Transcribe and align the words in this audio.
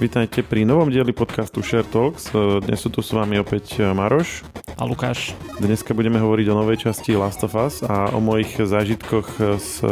Vítajte 0.00 0.40
pri 0.40 0.64
novom 0.64 0.88
dieli 0.88 1.12
podcastu 1.12 1.60
Share 1.60 1.84
Talks. 1.84 2.32
Dnes 2.32 2.80
sú 2.80 2.88
tu 2.88 3.04
s 3.04 3.12
vami 3.12 3.36
opäť 3.36 3.84
Maroš. 3.92 4.48
A 4.80 4.88
Lukáš. 4.88 5.36
Dneska 5.60 5.92
budeme 5.92 6.16
hovoriť 6.16 6.46
o 6.48 6.56
novej 6.56 6.88
časti 6.88 7.12
Last 7.20 7.44
of 7.44 7.52
Us 7.52 7.84
a 7.84 8.08
o 8.08 8.16
mojich 8.16 8.48
zážitkoch 8.56 9.60
s 9.60 9.84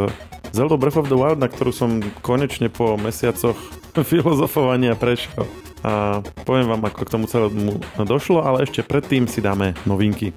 Zelda 0.57 0.81
Breath 0.81 0.97
of 0.97 1.13
the 1.13 1.19
Wild, 1.21 1.45
na 1.45 1.53
ktorú 1.53 1.77
som 1.77 2.01
konečne 2.25 2.73
po 2.73 2.97
mesiacoch 2.97 3.61
filozofovania 4.09 4.97
prešiel. 4.97 5.45
A 5.85 6.25
poviem 6.49 6.73
vám, 6.73 6.89
ako 6.89 7.05
k 7.05 7.13
tomu 7.13 7.29
celému 7.29 7.77
došlo, 8.01 8.41
ale 8.41 8.65
ešte 8.65 8.81
predtým 8.81 9.29
si 9.29 9.45
dáme 9.45 9.77
novinky. 9.85 10.33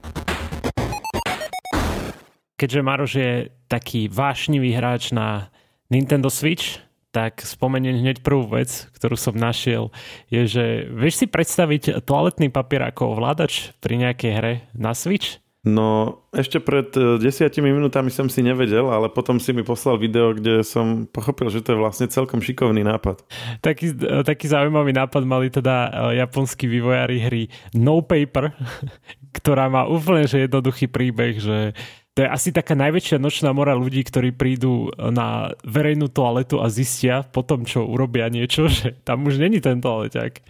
Keďže 2.59 2.79
Maroš 2.83 3.11
je 3.15 3.31
taký 3.71 4.11
vášnivý 4.11 4.75
hráč 4.75 5.16
na 5.16 5.47
Nintendo 5.88 6.27
Switch, 6.27 6.91
tak 7.11 7.43
spomeniem 7.43 7.99
hneď 7.99 8.23
prvú 8.23 8.47
vec, 8.47 8.88
ktorú 8.95 9.19
som 9.19 9.35
našiel, 9.35 9.91
je, 10.31 10.47
že 10.47 10.65
vieš 10.88 11.23
si 11.23 11.25
predstaviť 11.27 12.03
toaletný 12.07 12.47
papier 12.47 12.88
ako 12.88 13.19
ovládač 13.19 13.75
pri 13.83 13.99
nejakej 13.99 14.31
hre 14.31 14.53
na 14.71 14.95
Switch? 14.95 15.43
No, 15.61 16.17
ešte 16.33 16.57
pred 16.57 16.89
e, 16.97 17.21
desiatimi 17.21 17.69
minútami 17.69 18.09
som 18.09 18.25
si 18.25 18.41
nevedel, 18.41 18.89
ale 18.89 19.13
potom 19.13 19.38
si 19.38 19.53
mi 19.53 19.61
poslal 19.61 20.02
video, 20.02 20.33
kde 20.33 20.66
som 20.66 21.05
pochopil, 21.05 21.53
že 21.53 21.61
to 21.61 21.77
je 21.77 21.81
vlastne 21.85 22.09
celkom 22.09 22.41
šikovný 22.41 22.81
nápad. 22.81 23.21
Taký, 23.61 23.93
e, 23.93 24.25
taký 24.25 24.49
zaujímavý 24.49 24.89
nápad 24.89 25.21
mali 25.21 25.53
teda 25.53 25.93
e, 25.93 26.17
japonskí 26.17 26.66
vývojári 26.66 27.21
hry 27.21 27.43
No 27.77 28.02
Paper, 28.02 28.57
ktorá 29.38 29.69
má 29.69 29.85
úplne 29.85 30.25
že 30.25 30.49
jednoduchý 30.49 30.89
príbeh, 30.89 31.38
že 31.38 31.77
to 32.11 32.23
je 32.23 32.27
asi 32.27 32.51
taká 32.51 32.75
najväčšia 32.75 33.23
nočná 33.23 33.55
mora 33.55 33.71
ľudí, 33.71 34.03
ktorí 34.03 34.35
prídu 34.35 34.91
na 34.99 35.55
verejnú 35.63 36.11
toaletu 36.11 36.59
a 36.59 36.67
zistia 36.67 37.23
po 37.23 37.39
tom, 37.39 37.63
čo 37.63 37.88
urobia 37.88 38.27
niečo, 38.27 38.67
že 38.72 38.99
tam 39.08 39.23
už 39.27 39.39
není 39.39 39.63
ten 39.63 39.80
toaleťak. 39.80 40.44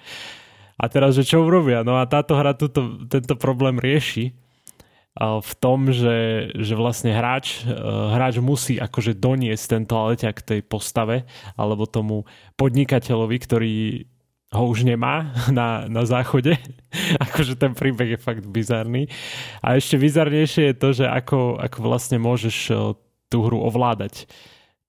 A 0.82 0.90
teraz, 0.90 1.14
že 1.14 1.22
čo 1.22 1.46
urobia? 1.46 1.86
No 1.86 2.02
a 2.02 2.10
táto 2.10 2.34
hra 2.34 2.58
tuto, 2.58 3.06
tento 3.06 3.38
problém 3.38 3.78
rieši 3.78 4.34
v 5.22 5.54
tom, 5.60 5.92
že, 5.92 6.50
že 6.56 6.74
vlastne 6.74 7.12
hráč, 7.12 7.68
e, 7.68 7.76
hráč 8.16 8.40
musí 8.40 8.80
akože 8.80 9.20
doniesť 9.20 9.66
ten 9.68 9.84
toaleťak 9.84 10.40
tej 10.40 10.64
postave 10.64 11.28
alebo 11.60 11.84
tomu 11.84 12.24
podnikateľovi, 12.56 13.38
ktorý 13.44 13.74
ho 14.52 14.64
už 14.68 14.84
nemá 14.84 15.32
na, 15.48 15.88
na 15.88 16.04
záchode. 16.04 16.60
akože 17.26 17.56
ten 17.56 17.72
príbeh 17.72 18.16
je 18.16 18.20
fakt 18.20 18.44
bizarný. 18.44 19.08
A 19.64 19.80
ešte 19.80 19.96
bizarnejšie 19.96 20.72
je 20.72 20.76
to, 20.76 20.90
že 20.92 21.06
ako, 21.08 21.56
ako 21.56 21.78
vlastne 21.80 22.20
môžeš 22.20 22.58
e, 22.68 22.74
tú 23.32 23.38
hru 23.48 23.64
ovládať. 23.64 24.28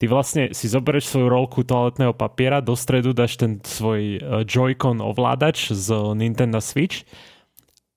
Ty 0.02 0.04
vlastne 0.10 0.50
si 0.50 0.66
zoberieš 0.66 1.14
svoju 1.14 1.30
rolku 1.30 1.62
toaletného 1.62 2.10
papiera, 2.10 2.58
do 2.58 2.74
stredu 2.74 3.14
dáš 3.14 3.38
ten 3.38 3.62
svoj 3.62 4.18
e, 4.18 4.20
Joy-Con 4.42 4.98
ovládač 4.98 5.70
z 5.70 5.94
Nintendo 6.18 6.58
Switch 6.58 7.06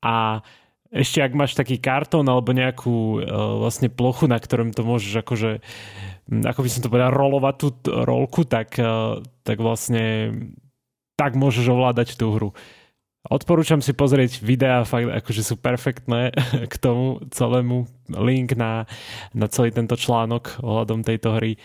a 0.06 0.46
ešte 0.94 1.18
ak 1.18 1.34
máš 1.34 1.58
taký 1.58 1.82
kartón 1.82 2.30
alebo 2.30 2.56
nejakú 2.56 3.20
uh, 3.20 3.20
vlastne 3.60 3.92
plochu, 3.92 4.32
na 4.32 4.40
ktorom 4.40 4.72
to 4.72 4.86
môžeš 4.86 5.28
akože 5.28 5.52
ako 6.26 6.60
by 6.66 6.70
som 6.72 6.82
to 6.82 6.90
povedal, 6.90 7.12
rolovať 7.12 7.56
tú 7.60 7.68
rolku, 7.86 8.50
tak, 8.50 8.74
tak 9.46 9.58
vlastne 9.62 10.32
tak 11.16 11.40
môžeš 11.40 11.72
ovládať 11.72 12.20
tú 12.20 12.32
hru. 12.36 12.50
Odporúčam 13.26 13.82
si 13.82 13.90
pozrieť 13.90 14.46
videá, 14.46 14.86
fakt 14.86 15.10
akože 15.10 15.42
sú 15.42 15.56
perfektné 15.58 16.30
k 16.72 16.76
tomu 16.78 17.26
celému. 17.34 17.90
Link 18.14 18.54
na, 18.54 18.86
na 19.34 19.50
celý 19.50 19.74
tento 19.74 19.98
článok 19.98 20.62
ohľadom 20.62 21.02
tejto 21.02 21.34
hry 21.34 21.58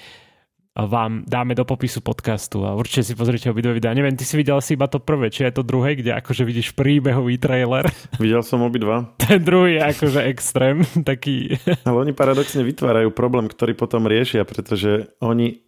vám 0.70 1.26
dáme 1.26 1.58
do 1.58 1.66
popisu 1.66 2.00
podcastu 2.00 2.62
a 2.62 2.78
určite 2.78 3.02
si 3.02 3.14
pozrite 3.18 3.50
obidve 3.50 3.74
videá. 3.74 3.90
Neviem, 3.90 4.14
ty 4.14 4.22
si 4.22 4.38
videl 4.38 4.62
si 4.62 4.78
iba 4.78 4.86
to 4.86 5.02
prvé, 5.02 5.28
či 5.28 5.42
je 5.44 5.60
to 5.60 5.66
druhé, 5.66 5.98
kde 5.98 6.14
akože 6.14 6.46
vidíš 6.46 6.72
príbehový 6.78 7.36
trailer. 7.42 7.90
Videl 8.22 8.40
som 8.46 8.62
obidva. 8.62 9.10
Ten 9.18 9.42
druhý 9.42 9.76
je 9.76 9.82
akože 9.82 10.20
extrém, 10.30 10.86
taký... 11.10 11.58
Ale 11.82 11.96
oni 12.06 12.12
paradoxne 12.14 12.62
vytvárajú 12.62 13.10
problém, 13.10 13.50
ktorý 13.50 13.74
potom 13.74 14.06
riešia, 14.06 14.46
pretože 14.46 15.10
oni 15.18 15.60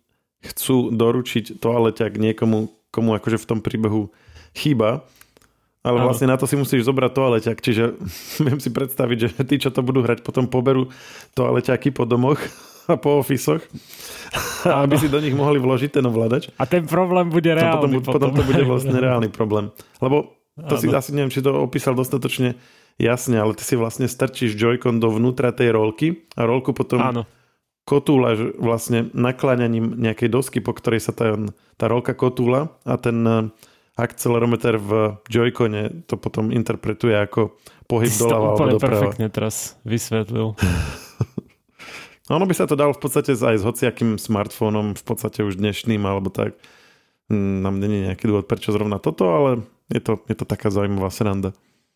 chcú 0.42 0.94
doručiť 0.94 1.58
toaleťak 1.58 2.18
niekomu, 2.18 2.70
komu 2.92 3.16
akože 3.16 3.40
v 3.40 3.48
tom 3.48 3.58
príbehu 3.64 4.12
chýba, 4.52 5.02
ale 5.82 5.98
vlastne 5.98 6.30
na 6.30 6.38
to 6.38 6.46
si 6.46 6.54
musíš 6.54 6.86
zobrať 6.86 7.10
toaleťak, 7.10 7.58
čiže 7.58 7.98
viem 8.46 8.58
si 8.62 8.70
predstaviť, 8.70 9.18
že 9.18 9.28
tí, 9.42 9.58
čo 9.58 9.74
to 9.74 9.82
budú 9.82 10.06
hrať, 10.06 10.22
potom 10.22 10.46
poberú 10.46 10.92
toaleťaky 11.34 11.90
po 11.90 12.06
domoch 12.06 12.38
a 12.92 12.94
po 12.94 13.18
ofisoch, 13.18 13.64
aby 14.86 14.94
si 15.00 15.10
do 15.10 15.18
nich 15.18 15.34
mohli 15.34 15.58
vložiť 15.58 15.98
ten 15.98 16.04
ovládač. 16.06 16.54
A 16.60 16.68
ten 16.70 16.86
problém 16.86 17.26
bude 17.32 17.50
reálny. 17.50 17.98
Potom, 17.98 18.30
potom. 18.30 18.30
potom 18.30 18.30
to 18.38 18.42
bude 18.46 18.62
vlastne 18.62 18.94
reálny 18.94 19.28
problém. 19.32 19.74
Lebo 19.98 20.38
to 20.54 20.76
ano. 20.76 20.82
si 20.84 20.86
asi 20.92 21.10
neviem, 21.16 21.32
či 21.32 21.40
to 21.40 21.50
opísal 21.64 21.96
dostatočne 21.96 22.54
jasne, 23.00 23.40
ale 23.40 23.56
ty 23.56 23.64
si 23.64 23.74
vlastne 23.74 24.04
strčíš 24.04 24.54
Joy-Con 24.54 25.00
dovnútra 25.00 25.50
tej 25.50 25.72
rolky 25.72 26.28
a 26.36 26.44
rolku 26.44 26.76
potom 26.76 27.00
ano. 27.00 27.22
Kotúľaš 27.92 28.56
vlastne 28.56 29.12
nakláňaním 29.12 30.00
nejakej 30.00 30.32
dosky, 30.32 30.58
po 30.64 30.72
ktorej 30.72 31.04
sa 31.04 31.12
tá, 31.12 31.36
tá 31.76 31.84
rolka 31.92 32.16
kotúla 32.16 32.72
a 32.88 32.96
ten 32.96 33.52
akcelerometer 33.92 34.80
v 34.80 35.20
Joy-Cone 35.28 36.08
to 36.08 36.16
potom 36.16 36.48
interpretuje 36.48 37.12
ako 37.12 37.52
pohyb 37.84 38.08
doľava 38.08 38.48
alebo 38.56 38.80
doprava. 38.80 39.12
perfektne 39.12 39.28
teraz 39.28 39.76
vysvetlil. 39.84 40.56
ono 42.32 42.44
by 42.48 42.54
sa 42.56 42.64
to 42.64 42.72
dalo 42.72 42.96
v 42.96 43.02
podstate 43.04 43.36
aj 43.36 43.60
s 43.60 43.66
hociakým 43.66 44.16
smartfónom, 44.16 44.96
v 44.96 45.04
podstate 45.04 45.44
už 45.44 45.60
dnešným 45.60 46.00
alebo 46.00 46.32
tak. 46.32 46.56
Nám 47.32 47.80
není 47.80 48.08
nejaký 48.08 48.28
dôvod, 48.28 48.48
prečo 48.48 48.72
zrovna 48.72 48.96
toto, 48.96 49.28
ale 49.28 49.50
je 49.92 50.00
to, 50.00 50.24
je 50.28 50.36
to 50.36 50.48
taká 50.48 50.72
zaujímavá 50.72 51.12
sranda. 51.12 51.52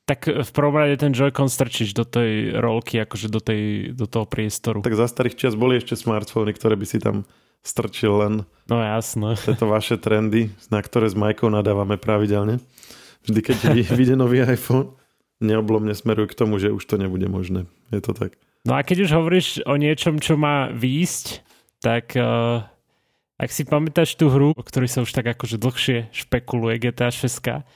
Tak 0.07 0.31
v 0.31 0.51
prvom 0.55 0.79
rade 0.79 1.03
ten 1.03 1.11
Joy-Con 1.11 1.51
strčíš 1.51 1.91
do 1.91 2.07
tej 2.07 2.55
rolky, 2.55 3.03
akože 3.03 3.27
do, 3.27 3.43
tej, 3.43 3.91
do 3.91 4.07
toho 4.07 4.23
priestoru. 4.23 4.79
Tak 4.87 4.95
za 4.95 5.11
starých 5.11 5.35
čas 5.35 5.59
boli 5.59 5.83
ešte 5.83 5.99
smartfóny, 5.99 6.55
ktoré 6.55 6.79
by 6.79 6.87
si 6.87 7.03
tam 7.03 7.27
strčil 7.67 8.15
len 8.23 8.35
no 8.71 8.79
jasno. 8.79 9.35
tieto 9.35 9.67
vaše 9.67 9.99
trendy, 9.99 10.55
na 10.71 10.79
ktoré 10.79 11.11
s 11.11 11.19
Majkou 11.19 11.51
nadávame 11.51 11.99
pravidelne. 11.99 12.63
Vždy, 13.27 13.41
keď 13.43 13.57
vyjde 13.99 14.15
nový 14.15 14.47
iPhone, 14.47 14.95
neoblomne 15.43 15.91
smeruj 15.91 16.31
k 16.31 16.39
tomu, 16.39 16.63
že 16.63 16.71
už 16.71 16.87
to 16.87 16.97
nebude 17.03 17.27
možné. 17.27 17.67
Je 17.91 17.99
to 17.99 18.15
tak. 18.15 18.39
No 18.63 18.79
a 18.79 18.87
keď 18.87 19.07
už 19.07 19.11
hovoríš 19.11 19.49
o 19.67 19.75
niečom, 19.75 20.23
čo 20.23 20.39
má 20.39 20.71
výjsť, 20.71 21.43
tak 21.83 22.15
uh, 22.15 22.67
ak 23.37 23.51
si 23.53 23.63
pamätáš 23.67 24.15
tú 24.17 24.31
hru, 24.33 24.55
o 24.55 24.63
ktorej 24.63 24.91
sa 24.91 25.03
už 25.03 25.13
tak 25.13 25.29
akože 25.35 25.61
dlhšie 25.61 26.11
špekuluje 26.11 26.79
GTA 26.79 27.13
6, 27.13 27.67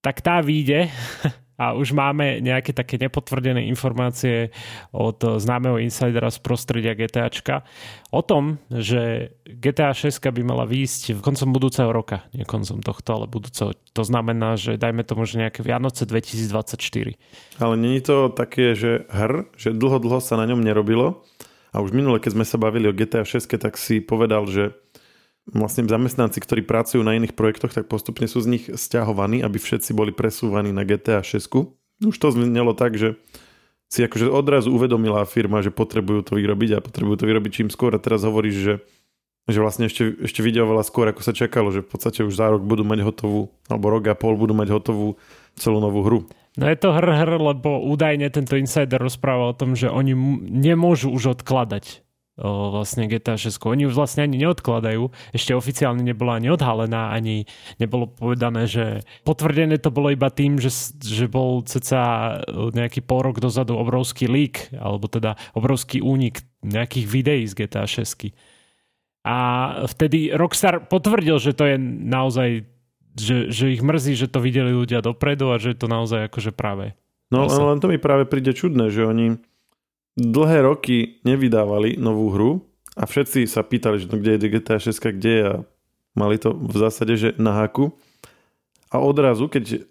tak 0.00 0.22
tá 0.22 0.40
vyjde 0.40 0.88
a 1.58 1.74
už 1.74 1.90
máme 1.90 2.38
nejaké 2.38 2.70
také 2.70 2.94
nepotvrdené 3.02 3.66
informácie 3.66 4.54
od 4.94 5.18
známeho 5.42 5.82
insidera 5.82 6.30
z 6.30 6.38
prostredia 6.38 6.94
GTAčka 6.94 7.66
o 8.14 8.22
tom, 8.22 8.62
že 8.70 9.34
GTA 9.42 9.90
6 9.90 10.22
by 10.22 10.42
mala 10.46 10.70
výjsť 10.70 11.18
v 11.18 11.20
koncom 11.20 11.50
budúceho 11.50 11.90
roka, 11.90 12.30
nie 12.30 12.46
koncom 12.46 12.78
tohto, 12.78 13.10
ale 13.10 13.26
budúceho. 13.26 13.74
To 13.98 14.02
znamená, 14.06 14.54
že 14.54 14.78
dajme 14.78 15.02
tomu, 15.02 15.26
že 15.26 15.42
nejaké 15.42 15.66
Vianoce 15.66 16.06
2024. 16.06 17.18
Ale 17.58 17.74
není 17.74 17.98
to 18.06 18.30
také, 18.30 18.78
že 18.78 19.10
hr, 19.10 19.50
že 19.58 19.74
dlho, 19.74 19.98
dlho 19.98 20.22
sa 20.22 20.38
na 20.38 20.46
ňom 20.46 20.62
nerobilo 20.62 21.26
a 21.74 21.82
už 21.84 21.92
minule, 21.92 22.22
keď 22.22 22.38
sme 22.38 22.46
sa 22.46 22.56
bavili 22.56 22.88
o 22.88 22.96
GTA 22.96 23.26
6, 23.26 23.58
tak 23.60 23.74
si 23.76 23.98
povedal, 24.00 24.48
že 24.48 24.78
vlastne 25.52 25.88
zamestnanci, 25.88 26.38
ktorí 26.40 26.64
pracujú 26.64 27.00
na 27.00 27.16
iných 27.16 27.32
projektoch, 27.32 27.72
tak 27.72 27.88
postupne 27.88 28.28
sú 28.28 28.44
z 28.44 28.50
nich 28.58 28.64
stiahovaní, 28.68 29.40
aby 29.40 29.56
všetci 29.56 29.96
boli 29.96 30.12
presúvaní 30.12 30.72
na 30.74 30.84
GTA 30.84 31.24
6. 31.24 31.48
Už 32.04 32.16
to 32.16 32.28
znelo 32.30 32.76
tak, 32.76 32.94
že 33.00 33.16
si 33.88 34.04
akože 34.04 34.28
odrazu 34.28 34.68
uvedomila 34.68 35.24
firma, 35.24 35.64
že 35.64 35.72
potrebujú 35.72 36.20
to 36.20 36.32
vyrobiť 36.36 36.78
a 36.78 36.84
potrebujú 36.84 37.24
to 37.24 37.28
vyrobiť 37.28 37.50
čím 37.50 37.68
skôr 37.72 37.96
a 37.96 38.02
teraz 38.02 38.20
hovoríš, 38.20 38.56
že, 38.60 38.74
že 39.48 39.58
vlastne 39.64 39.88
ešte, 39.88 40.28
ešte 40.28 40.44
vidia 40.44 40.68
skôr, 40.84 41.08
ako 41.08 41.24
sa 41.24 41.32
čakalo, 41.32 41.72
že 41.72 41.80
v 41.80 41.88
podstate 41.88 42.20
už 42.20 42.36
za 42.36 42.52
rok 42.52 42.60
budú 42.60 42.84
mať 42.84 43.00
hotovú, 43.00 43.48
alebo 43.72 43.88
rok 43.88 44.12
a 44.12 44.14
pol 44.14 44.36
budú 44.36 44.52
mať 44.52 44.68
hotovú 44.76 45.16
celú 45.56 45.80
novú 45.80 46.04
hru. 46.04 46.20
No 46.60 46.68
je 46.68 46.76
to 46.76 46.92
hr, 46.92 47.06
hr 47.06 47.32
lebo 47.40 47.80
údajne 47.88 48.28
tento 48.28 48.60
insider 48.60 49.00
rozpráva 49.00 49.48
o 49.50 49.56
tom, 49.56 49.72
že 49.72 49.88
oni 49.88 50.12
nemôžu 50.44 51.08
už 51.08 51.40
odkladať 51.40 52.04
vlastne 52.38 53.10
GTA 53.10 53.34
6. 53.34 53.58
Oni 53.66 53.90
už 53.90 53.98
vlastne 53.98 54.22
ani 54.22 54.38
neodkladajú. 54.38 55.10
Ešte 55.34 55.58
oficiálne 55.58 56.06
nebola 56.06 56.38
ani 56.38 56.54
odhalená, 56.54 57.10
ani 57.10 57.50
nebolo 57.82 58.06
povedané, 58.06 58.70
že 58.70 59.02
potvrdené 59.26 59.82
to 59.82 59.90
bolo 59.90 60.14
iba 60.14 60.30
tým, 60.30 60.62
že, 60.62 60.70
že 61.02 61.26
bol 61.26 61.66
ceca 61.66 62.38
nejaký 62.48 63.02
pol 63.02 63.26
rok 63.26 63.42
dozadu 63.42 63.74
obrovský 63.74 64.30
leak, 64.30 64.70
alebo 64.78 65.10
teda 65.10 65.34
obrovský 65.58 65.98
únik 65.98 66.46
nejakých 66.62 67.06
videí 67.10 67.42
z 67.44 67.54
GTA 67.58 67.90
6. 67.90 68.30
A 69.26 69.36
vtedy 69.90 70.32
Rockstar 70.32 70.86
potvrdil, 70.86 71.36
že 71.42 71.52
to 71.52 71.66
je 71.66 71.76
naozaj 72.06 72.64
že, 73.18 73.50
že 73.50 73.74
ich 73.74 73.82
mrzí, 73.82 74.14
že 74.14 74.30
to 74.30 74.38
videli 74.38 74.70
ľudia 74.70 75.02
dopredu 75.02 75.50
a 75.50 75.58
že 75.58 75.74
je 75.74 75.78
to 75.82 75.90
naozaj 75.90 76.30
akože 76.30 76.54
práve. 76.54 76.94
No 77.28 77.44
len 77.44 77.82
to 77.82 77.92
mi 77.92 78.00
práve 78.00 78.24
príde 78.24 78.56
čudné, 78.56 78.88
že 78.88 79.04
oni 79.04 79.36
dlhé 80.18 80.66
roky 80.66 81.22
nevydávali 81.22 81.94
novú 81.94 82.34
hru 82.34 82.50
a 82.98 83.06
všetci 83.06 83.46
sa 83.46 83.62
pýtali, 83.62 84.02
že 84.02 84.10
no 84.10 84.18
kde 84.18 84.34
je 84.34 84.50
GTA 84.50 84.82
6, 84.82 85.14
kde 85.14 85.30
je 85.30 85.44
a 85.46 85.56
mali 86.18 86.34
to 86.42 86.50
v 86.50 86.74
zásade, 86.74 87.14
že 87.14 87.28
na 87.38 87.54
haku. 87.54 87.94
a 88.90 88.98
odrazu, 88.98 89.46
keď 89.46 89.86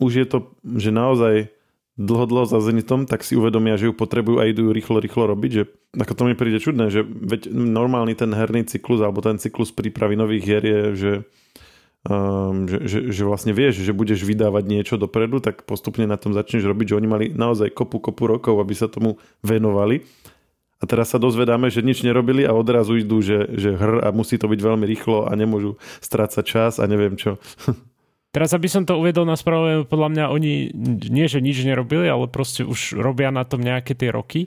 už 0.00 0.12
je 0.16 0.26
to, 0.26 0.38
že 0.64 0.90
naozaj 0.90 1.52
dlho, 2.00 2.24
dlho 2.24 2.46
za 2.48 2.58
Zenitom, 2.64 3.04
tak 3.04 3.20
si 3.20 3.36
uvedomia, 3.36 3.76
že 3.76 3.92
ju 3.92 3.94
potrebujú 3.94 4.40
a 4.40 4.48
idú 4.48 4.66
ju 4.66 4.72
rýchlo, 4.72 4.98
rýchlo 4.98 5.28
robiť, 5.28 5.50
že 5.52 5.62
ako 6.00 6.12
to 6.16 6.22
mi 6.24 6.34
príde 6.34 6.56
čudné, 6.56 6.88
že 6.88 7.04
veď 7.04 7.52
normálny 7.52 8.16
ten 8.16 8.32
herný 8.32 8.64
cyklus 8.64 9.04
alebo 9.04 9.20
ten 9.20 9.36
cyklus 9.36 9.70
prípravy 9.70 10.16
nových 10.16 10.42
hier 10.48 10.64
je, 10.64 10.80
že, 10.96 11.12
um, 12.06 12.64
že, 12.64 12.78
že, 12.86 12.98
že 13.12 13.22
vlastne 13.26 13.52
vieš, 13.52 13.84
že 13.84 13.92
budeš 13.92 14.24
vydávať 14.24 14.64
niečo 14.64 14.94
dopredu, 14.96 15.42
tak 15.42 15.68
postupne 15.68 16.06
na 16.08 16.16
tom 16.16 16.32
začneš 16.32 16.64
robiť, 16.64 16.94
že 16.94 16.98
oni 16.98 17.08
mali 17.08 17.26
naozaj 17.32 17.74
kopu, 17.74 18.00
kopu 18.00 18.24
rokov, 18.30 18.56
aby 18.60 18.72
sa 18.72 18.88
tomu 18.88 19.20
venovali. 19.44 20.06
A 20.80 20.88
teraz 20.88 21.12
sa 21.12 21.20
dozvedáme, 21.20 21.68
že 21.68 21.84
nič 21.84 22.00
nerobili 22.00 22.48
a 22.48 22.56
odrazu 22.56 22.96
idú, 22.96 23.20
že, 23.20 23.52
že 23.52 23.76
hr 23.76 24.00
a 24.00 24.08
musí 24.16 24.40
to 24.40 24.48
byť 24.48 24.60
veľmi 24.64 24.88
rýchlo 24.88 25.28
a 25.28 25.32
nemôžu 25.36 25.76
strácať 26.00 26.44
čas 26.44 26.72
a 26.80 26.88
neviem 26.88 27.20
čo. 27.20 27.36
Teraz, 28.30 28.54
aby 28.54 28.70
som 28.70 28.86
to 28.86 28.94
uvedol 28.96 29.26
na 29.26 29.34
správe, 29.34 29.82
podľa 29.84 30.08
mňa 30.14 30.24
oni 30.30 30.70
nie, 31.10 31.26
že 31.26 31.42
nič 31.42 31.66
nerobili, 31.66 32.06
ale 32.06 32.30
proste 32.30 32.62
už 32.62 32.96
robia 32.96 33.34
na 33.34 33.42
tom 33.42 33.58
nejaké 33.58 33.98
tie 33.98 34.14
roky. 34.14 34.46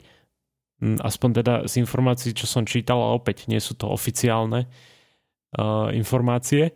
Hm, 0.80 1.04
aspoň 1.04 1.30
teda 1.44 1.54
z 1.68 1.84
informácií, 1.84 2.32
čo 2.32 2.48
som 2.48 2.64
čítal, 2.64 2.96
a 2.98 3.14
opäť 3.14 3.46
nie 3.46 3.60
sú 3.60 3.76
to 3.76 3.86
oficiálne 3.86 4.66
uh, 4.66 5.92
informácie. 5.92 6.72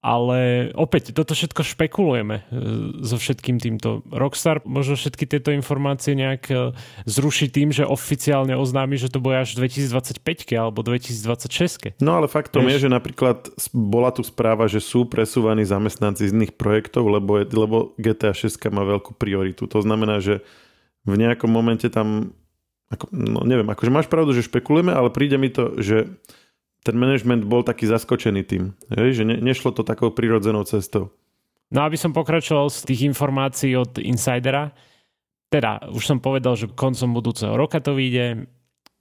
Ale 0.00 0.72
opäť, 0.80 1.12
toto 1.12 1.36
všetko 1.36 1.60
špekulujeme 1.60 2.36
e, 2.40 2.42
so 3.04 3.20
všetkým 3.20 3.60
týmto. 3.60 4.00
Rockstar 4.08 4.64
možno 4.64 4.96
všetky 4.96 5.28
tieto 5.28 5.52
informácie 5.52 6.16
nejak 6.16 6.42
e, 6.48 6.72
zruší 7.04 7.52
tým, 7.52 7.68
že 7.68 7.84
oficiálne 7.84 8.56
oznámi, 8.56 8.96
že 8.96 9.12
to 9.12 9.20
bude 9.20 9.36
až 9.36 9.60
2025 9.60 10.24
alebo 10.56 10.80
2026. 10.80 12.00
No 12.00 12.16
ale 12.16 12.32
faktom 12.32 12.64
Vieš? 12.64 12.72
je, 12.72 12.82
že 12.88 12.90
napríklad 12.96 13.52
bola 13.76 14.08
tu 14.08 14.24
správa, 14.24 14.72
že 14.72 14.80
sú 14.80 15.04
presúvaní 15.04 15.68
zamestnanci 15.68 16.24
z 16.24 16.32
iných 16.32 16.56
projektov, 16.56 17.04
lebo, 17.04 17.36
je, 17.36 17.44
lebo 17.52 17.92
GTA 18.00 18.32
6 18.32 18.56
má 18.72 18.88
veľkú 18.88 19.20
prioritu. 19.20 19.68
To 19.68 19.84
znamená, 19.84 20.24
že 20.24 20.40
v 21.04 21.20
nejakom 21.20 21.52
momente 21.52 21.92
tam 21.92 22.32
ako, 22.90 23.06
no 23.14 23.46
neviem, 23.46 23.68
akože 23.70 23.90
máš 23.92 24.08
pravdu, 24.10 24.34
že 24.34 24.48
špekulujeme, 24.50 24.90
ale 24.90 25.14
príde 25.14 25.38
mi 25.38 25.46
to, 25.46 25.78
že 25.78 26.10
ten 26.80 26.96
management 26.96 27.44
bol 27.44 27.60
taký 27.60 27.84
zaskočený 27.84 28.42
tým, 28.48 28.72
že 28.88 29.22
ne, 29.24 29.36
nešlo 29.36 29.76
to 29.76 29.84
takou 29.84 30.08
prirodzenou 30.08 30.64
cestou. 30.64 31.12
No 31.70 31.86
aby 31.86 31.94
som 31.94 32.10
pokračoval 32.10 32.66
z 32.72 32.82
tých 32.82 33.00
informácií 33.06 33.78
od 33.78 34.00
Insidera, 34.02 34.74
teda 35.52 35.92
už 35.92 36.02
som 36.02 36.18
povedal, 36.18 36.58
že 36.58 36.70
koncom 36.72 37.14
budúceho 37.14 37.54
roka 37.54 37.78
to 37.78 37.94
vyjde, 37.94 38.46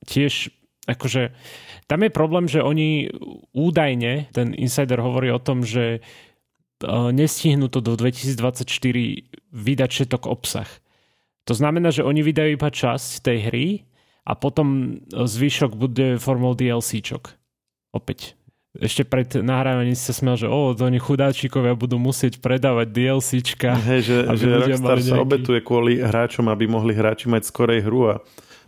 tiež 0.05 0.53
akože 0.85 1.33
tam 1.89 2.05
je 2.05 2.11
problém, 2.13 2.45
že 2.45 2.61
oni 2.61 3.09
údajne, 3.53 4.29
ten 4.29 4.53
Insider 4.53 5.01
hovorí 5.01 5.33
o 5.33 5.41
tom, 5.41 5.65
že 5.65 5.97
e, 5.97 5.99
nestihnú 7.09 7.69
to 7.73 7.81
do 7.81 7.97
2024 7.97 8.65
vydať 9.49 9.89
všetok 9.89 10.29
obsah. 10.29 10.69
To 11.49 11.57
znamená, 11.57 11.89
že 11.89 12.05
oni 12.05 12.21
vydajú 12.21 12.49
iba 12.53 12.69
časť 12.69 13.25
tej 13.25 13.37
hry 13.49 13.67
a 14.29 14.37
potom 14.37 14.99
zvyšok 15.09 15.73
bude 15.73 16.21
formou 16.21 16.53
DLCčok 16.53 17.38
opäť 17.91 18.39
ešte 18.77 19.01
pred 19.01 19.25
nahrávaním 19.41 19.97
si 19.97 20.05
sa 20.05 20.13
smiel, 20.13 20.37
že 20.37 20.45
o, 20.45 20.77
to 20.77 20.85
oni 20.85 21.01
chudáčikovia 21.01 21.73
budú 21.73 21.97
musieť 21.97 22.37
predávať 22.37 22.93
DLCčka. 22.93 23.73
Hej, 23.81 24.01
že, 24.05 24.17
že 24.37 24.45
Rockstar 24.45 25.01
nejaký... 25.01 25.09
sa 25.09 25.17
obetuje 25.17 25.59
kvôli 25.65 25.97
hráčom, 25.97 26.45
aby 26.53 26.69
mohli 26.69 26.93
hráči 26.93 27.25
mať 27.25 27.49
skorej 27.49 27.81
hru 27.81 28.13
a 28.13 28.15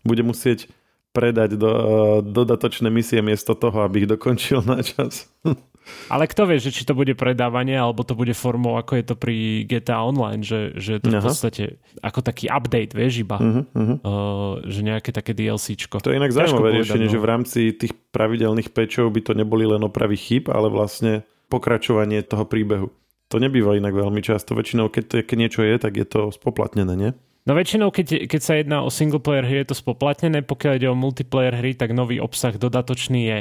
bude 0.02 0.26
musieť 0.26 0.66
predať 1.14 1.54
do, 1.54 1.70
uh, 1.70 1.84
dodatočné 2.26 2.90
misie 2.90 3.22
miesto 3.22 3.54
toho, 3.54 3.86
aby 3.86 4.04
ich 4.04 4.10
dokončil 4.10 4.66
na 4.66 4.82
čas. 4.82 5.30
Ale 6.08 6.30
kto 6.30 6.46
vie, 6.46 6.62
že 6.62 6.70
či 6.70 6.84
to 6.86 6.94
bude 6.94 7.12
predávanie, 7.18 7.74
alebo 7.74 8.06
to 8.06 8.14
bude 8.14 8.32
formou, 8.38 8.78
ako 8.78 9.00
je 9.00 9.06
to 9.06 9.16
pri 9.18 9.66
GTA 9.66 10.04
Online, 10.04 10.44
že, 10.46 10.76
že 10.78 11.02
to 11.02 11.10
v 11.10 11.24
podstate 11.24 11.64
ako 12.04 12.20
taký 12.22 12.52
update, 12.52 12.94
vieš, 12.94 13.26
iba. 13.26 13.38
Uh-huh, 13.40 13.64
uh-huh. 13.74 13.98
Uh, 14.04 14.54
že 14.68 14.86
nejaké 14.86 15.10
také 15.10 15.34
DLCčko. 15.34 16.04
To 16.04 16.12
je 16.14 16.20
inak 16.20 16.36
zaujímavé 16.36 16.84
riešenie, 16.84 17.08
no. 17.10 17.14
že 17.14 17.20
v 17.20 17.28
rámci 17.28 17.60
tých 17.74 17.94
pravidelných 18.14 18.70
pečov 18.72 19.10
by 19.10 19.22
to 19.24 19.34
neboli 19.34 19.66
len 19.66 19.82
opravy 19.82 20.20
chyb, 20.20 20.52
ale 20.52 20.70
vlastne 20.70 21.26
pokračovanie 21.52 22.24
toho 22.24 22.46
príbehu. 22.46 22.88
To 23.32 23.40
nebýva 23.40 23.80
inak 23.80 23.96
veľmi 23.96 24.20
často. 24.20 24.56
Väčšinou, 24.56 24.92
keď, 24.92 25.04
to 25.08 25.14
je, 25.20 25.24
keď 25.24 25.38
niečo 25.40 25.62
je, 25.64 25.76
tak 25.80 25.96
je 25.96 26.04
to 26.04 26.36
spoplatnené, 26.36 26.94
nie? 27.00 27.12
No 27.42 27.58
väčšinou, 27.58 27.90
keď, 27.90 28.30
keď 28.30 28.42
sa 28.44 28.54
jedná 28.60 28.86
o 28.86 28.94
single 28.94 29.24
player 29.24 29.42
hry, 29.42 29.66
je 29.66 29.74
to 29.74 29.82
spoplatnené, 29.82 30.46
pokiaľ 30.46 30.74
ide 30.78 30.90
o 30.92 31.00
multiplayer 31.00 31.58
hry, 31.58 31.74
tak 31.74 31.90
nový 31.90 32.22
obsah 32.22 32.54
dodatočný 32.54 33.22
je 33.26 33.40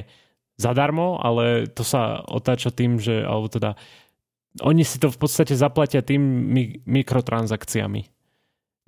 zadarmo, 0.60 1.16
ale 1.16 1.66
to 1.72 1.80
sa 1.80 2.20
otáča 2.20 2.68
tým, 2.68 3.00
že, 3.00 3.24
alebo 3.24 3.48
teda, 3.48 3.80
oni 4.60 4.84
si 4.84 5.00
to 5.00 5.08
v 5.08 5.18
podstate 5.18 5.56
zaplatia 5.56 6.04
tým 6.04 6.20
mi- 6.22 6.78
mikrotransakciami. 6.84 8.06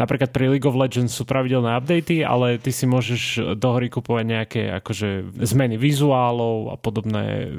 Napríklad 0.01 0.33
pri 0.35 0.57
League 0.57 0.67
of 0.67 0.75
Legends 0.75 1.15
sú 1.15 1.29
pravidelné 1.29 1.79
updaty, 1.79 2.25
ale 2.25 2.57
ty 2.59 2.73
si 2.73 2.89
môžeš 2.89 3.55
do 3.61 3.69
hry 3.77 3.93
kupovať 3.93 4.25
nejaké 4.25 4.63
akože 4.83 5.37
zmeny 5.45 5.77
vizuálov 5.79 6.73
a 6.73 6.77
podobné 6.81 7.55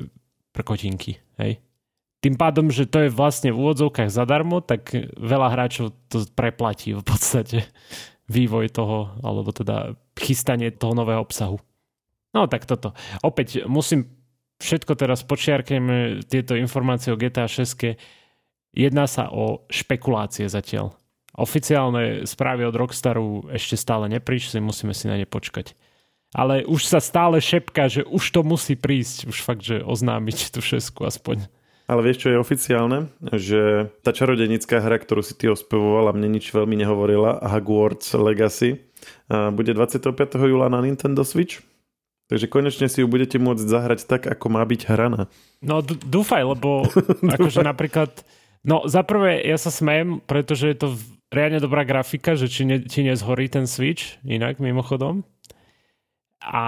prkotinky. 0.51 1.21
Hej? 1.39 1.62
Tým 2.19 2.36
pádom, 2.39 2.71
že 2.71 2.88
to 2.89 3.06
je 3.06 3.09
vlastne 3.13 3.51
v 3.51 3.59
úvodzovkách 3.59 4.09
zadarmo, 4.12 4.63
tak 4.63 4.95
veľa 5.16 5.48
hráčov 5.56 5.92
to 6.07 6.24
preplatí 6.36 6.95
v 6.95 7.04
podstate 7.04 7.68
vývoj 8.27 8.71
toho, 8.71 9.13
alebo 9.21 9.51
teda 9.51 9.95
chystanie 10.16 10.71
toho 10.71 10.95
nového 10.95 11.19
obsahu. 11.19 11.59
No 12.33 12.50
tak 12.50 12.65
toto. 12.65 12.97
Opäť 13.21 13.69
musím 13.69 14.09
všetko 14.57 14.97
teraz 14.97 15.21
počiarkneme 15.21 16.25
tieto 16.25 16.57
informácie 16.57 17.13
o 17.13 17.19
GTA 17.19 17.45
6. 17.45 17.97
Jedná 18.74 19.06
sa 19.06 19.30
o 19.30 19.69
špekulácie 19.69 20.50
zatiaľ. 20.50 20.97
Oficiálne 21.33 22.30
správy 22.30 22.65
od 22.65 22.77
Rockstaru 22.77 23.50
ešte 23.50 23.74
stále 23.74 24.06
neprišli, 24.09 24.62
musíme 24.62 24.94
si 24.94 25.09
na 25.09 25.18
ne 25.18 25.25
počkať. 25.25 25.74
Ale 26.33 26.65
už 26.65 26.89
sa 26.89 26.97
stále 26.97 27.38
šepka, 27.38 27.89
že 27.89 28.01
už 28.06 28.33
to 28.33 28.41
musí 28.41 28.74
prísť, 28.74 29.30
už 29.30 29.38
fakt, 29.45 29.62
že 29.62 29.85
oznámiť 29.85 30.50
tú 30.50 30.62
šesku 30.62 31.06
aspoň. 31.06 31.45
Ale 31.85 32.01
vieš, 32.01 32.25
čo 32.25 32.33
je 32.33 32.41
oficiálne? 32.41 33.13
Že 33.21 33.94
tá 34.01 34.09
čarodenická 34.15 34.81
hra, 34.81 34.97
ktorú 34.97 35.21
si 35.21 35.38
ty 35.38 35.50
ospevovala, 35.50 36.15
mne 36.18 36.38
nič 36.38 36.50
veľmi 36.50 36.74
nehovorila, 36.80 37.44
Hogwarts 37.45 38.13
Legacy, 38.18 38.81
bude 39.30 39.74
25. 39.77 40.09
júla 40.38 40.69
na 40.69 40.81
Nintendo 40.81 41.21
Switch. 41.21 41.62
Takže 42.33 42.50
konečne 42.50 42.89
si 42.89 42.97
ju 42.97 43.06
budete 43.06 43.38
môcť 43.38 43.61
zahrať 43.61 44.09
tak, 44.09 44.25
ako 44.25 44.49
má 44.49 44.66
byť 44.66 44.90
hraná. 44.90 45.30
No 45.61 45.85
d- 45.85 46.02
dúfaj, 46.02 46.42
lebo 46.42 46.90
akože 47.37 47.61
napríklad, 47.61 48.09
no 48.66 48.90
za 48.90 49.06
prvé 49.06 49.45
ja 49.45 49.54
sa 49.61 49.69
smejem, 49.69 50.18
pretože 50.18 50.66
je 50.73 50.78
to 50.81 50.87
reálne 51.30 51.61
dobrá 51.61 51.85
grafika, 51.85 52.33
že 52.33 52.49
či, 52.49 52.66
ne, 52.66 52.81
či 52.90 53.06
nezhorí 53.06 53.54
ten 53.54 53.69
Switch, 53.69 54.18
inak 54.25 54.57
mimochodom. 54.57 55.21
A 56.42 56.66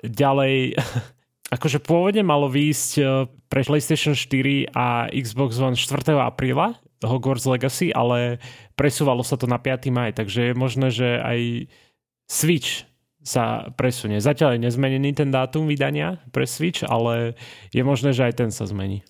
ďalej, 0.00 0.80
akože 1.60 1.84
pôvodne 1.84 2.24
malo 2.24 2.48
výjsť 2.48 2.90
e, 2.96 3.04
pre 3.52 3.68
PlayStation 3.68 4.16
4 4.16 4.72
a 4.72 5.12
Xbox 5.12 5.60
One 5.60 5.76
4. 5.76 5.92
apríla 6.24 6.72
Hogwarts 7.04 7.44
Legacy, 7.44 7.92
ale 7.92 8.40
presúvalo 8.80 9.20
sa 9.20 9.36
to 9.36 9.44
na 9.44 9.60
5. 9.60 9.92
maj, 9.92 10.16
takže 10.16 10.40
je 10.40 10.54
možné, 10.56 10.88
že 10.88 11.20
aj 11.20 11.68
Switch 12.32 12.88
sa 13.26 13.74
presunie. 13.74 14.22
Zatiaľ 14.22 14.54
je 14.54 14.70
nezmenený 14.70 15.18
ten 15.18 15.34
dátum 15.34 15.66
vydania 15.66 16.22
pre 16.30 16.46
Switch, 16.46 16.86
ale 16.86 17.34
je 17.74 17.82
možné, 17.82 18.14
že 18.14 18.22
aj 18.30 18.38
ten 18.38 18.50
sa 18.54 18.70
zmení. 18.70 19.02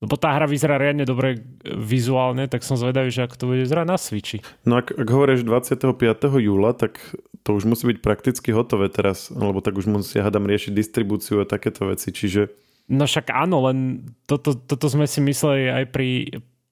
Lebo 0.00 0.16
tá 0.16 0.32
hra 0.32 0.48
vyzerá 0.48 0.80
riadne 0.80 1.04
dobre 1.04 1.44
vizuálne, 1.62 2.48
tak 2.48 2.64
som 2.64 2.74
zvedavý, 2.74 3.12
že 3.12 3.28
ako 3.28 3.36
to 3.36 3.48
bude 3.52 3.60
vyzerať 3.62 3.86
na 3.86 4.00
Switchi. 4.00 4.40
No 4.64 4.80
ak, 4.80 4.96
ak 4.96 5.08
hovoríš 5.12 5.44
25. 5.44 5.86
júla, 6.40 6.72
tak 6.72 6.98
to 7.44 7.54
už 7.54 7.68
musí 7.68 7.84
byť 7.94 7.98
prakticky 8.00 8.50
hotové 8.50 8.88
teraz, 8.88 9.28
lebo 9.28 9.60
tak 9.60 9.76
už 9.76 9.86
musia, 9.92 10.24
hádam, 10.24 10.48
riešiť 10.48 10.72
distribúciu 10.72 11.44
a 11.44 11.48
takéto 11.48 11.86
veci, 11.86 12.10
čiže... 12.10 12.48
No 12.90 13.06
však 13.06 13.30
áno, 13.30 13.70
len 13.70 14.08
toto, 14.24 14.56
toto 14.56 14.88
sme 14.88 15.04
si 15.06 15.22
mysleli 15.22 15.68
aj 15.68 15.84
pri 15.94 16.08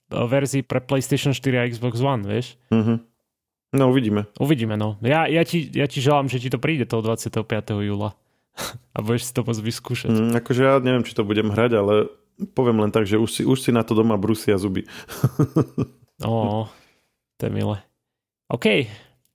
verzii 0.08 0.64
pre 0.64 0.80
PlayStation 0.80 1.36
4 1.36 1.62
a 1.62 1.68
Xbox 1.68 2.00
One, 2.00 2.24
vieš? 2.24 2.56
Uh-huh. 2.72 2.96
No 3.72 3.92
uvidíme. 3.92 4.24
Uvidíme, 4.40 4.80
no. 4.80 4.96
Ja, 5.04 5.28
ja, 5.28 5.44
ti, 5.44 5.68
ja 5.68 5.84
ti 5.84 6.00
želám, 6.00 6.32
že 6.32 6.40
ti 6.40 6.48
to 6.48 6.56
príde 6.56 6.88
toho 6.88 7.04
25. 7.04 7.44
júla. 7.84 8.16
A 8.96 9.04
budeš 9.04 9.28
si 9.28 9.32
to 9.36 9.44
môcť 9.44 9.62
vyskúšať. 9.62 10.10
Mm, 10.10 10.32
akože 10.40 10.60
ja 10.64 10.74
neviem, 10.80 11.04
či 11.04 11.12
to 11.12 11.22
budem 11.22 11.52
hrať, 11.52 11.72
ale 11.76 11.94
poviem 12.56 12.80
len 12.80 12.90
tak, 12.94 13.04
že 13.04 13.20
už 13.20 13.30
si, 13.30 13.42
už 13.44 13.58
si 13.60 13.70
na 13.74 13.84
to 13.84 13.92
doma 13.92 14.16
brusia 14.16 14.56
zuby. 14.56 14.88
Ó, 16.24 16.66
to 17.36 17.42
je 17.46 17.52
milé. 17.52 17.78
OK, 18.48 18.88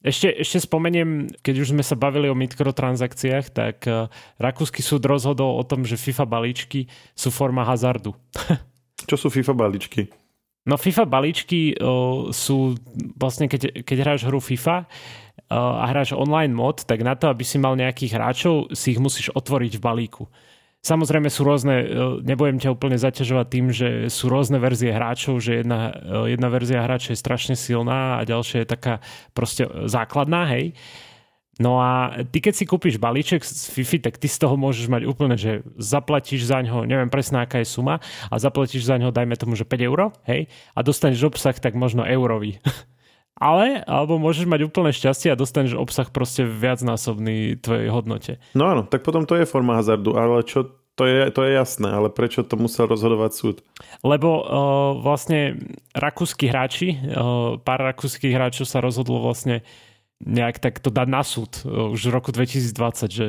ešte, 0.03 0.27
ešte 0.35 0.59
spomeniem, 0.59 1.31
keď 1.39 1.55
už 1.63 1.71
sme 1.71 1.85
sa 1.85 1.95
bavili 1.95 2.27
o 2.27 2.35
mikrotransakciách, 2.35 3.45
tak 3.55 3.87
uh, 3.87 4.11
Rakúsky 4.35 4.83
súd 4.83 5.07
rozhodol 5.07 5.55
o 5.55 5.63
tom, 5.63 5.87
že 5.87 5.95
FIFA 5.95 6.27
balíčky 6.27 6.91
sú 7.15 7.31
forma 7.31 7.63
hazardu. 7.63 8.11
Čo 9.09 9.15
sú 9.15 9.27
FIFA 9.31 9.55
balíčky? 9.55 10.11
No 10.63 10.79
FIFA 10.79 11.03
balíčky 11.05 11.75
uh, 11.75 12.31
sú 12.31 12.79
vlastne, 13.19 13.51
keď, 13.51 13.83
keď 13.83 13.97
hráš 13.99 14.21
hru 14.23 14.39
FIFA 14.39 14.87
uh, 14.87 15.83
a 15.83 15.85
hráš 15.91 16.15
online 16.15 16.55
mod, 16.55 16.87
tak 16.87 17.03
na 17.03 17.19
to, 17.19 17.27
aby 17.27 17.43
si 17.43 17.59
mal 17.59 17.75
nejakých 17.75 18.15
hráčov, 18.15 18.71
si 18.71 18.95
ich 18.95 18.99
musíš 19.03 19.27
otvoriť 19.35 19.75
v 19.75 19.83
balíku. 19.83 20.23
Samozrejme 20.83 21.31
sú 21.31 21.47
rôzne, 21.47 21.75
nebudem 22.27 22.59
ťa 22.59 22.75
úplne 22.75 22.99
zaťažovať 22.99 23.47
tým, 23.47 23.71
že 23.71 23.89
sú 24.11 24.27
rôzne 24.27 24.59
verzie 24.59 24.91
hráčov, 24.91 25.39
že 25.39 25.63
jedna, 25.63 25.95
jedna 26.27 26.51
verzia 26.51 26.83
hráča 26.83 27.15
je 27.15 27.23
strašne 27.23 27.55
silná 27.55 28.19
a 28.19 28.27
ďalšia 28.27 28.67
je 28.67 28.67
taká 28.67 28.99
proste 29.31 29.63
základná, 29.87 30.43
hej. 30.51 30.75
No 31.61 31.77
a 31.77 32.23
ty 32.33 32.41
keď 32.41 32.53
si 32.57 32.65
kúpiš 32.65 32.97
balíček 32.97 33.45
z 33.45 33.69
Fifi, 33.69 34.01
tak 34.01 34.17
ty 34.17 34.25
z 34.25 34.41
toho 34.41 34.57
môžeš 34.57 34.89
mať 34.89 35.03
úplne, 35.05 35.37
že 35.37 35.61
zaplatíš 35.77 36.49
za 36.49 36.65
ňo, 36.65 36.89
neviem 36.89 37.13
presne 37.13 37.45
aká 37.45 37.61
je 37.61 37.69
suma, 37.69 38.01
a 38.33 38.35
zaplatíš 38.41 38.89
za 38.89 38.97
ňo, 38.97 39.13
dajme 39.13 39.37
tomu, 39.37 39.53
že 39.53 39.67
5 39.67 39.85
euro, 39.85 40.09
hej, 40.25 40.49
a 40.73 40.79
dostaneš 40.81 41.29
obsah 41.29 41.53
tak 41.53 41.77
možno 41.77 42.01
eurový. 42.01 42.57
Ale, 43.33 43.81
alebo 43.89 44.21
môžeš 44.21 44.45
mať 44.45 44.61
úplné 44.65 44.93
šťastie 44.93 45.33
a 45.33 45.37
dostaneš 45.37 45.73
obsah 45.75 46.05
proste 46.07 46.45
viacnásobný 46.45 47.57
tvojej 47.59 47.89
hodnote. 47.89 48.33
No 48.53 48.69
áno, 48.69 48.85
tak 48.85 49.01
potom 49.01 49.25
to 49.25 49.35
je 49.35 49.49
forma 49.49 49.73
hazardu, 49.81 50.13
ale 50.13 50.45
čo 50.45 50.69
to 50.93 51.09
je, 51.09 51.33
to 51.33 51.41
je 51.41 51.57
jasné, 51.57 51.89
ale 51.89 52.13
prečo 52.13 52.45
to 52.45 52.53
musel 52.53 52.85
rozhodovať 52.85 53.31
súd? 53.33 53.55
Lebo 54.05 54.29
uh, 54.29 54.45
vlastne 55.01 55.57
rakúsky 55.97 56.45
hráči, 56.45 56.93
uh, 56.93 57.57
pár 57.57 57.81
rakúskych 57.81 58.29
hráčov 58.29 58.69
sa 58.69 58.77
rozhodlo 58.77 59.17
vlastne 59.17 59.65
nejak 60.23 60.59
tak 60.59 60.79
to 60.79 60.89
dať 60.89 61.07
na 61.07 61.21
súd 61.21 61.63
uh, 61.63 61.91
už 61.91 62.09
v 62.09 62.11
roku 62.11 62.29
2020, 62.31 63.11
že, 63.11 63.27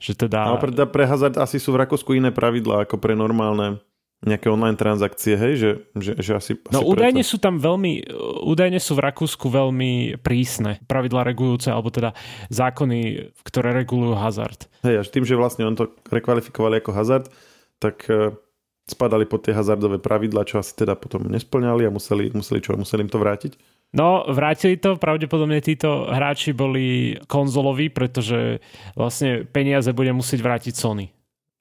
že 0.00 0.12
teda... 0.16 0.56
Ale 0.56 0.60
pre, 0.60 0.72
pre 0.88 1.04
hazard 1.06 1.36
asi 1.38 1.60
sú 1.60 1.76
v 1.76 1.84
Rakúsku 1.84 2.16
iné 2.16 2.32
pravidlá 2.32 2.88
ako 2.88 2.96
pre 2.96 3.12
normálne 3.12 3.80
nejaké 4.20 4.52
online 4.52 4.76
transakcie, 4.76 5.32
hej, 5.32 5.54
že, 5.56 5.70
že, 5.96 6.12
že 6.20 6.32
asi... 6.36 6.52
No 6.68 6.84
asi 6.84 6.88
údajne 6.92 7.24
preto. 7.24 7.32
sú 7.32 7.36
tam 7.40 7.56
veľmi, 7.56 8.04
údajne 8.44 8.76
sú 8.76 8.92
v 8.92 9.04
Rakúsku 9.08 9.48
veľmi 9.48 10.20
prísne 10.20 10.76
pravidlá 10.84 11.24
regulujúce, 11.24 11.72
alebo 11.72 11.88
teda 11.88 12.12
zákony, 12.52 13.32
ktoré 13.40 13.72
regulujú 13.72 14.20
hazard. 14.20 14.68
Hej, 14.84 15.00
až 15.00 15.08
tým, 15.08 15.24
že 15.24 15.40
vlastne 15.40 15.64
on 15.64 15.72
to 15.72 15.88
rekvalifikovali 16.12 16.84
ako 16.84 16.92
hazard, 16.92 17.32
tak 17.80 18.04
uh, 18.12 18.36
spadali 18.84 19.24
pod 19.24 19.48
tie 19.48 19.56
hazardové 19.56 19.96
pravidlá, 19.96 20.44
čo 20.44 20.60
asi 20.60 20.76
teda 20.76 21.00
potom 21.00 21.24
nesplňali 21.24 21.88
a 21.88 21.94
museli, 21.94 22.28
museli 22.36 22.60
čo, 22.60 22.76
museli 22.76 23.08
im 23.08 23.12
to 23.12 23.16
vrátiť? 23.16 23.56
No, 23.90 24.22
vrátili 24.30 24.78
to, 24.78 24.94
pravdepodobne 24.94 25.58
títo 25.58 26.06
hráči 26.06 26.54
boli 26.54 27.18
konzoloví, 27.26 27.90
pretože 27.90 28.62
vlastne 28.94 29.42
peniaze 29.42 29.90
bude 29.90 30.14
musieť 30.14 30.40
vrátiť 30.46 30.74
Sony. 30.78 31.10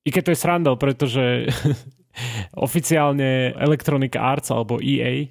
I 0.06 0.10
keď 0.14 0.30
to 0.30 0.34
je 0.34 0.42
srandel, 0.42 0.76
pretože 0.78 1.50
oficiálne 2.66 3.58
Electronic 3.58 4.14
Arts 4.14 4.54
alebo 4.54 4.78
EA 4.78 5.26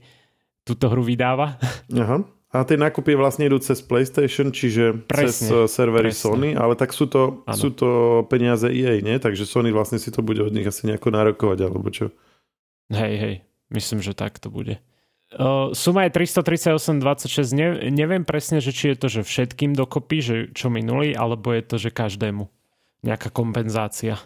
túto 0.67 0.91
hru 0.91 1.07
vydáva. 1.07 1.57
Aha. 1.95 2.27
A 2.49 2.65
tie 2.65 2.81
nákupy 2.81 3.13
vlastne 3.13 3.45
idú 3.45 3.61
cez 3.61 3.85
PlayStation, 3.85 4.49
čiže 4.49 5.05
presne, 5.05 5.47
cez 5.47 5.53
eh, 5.53 5.69
servery 5.69 6.11
presne. 6.11 6.25
Sony, 6.25 6.49
ale 6.57 6.75
tak 6.81 6.97
sú 6.97 7.05
to, 7.05 7.45
sú 7.53 7.77
to 7.77 7.89
peniaze 8.33 8.65
EA, 8.73 9.05
nie? 9.05 9.21
Takže 9.21 9.45
Sony 9.45 9.69
vlastne 9.69 10.01
si 10.01 10.09
to 10.09 10.25
bude 10.25 10.41
od 10.41 10.51
nich 10.57 10.65
asi 10.65 10.89
nejako 10.89 11.13
nárokovať, 11.13 11.59
alebo 11.61 11.93
čo? 11.93 12.09
Hej, 12.89 13.15
hej, 13.21 13.35
myslím, 13.69 14.01
že 14.01 14.17
tak 14.17 14.41
to 14.41 14.49
bude. 14.49 14.81
Uh, 15.29 15.77
suma 15.77 16.09
je 16.09 16.17
338,26. 16.25 17.53
Ne, 17.53 17.93
neviem 17.93 18.25
presne, 18.25 18.65
že 18.65 18.73
či 18.73 18.93
je 18.93 18.97
to, 18.97 19.07
že 19.13 19.21
všetkým 19.29 19.77
dokopy, 19.77 20.17
že 20.25 20.37
čo 20.57 20.73
minuli, 20.73 21.13
alebo 21.13 21.53
je 21.53 21.63
to, 21.69 21.77
že 21.77 21.93
každému. 21.93 22.49
Nejaká 23.05 23.29
kompenzácia. 23.29 24.17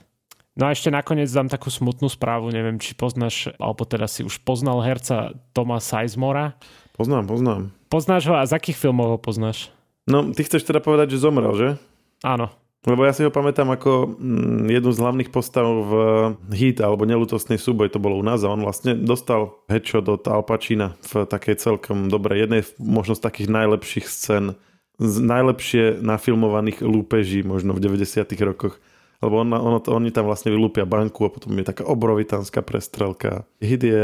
No 0.55 0.69
a 0.69 0.77
ešte 0.77 0.93
nakoniec 0.93 1.33
dám 1.33 1.49
takú 1.51 1.73
smutnú 1.73 2.07
správu, 2.13 2.53
neviem, 2.53 2.77
či 2.77 2.93
poznáš, 2.95 3.51
alebo 3.57 3.83
teda 3.89 4.05
si 4.07 4.23
už 4.23 4.45
poznal 4.45 4.85
herca 4.85 5.35
Toma 5.57 5.81
Sizemora. 5.81 6.55
Poznám, 6.93 7.25
poznám. 7.25 7.61
Poznáš 7.89 8.29
ho 8.29 8.37
a 8.37 8.45
z 8.45 8.55
akých 8.55 8.79
filmov 8.79 9.17
ho 9.17 9.19
poznáš? 9.19 9.73
No, 10.05 10.29
ty 10.31 10.45
chceš 10.45 10.69
teda 10.69 10.79
povedať, 10.79 11.17
že 11.17 11.25
zomrel, 11.25 11.53
že? 11.57 11.69
Áno. 12.23 12.53
Lebo 12.83 13.07
ja 13.07 13.15
si 13.15 13.23
ho 13.23 13.31
pamätám 13.31 13.71
ako 13.71 14.19
mm, 14.19 14.67
jednu 14.67 14.91
z 14.91 14.99
hlavných 14.99 15.31
postav 15.31 15.67
v 15.67 15.93
Hit 16.51 16.83
alebo 16.83 17.07
Nelutostný 17.07 17.55
súboj, 17.55 17.95
to 17.95 18.03
bolo 18.03 18.19
u 18.19 18.25
nás 18.27 18.43
a 18.43 18.51
on 18.51 18.67
vlastne 18.67 18.99
dostal 18.99 19.55
headshot 19.71 20.11
od 20.11 20.27
Al 20.27 20.43
Pacina 20.43 20.99
v 21.15 21.23
takej 21.23 21.63
celkom 21.63 22.11
dobrej, 22.11 22.51
jednej 22.51 22.63
možno 22.83 23.15
z 23.15 23.23
takých 23.23 23.55
najlepších 23.55 24.07
scén, 24.11 24.59
z 24.99 25.17
najlepšie 25.23 26.03
nafilmovaných 26.03 26.83
lúpeží 26.83 27.47
možno 27.47 27.71
v 27.79 27.87
90 27.87 28.27
rokoch 28.43 28.83
lebo 29.23 29.39
on, 29.39 29.55
on, 29.55 29.79
oni 29.79 30.11
tam 30.11 30.27
vlastne 30.27 30.51
vylúpia 30.51 30.83
banku 30.83 31.23
a 31.23 31.31
potom 31.31 31.55
je 31.55 31.63
taká 31.63 31.87
obrovitánska 31.87 32.59
prestrelka. 32.59 33.47
Hit 33.63 33.87
je 33.87 34.03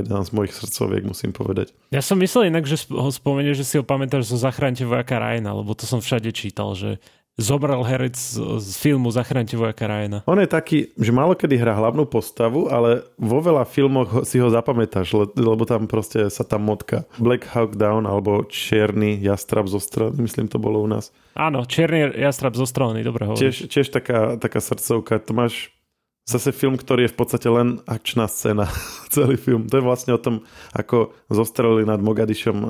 jeden 0.00 0.20
z 0.24 0.30
mojich 0.32 0.56
srdcoviek, 0.56 1.04
musím 1.04 1.36
povedať. 1.36 1.76
Ja 1.92 2.00
som 2.00 2.16
myslel 2.24 2.48
inak, 2.48 2.64
že 2.64 2.80
ho 2.88 3.12
spomenie, 3.12 3.52
že 3.52 3.68
si 3.68 3.76
ho 3.76 3.84
pamätáš 3.84 4.32
zo 4.32 4.40
Zachránte 4.40 4.88
vojaka 4.88 5.20
Ryana, 5.20 5.52
lebo 5.52 5.76
to 5.76 5.84
som 5.84 6.00
všade 6.00 6.32
čítal, 6.32 6.72
že 6.72 7.04
zobral 7.36 7.84
herec 7.84 8.16
z, 8.16 8.40
z 8.64 8.70
filmu 8.80 9.12
Zachránte 9.12 9.60
vojaka 9.60 9.84
Ryana. 9.84 10.24
On 10.24 10.40
je 10.40 10.48
taký, 10.48 10.96
že 10.96 11.12
málo 11.12 11.36
kedy 11.36 11.60
hrá 11.60 11.76
hlavnú 11.76 12.08
postavu, 12.08 12.72
ale 12.72 13.04
vo 13.20 13.44
veľa 13.44 13.68
filmoch 13.68 14.24
si 14.24 14.40
ho 14.40 14.48
zapamätáš, 14.48 15.12
lebo 15.36 15.68
tam 15.68 15.84
proste 15.84 16.32
sa 16.32 16.48
tam 16.48 16.64
motka. 16.64 17.04
Black 17.20 17.44
Hawk 17.52 17.76
Down 17.76 18.08
alebo 18.08 18.48
Čierny 18.48 19.20
jastrab 19.20 19.68
zo 19.68 19.76
strany, 19.76 20.16
myslím 20.24 20.48
to 20.48 20.56
bolo 20.56 20.80
u 20.80 20.88
nás. 20.88 21.12
Áno, 21.36 21.68
Čierny 21.68 22.16
jastrab 22.16 22.56
zo 22.56 22.64
strany, 22.64 23.04
dobre 23.04 23.28
hovoríš. 23.28 23.44
Tiež, 23.44 23.56
tiež 23.68 23.86
taká, 23.92 24.40
taká 24.40 24.64
srdcovka. 24.64 25.20
To 25.20 25.36
máš 25.36 25.76
zase 26.24 26.56
film, 26.56 26.80
ktorý 26.80 27.06
je 27.06 27.12
v 27.12 27.18
podstate 27.20 27.48
len 27.52 27.84
akčná 27.84 28.32
scéna. 28.32 28.64
Celý 29.14 29.36
film. 29.36 29.68
To 29.68 29.76
je 29.76 29.84
vlastne 29.84 30.16
o 30.16 30.20
tom, 30.20 30.48
ako 30.72 31.12
zostrelili 31.28 31.84
nad 31.84 32.00
Mogadišom 32.00 32.64
uh, 32.64 32.68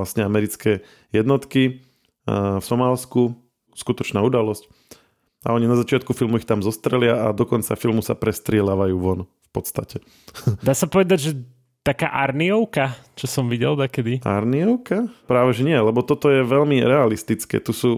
vlastne 0.00 0.24
americké 0.24 0.80
jednotky 1.12 1.84
uh, 2.24 2.58
v 2.58 2.64
Somálsku 2.64 3.43
skutočná 3.74 4.22
udalosť. 4.22 4.66
A 5.44 5.52
oni 5.52 5.68
na 5.68 5.76
začiatku 5.76 6.16
filmu 6.16 6.40
ich 6.40 6.48
tam 6.48 6.64
zostrelia 6.64 7.28
a 7.28 7.36
do 7.36 7.44
konca 7.44 7.76
filmu 7.76 8.00
sa 8.00 8.16
prestrieľavajú 8.16 8.96
von 8.96 9.28
v 9.28 9.50
podstate. 9.52 10.00
Dá 10.64 10.72
sa 10.72 10.88
povedať, 10.88 11.18
že 11.20 11.32
taká 11.84 12.08
Arniovka, 12.08 12.96
čo 13.12 13.28
som 13.28 13.44
videl 13.52 13.76
takedy. 13.76 14.24
Arniovka? 14.24 15.04
Práve 15.28 15.52
že 15.52 15.68
nie, 15.68 15.76
lebo 15.76 16.00
toto 16.00 16.32
je 16.32 16.40
veľmi 16.40 16.80
realistické. 16.80 17.60
Tu 17.60 17.76
sú 17.76 17.90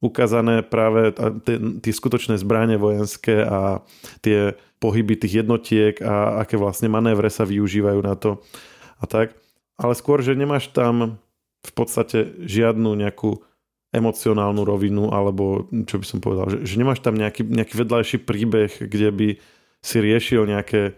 ukázané 0.00 0.60
práve 0.60 1.12
tie 1.80 1.92
skutočné 1.92 2.36
zbranie 2.40 2.76
vojenské 2.76 3.44
a 3.44 3.84
tie 4.20 4.56
pohyby 4.80 5.16
tých 5.16 5.44
jednotiek 5.44 6.00
a 6.00 6.40
aké 6.44 6.56
vlastne 6.56 6.88
manévre 6.88 7.28
sa 7.28 7.44
využívajú 7.44 8.00
na 8.00 8.16
to 8.16 8.40
a 9.00 9.04
tak. 9.08 9.36
Ale 9.80 9.96
skôr, 9.96 10.20
že 10.20 10.36
nemáš 10.36 10.72
tam 10.72 11.20
v 11.60 11.72
podstate 11.76 12.32
žiadnu 12.44 12.96
nejakú 12.96 13.44
emocionálnu 13.90 14.62
rovinu, 14.62 15.10
alebo 15.10 15.66
čo 15.86 15.98
by 15.98 16.06
som 16.06 16.18
povedal, 16.22 16.46
že, 16.54 16.58
že 16.62 16.74
nemáš 16.78 17.02
tam 17.02 17.18
nejaký, 17.18 17.42
nejaký 17.42 17.74
vedľajší 17.74 18.18
príbeh, 18.22 18.70
kde 18.86 19.08
by 19.10 19.28
si 19.82 19.96
riešil 19.98 20.46
nejaké 20.46 20.94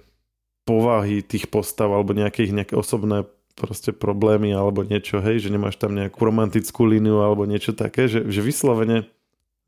povahy 0.68 1.24
tých 1.24 1.48
postav 1.48 1.90
alebo 1.90 2.14
nejaké 2.14 2.46
ich 2.46 2.54
nejaké 2.54 2.76
osobné 2.76 3.26
proste 3.56 3.92
problémy 3.92 4.52
alebo 4.52 4.84
niečo, 4.84 5.20
hej, 5.20 5.44
že 5.44 5.52
nemáš 5.52 5.76
tam 5.76 5.92
nejakú 5.92 6.16
romantickú 6.20 6.88
líniu 6.88 7.20
alebo 7.20 7.44
niečo 7.44 7.76
také, 7.76 8.08
že, 8.08 8.24
že 8.28 8.40
vyslovene 8.40 9.08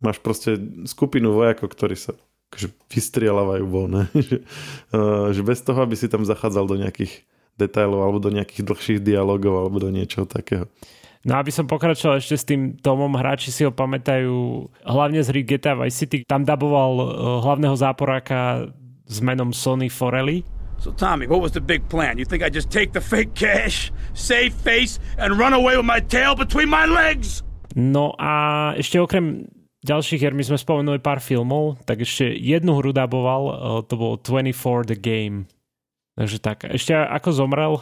máš 0.01 0.21
proste 0.21 0.57
skupinu 0.89 1.33
vojakov, 1.37 1.73
ktorí 1.73 1.97
sa 1.97 2.17
akože 2.53 2.69
vystrieľavajú 2.93 3.65
von, 3.67 4.09
že, 4.29 4.45
uh, 4.93 5.33
že 5.33 5.43
bez 5.43 5.61
toho, 5.61 5.81
aby 5.81 5.97
si 5.97 6.07
tam 6.09 6.25
zachádzal 6.25 6.65
do 6.65 6.77
nejakých 6.81 7.25
detailov 7.61 8.03
alebo 8.03 8.19
do 8.19 8.31
nejakých 8.35 8.63
dlhších 8.67 9.01
dialogov 9.03 9.55
alebo 9.55 9.79
do 9.79 9.91
niečoho 9.91 10.27
takého. 10.27 10.67
No 11.25 11.41
aby 11.41 11.49
som 11.49 11.65
pokračoval 11.65 12.21
ešte 12.21 12.37
s 12.37 12.45
tým 12.45 12.77
Tomom, 12.85 13.17
hráči 13.17 13.49
si 13.49 13.65
ho 13.65 13.73
pamätajú 13.73 14.69
hlavne 14.85 15.25
z 15.25 15.33
hry 15.33 15.41
GTA 15.41 15.73
Vice 15.73 16.05
City. 16.05 16.19
Tam 16.29 16.45
daboval 16.45 16.93
uh, 17.01 17.05
hlavného 17.41 17.73
záporáka 17.81 18.69
s 19.09 19.25
menom 19.25 19.57
Sonny 19.57 19.89
Forelli. 19.89 20.45
So 20.77 20.93
Tommy, 20.93 21.25
what 21.25 21.41
was 21.41 21.57
the 21.57 21.65
big 21.65 21.89
plan? 21.89 22.21
You 22.21 22.29
think 22.29 22.45
I 22.45 22.53
just 22.53 22.69
take 22.69 22.93
the 22.93 23.01
fake 23.01 23.33
cash, 23.33 23.89
save 24.13 24.53
face 24.53 25.01
and 25.17 25.41
run 25.41 25.57
away 25.57 25.81
with 25.81 25.89
my 25.89 26.05
tail 26.05 26.37
between 26.37 26.69
my 26.69 26.85
legs? 26.85 27.41
No 27.73 28.13
a 28.21 28.77
ešte 28.77 29.01
okrem 29.01 29.49
ďalších 29.81 30.21
hier, 30.21 30.37
my 30.37 30.45
sme 30.45 30.61
spomenuli 30.61 31.01
pár 31.01 31.25
filmov, 31.25 31.81
tak 31.89 32.05
ešte 32.05 32.37
jednu 32.37 32.77
hru 32.77 32.93
daboval, 32.93 33.43
uh, 33.49 33.55
to 33.81 33.97
bol 33.97 34.21
24 34.21 34.93
The 34.93 34.99
Game. 35.01 35.49
Takže 36.21 36.39
tak, 36.39 36.69
ešte 36.69 36.93
ako 36.93 37.29
zomrel, 37.33 37.73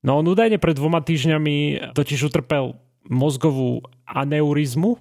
No 0.00 0.16
on 0.20 0.24
údajne 0.24 0.56
pred 0.56 0.76
dvoma 0.76 1.04
týždňami 1.04 1.88
totiž 1.92 2.32
utrpel 2.32 2.80
mozgovú 3.04 3.84
aneurizmu 4.08 4.96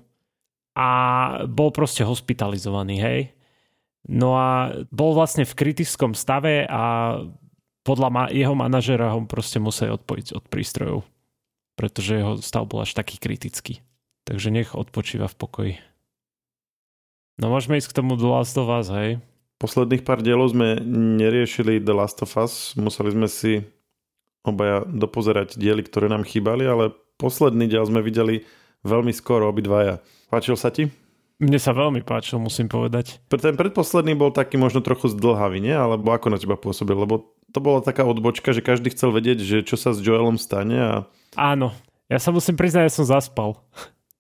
a 0.76 0.90
bol 1.48 1.72
proste 1.72 2.04
hospitalizovaný, 2.04 2.96
hej. 3.00 3.22
No 4.08 4.36
a 4.36 4.76
bol 4.92 5.16
vlastne 5.16 5.44
v 5.44 5.56
kritickom 5.56 6.16
stave 6.16 6.64
a 6.68 7.16
podľa 7.84 8.32
jeho 8.32 8.56
manažera 8.56 9.12
ho 9.12 9.24
proste 9.28 9.60
museli 9.60 9.92
odpojiť 9.96 10.28
od 10.36 10.44
prístrojov, 10.48 11.00
pretože 11.80 12.20
jeho 12.20 12.34
stav 12.40 12.68
bol 12.68 12.84
až 12.84 12.96
taký 12.96 13.20
kritický. 13.20 13.84
Takže 14.28 14.52
nech 14.52 14.76
odpočíva 14.76 15.32
v 15.32 15.40
pokoji. 15.40 15.74
No 17.40 17.48
môžeme 17.48 17.80
ísť 17.80 17.96
k 17.96 17.98
tomu 18.04 18.20
The 18.20 18.28
Last 18.28 18.56
of 18.60 18.68
Us, 18.68 18.92
hej. 18.92 19.24
Posledných 19.60 20.04
pár 20.04 20.24
dielov 20.24 20.52
sme 20.56 20.80
neriešili 21.20 21.84
The 21.84 21.96
Last 21.96 22.20
of 22.24 22.36
Us, 22.36 22.76
museli 22.76 23.16
sme 23.16 23.28
si 23.28 23.64
obaja 24.44 24.88
dopozerať 24.88 25.60
diely, 25.60 25.84
ktoré 25.84 26.08
nám 26.08 26.24
chýbali, 26.24 26.64
ale 26.64 26.96
posledný 27.20 27.68
diel 27.68 27.84
sme 27.84 28.00
videli 28.00 28.48
veľmi 28.88 29.12
skoro 29.12 29.52
obidvaja. 29.52 30.00
Páčil 30.32 30.56
sa 30.56 30.72
ti? 30.72 30.88
Mne 31.40 31.56
sa 31.56 31.72
veľmi 31.72 32.04
páčil, 32.04 32.36
musím 32.36 32.68
povedať. 32.68 33.24
Ten 33.32 33.56
predposledný 33.56 34.12
bol 34.12 34.36
taký 34.36 34.60
možno 34.60 34.84
trochu 34.84 35.08
zdlhavý, 35.08 35.64
nie? 35.64 35.72
Alebo 35.72 36.12
ako 36.12 36.36
na 36.36 36.38
teba 36.40 36.60
pôsobil? 36.60 37.00
Lebo 37.00 37.32
to 37.56 37.64
bola 37.64 37.80
taká 37.80 38.04
odbočka, 38.04 38.52
že 38.52 38.60
každý 38.60 38.92
chcel 38.92 39.16
vedieť, 39.16 39.40
že 39.40 39.58
čo 39.64 39.80
sa 39.80 39.96
s 39.96 40.04
Joelom 40.04 40.36
stane 40.36 40.78
a... 40.78 40.94
Áno. 41.40 41.72
Ja 42.12 42.20
sa 42.20 42.36
musím 42.36 42.60
priznať, 42.60 42.92
že 42.92 42.98
som 43.00 43.08
zaspal. 43.08 43.56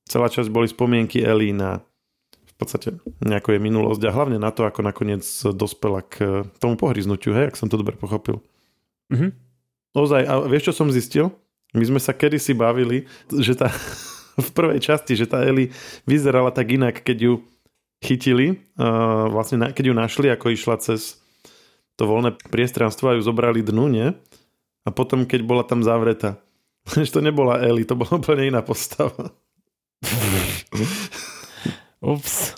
Celá 0.07 0.31
časť 0.31 0.47
boli 0.47 0.71
spomienky 0.71 1.19
Ellie 1.19 1.51
na 1.51 1.83
v 2.31 2.53
podstate 2.67 2.99
nejakú 3.23 3.55
je 3.55 3.59
minulosť 3.63 4.03
a 4.03 4.11
hlavne 4.11 4.35
na 4.35 4.51
to, 4.51 4.67
ako 4.67 4.83
nakoniec 4.83 5.23
dospela 5.55 6.03
k 6.03 6.43
tomu 6.59 6.75
pohryznutiu, 6.75 7.31
hej, 7.31 7.51
ak 7.51 7.59
som 7.59 7.71
to 7.71 7.79
dobre 7.79 7.95
pochopil. 7.95 8.43
Mhm. 9.11 9.48
Ozaj, 9.97 10.21
a 10.25 10.33
vieš, 10.45 10.71
čo 10.71 10.83
som 10.83 10.93
zistil? 10.93 11.33
My 11.73 11.85
sme 11.85 12.01
sa 12.01 12.13
kedysi 12.13 12.53
bavili, 12.53 13.09
že 13.29 13.57
tá, 13.57 13.73
v 14.45 14.49
prvej 14.53 14.81
časti, 14.81 15.17
že 15.17 15.29
tá 15.29 15.41
Eli 15.45 15.73
vyzerala 16.05 16.53
tak 16.53 16.69
inak, 16.69 17.01
keď 17.01 17.17
ju 17.29 17.33
chytili, 17.99 18.63
uh, 18.79 19.27
vlastne 19.27 19.59
na, 19.59 19.67
keď 19.75 19.91
ju 19.91 19.93
našli, 19.93 20.27
ako 20.31 20.55
išla 20.55 20.79
cez 20.79 21.19
to 21.99 22.07
voľné 22.07 22.39
priestranstvo 22.47 23.11
a 23.11 23.15
ju 23.19 23.21
zobrali 23.21 23.59
dnu, 23.59 23.91
nie? 23.91 24.07
A 24.87 24.89
potom, 24.89 25.27
keď 25.27 25.43
bola 25.43 25.67
tam 25.67 25.83
zavretá. 25.83 26.39
Že 26.95 27.19
to 27.19 27.21
nebola 27.21 27.59
Eli, 27.59 27.83
to 27.83 27.99
bola 27.99 28.17
úplne 28.17 28.47
iná 28.47 28.63
postava. 28.63 29.35
Ups. 31.99 32.55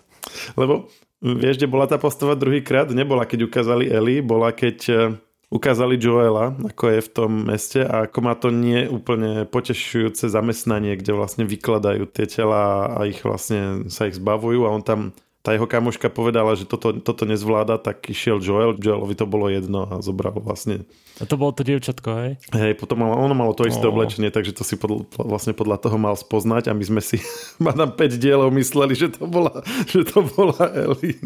Lebo 0.53 0.93
vieš, 1.25 1.57
kde 1.57 1.73
bola 1.73 1.89
tá 1.89 1.97
postava 1.97 2.37
druhýkrát? 2.37 2.93
Nebola, 2.93 3.25
keď 3.25 3.49
ukázali 3.49 3.89
Eli, 3.89 4.21
bola, 4.21 4.53
keď 4.53 5.09
ukázali 5.51 5.99
Joela, 5.99 6.55
ako 6.55 6.83
je 6.87 6.99
v 7.03 7.09
tom 7.11 7.31
meste 7.45 7.83
a 7.83 8.07
ako 8.07 8.19
má 8.23 8.33
to 8.39 8.49
nie 8.49 8.87
úplne 8.87 9.43
potešujúce 9.43 10.31
zamestnanie, 10.31 10.95
kde 10.95 11.11
vlastne 11.11 11.43
vykladajú 11.43 12.07
tie 12.07 12.25
tela 12.25 12.87
a 12.87 13.03
ich 13.03 13.21
vlastne 13.21 13.91
sa 13.91 14.07
ich 14.07 14.15
zbavujú 14.15 14.63
a 14.63 14.73
on 14.73 14.81
tam 14.81 15.11
tá 15.41 15.57
jeho 15.57 15.65
kamoška 15.65 16.13
povedala, 16.13 16.53
že 16.53 16.69
toto, 16.69 16.93
toto 17.01 17.25
nezvláda, 17.25 17.81
tak 17.81 18.05
išiel 18.05 18.37
Joel, 18.37 18.77
Joelovi 18.77 19.17
to 19.17 19.25
bolo 19.25 19.49
jedno 19.49 19.89
a 19.89 19.97
zobral 20.05 20.37
vlastne. 20.37 20.85
A 21.17 21.25
to 21.25 21.33
bolo 21.33 21.49
to 21.49 21.65
dievčatko, 21.65 22.09
hej? 22.13 22.31
Hej, 22.53 22.77
potom 22.77 23.01
malo, 23.01 23.17
ono 23.17 23.33
malo 23.33 23.57
to 23.57 23.65
isté 23.65 23.89
oh. 23.89 23.89
oblečenie, 23.89 24.29
takže 24.29 24.53
to 24.53 24.61
si 24.61 24.77
podľa, 24.77 25.09
vlastne 25.17 25.57
podľa 25.57 25.81
toho 25.81 25.97
mal 25.97 26.13
spoznať 26.13 26.69
a 26.69 26.77
my 26.77 26.85
sme 26.85 27.01
si, 27.01 27.17
ma 27.65 27.73
tam 27.73 27.89
5 27.89 28.21
dielov 28.21 28.53
mysleli, 28.53 28.93
že 28.93 29.09
to 29.17 29.25
bola, 29.25 29.65
že 29.89 30.05
to 30.05 30.21
bola 30.21 30.61
Ellie. 30.77 31.17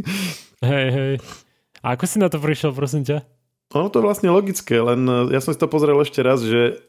Hej, 0.63 0.87
hej. 0.95 1.13
A 1.83 1.99
ako 1.99 2.07
si 2.07 2.15
na 2.15 2.31
to 2.31 2.39
prišiel, 2.39 2.71
prosím 2.71 3.03
ťa? 3.03 3.19
Ono 3.73 3.89
to 3.89 3.97
je 3.99 4.05
vlastne 4.05 4.29
logické, 4.29 4.77
len 4.77 5.01
e, 5.09 5.33
ja 5.33 5.41
som 5.41 5.49
si 5.49 5.59
to 5.59 5.65
pozrel 5.65 5.97
ešte 6.03 6.21
raz, 6.21 6.45
že 6.45 6.85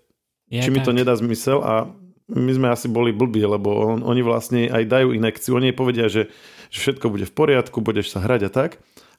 je 0.52 0.60
či 0.60 0.68
tak. 0.68 0.74
mi 0.74 0.80
to 0.84 0.92
nedá 0.92 1.16
zmysel 1.16 1.64
a 1.64 1.88
my 2.26 2.52
sme 2.52 2.68
asi 2.74 2.90
boli 2.90 3.14
blbí, 3.14 3.46
lebo 3.46 3.96
on, 3.96 4.02
oni 4.02 4.22
vlastne 4.22 4.66
aj 4.66 4.82
dajú 4.90 5.14
inekciu. 5.14 5.54
Oni 5.56 5.70
jej 5.70 5.78
povedia, 5.78 6.06
že, 6.10 6.26
že 6.74 6.78
všetko 6.82 7.06
bude 7.06 7.26
v 7.26 7.34
poriadku, 7.34 7.78
budeš 7.78 8.10
sa 8.14 8.18
hrať 8.18 8.40
a 8.46 8.50
tak. 8.50 8.70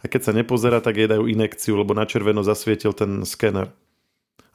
A 0.03 0.11
keď 0.11 0.29
sa 0.29 0.35
nepozerá, 0.35 0.83
tak 0.83 0.99
jej 0.99 1.07
dajú 1.07 1.25
inekciu, 1.25 1.79
lebo 1.79 1.95
na 1.95 2.03
červeno 2.03 2.43
zasvietil 2.43 2.91
ten 2.91 3.23
skener. 3.23 3.71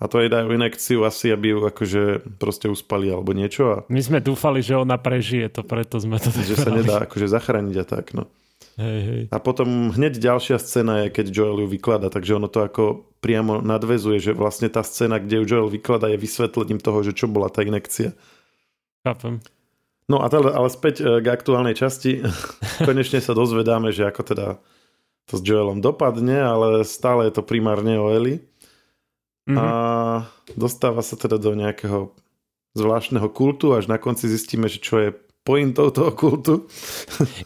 A 0.03 0.11
to 0.11 0.19
jej 0.21 0.29
dajú 0.29 0.53
inekciu 0.53 1.07
asi, 1.07 1.31
aby 1.31 1.55
ju 1.55 1.59
akože 1.65 2.03
proste 2.37 2.67
uspali 2.67 3.09
alebo 3.09 3.33
niečo. 3.33 3.65
A... 3.71 3.77
My 3.87 4.03
sme 4.03 4.19
dúfali, 4.19 4.59
že 4.61 4.75
ona 4.75 4.99
prežije, 4.99 5.49
to 5.49 5.63
preto 5.63 6.03
sme 6.03 6.19
to 6.19 6.29
tak 6.29 6.43
Že 6.43 6.57
sa 6.59 6.71
nedá 6.75 6.97
akože 7.07 7.27
zachrániť 7.31 7.77
a 7.81 7.85
tak, 7.87 8.13
no. 8.13 8.29
Hej, 8.81 9.01
hej. 9.05 9.23
A 9.29 9.37
potom 9.37 9.93
hneď 9.93 10.17
ďalšia 10.17 10.57
scéna 10.57 11.05
je, 11.05 11.13
keď 11.13 11.27
Joel 11.29 11.65
ju 11.65 11.69
vyklada, 11.69 12.09
takže 12.09 12.41
ono 12.41 12.49
to 12.49 12.65
ako 12.65 13.05
priamo 13.21 13.61
nadvezuje, 13.61 14.17
že 14.17 14.33
vlastne 14.33 14.73
tá 14.73 14.81
scéna, 14.81 15.21
kde 15.21 15.43
ju 15.43 15.45
Joel 15.45 15.69
vyklada, 15.69 16.09
je 16.09 16.17
vysvetlením 16.17 16.81
toho, 16.81 17.05
že 17.05 17.13
čo 17.13 17.29
bola 17.29 17.53
tá 17.53 17.61
inekcia. 17.61 18.17
Chápem. 19.05 19.45
No 20.09 20.25
a 20.25 20.27
teda, 20.33 20.57
ale 20.57 20.69
späť 20.73 21.05
e, 21.05 21.21
k 21.21 21.27
aktuálnej 21.29 21.77
časti. 21.77 22.25
Konečne 22.89 23.21
sa 23.21 23.37
dozvedáme, 23.37 23.93
že 23.93 24.09
ako 24.09 24.23
teda 24.25 24.47
to 25.29 25.39
s 25.39 25.43
Joelom 25.45 25.85
dopadne, 25.85 26.43
ale 26.43 26.83
stále 26.83 27.29
je 27.29 27.39
to 27.39 27.47
primárne 27.47 28.01
o 28.01 28.11
Eli. 28.11 28.43
Mm-hmm. 29.47 29.59
A 29.59 29.67
dostáva 30.55 31.03
sa 31.03 31.15
teda 31.19 31.39
do 31.39 31.55
nejakého 31.55 32.15
zvláštneho 32.73 33.29
kultu, 33.29 33.77
až 33.77 33.87
na 33.87 34.01
konci 34.01 34.27
zistíme, 34.27 34.67
že 34.67 34.81
čo 34.81 34.97
je 34.99 35.11
pointou 35.43 35.91
toho 35.91 36.15
kultu. 36.15 36.71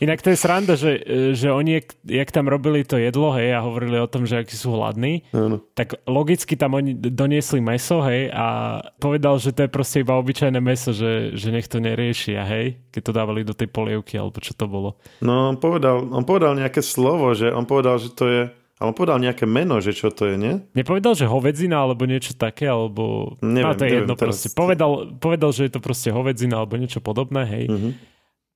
Inak 0.05 0.21
to 0.21 0.29
je 0.29 0.37
sranda, 0.37 0.77
že, 0.77 1.01
že 1.33 1.49
oni, 1.49 1.81
jak 2.05 2.29
tam 2.29 2.45
robili 2.45 2.85
to 2.85 3.01
jedlo, 3.01 3.33
hej, 3.33 3.57
a 3.57 3.65
hovorili 3.65 3.97
o 3.97 4.09
tom, 4.09 4.29
že 4.29 4.45
akí 4.45 4.53
sú 4.53 4.77
hladní, 4.77 5.25
ano. 5.33 5.65
tak 5.73 5.97
logicky 6.05 6.61
tam 6.61 6.77
oni 6.77 6.93
doniesli 6.93 7.65
meso, 7.65 8.05
hej, 8.05 8.29
a 8.29 8.79
povedal, 9.01 9.41
že 9.41 9.57
to 9.57 9.65
je 9.65 9.71
proste 9.73 10.05
iba 10.05 10.21
obyčajné 10.21 10.61
meso, 10.61 10.93
že, 10.93 11.33
že 11.33 11.49
nech 11.49 11.73
to 11.73 11.81
neriešia, 11.81 12.45
hej, 12.45 12.77
keď 12.93 13.01
to 13.01 13.17
dávali 13.17 13.41
do 13.49 13.57
tej 13.57 13.73
polievky, 13.73 14.21
alebo 14.21 14.45
čo 14.45 14.53
to 14.53 14.69
bolo. 14.69 15.01
No, 15.25 15.49
on 15.49 15.57
povedal, 15.57 16.05
on 16.13 16.25
povedal 16.29 16.53
nejaké 16.53 16.85
slovo, 16.85 17.33
že 17.33 17.49
on 17.49 17.65
povedal, 17.65 17.97
že 17.97 18.13
to 18.13 18.25
je 18.29 18.43
ale 18.77 18.93
on 18.93 18.97
povedal 18.97 19.17
nejaké 19.17 19.49
meno, 19.49 19.81
že 19.81 19.97
čo 19.97 20.13
to 20.13 20.29
je, 20.29 20.37
nie? 20.37 20.55
Nepovedal, 20.77 21.17
že 21.17 21.25
hovedzina 21.25 21.81
alebo 21.81 22.05
niečo 22.05 22.37
také, 22.37 22.69
alebo... 22.69 23.35
Neviem, 23.41 23.73
no, 23.73 23.73
to 23.73 23.85
je 23.85 23.89
neviem, 23.89 24.01
jedno 24.05 24.15
teraz... 24.21 24.35
proste. 24.37 24.49
Povedal, 24.53 24.91
povedal, 25.17 25.51
že 25.57 25.63
je 25.65 25.73
to 25.73 25.81
proste 25.81 26.13
hovedzina 26.13 26.61
alebo 26.61 26.77
niečo 26.77 27.01
podobné, 27.01 27.43
hej. 27.49 27.65
Uh-huh. 27.73 27.93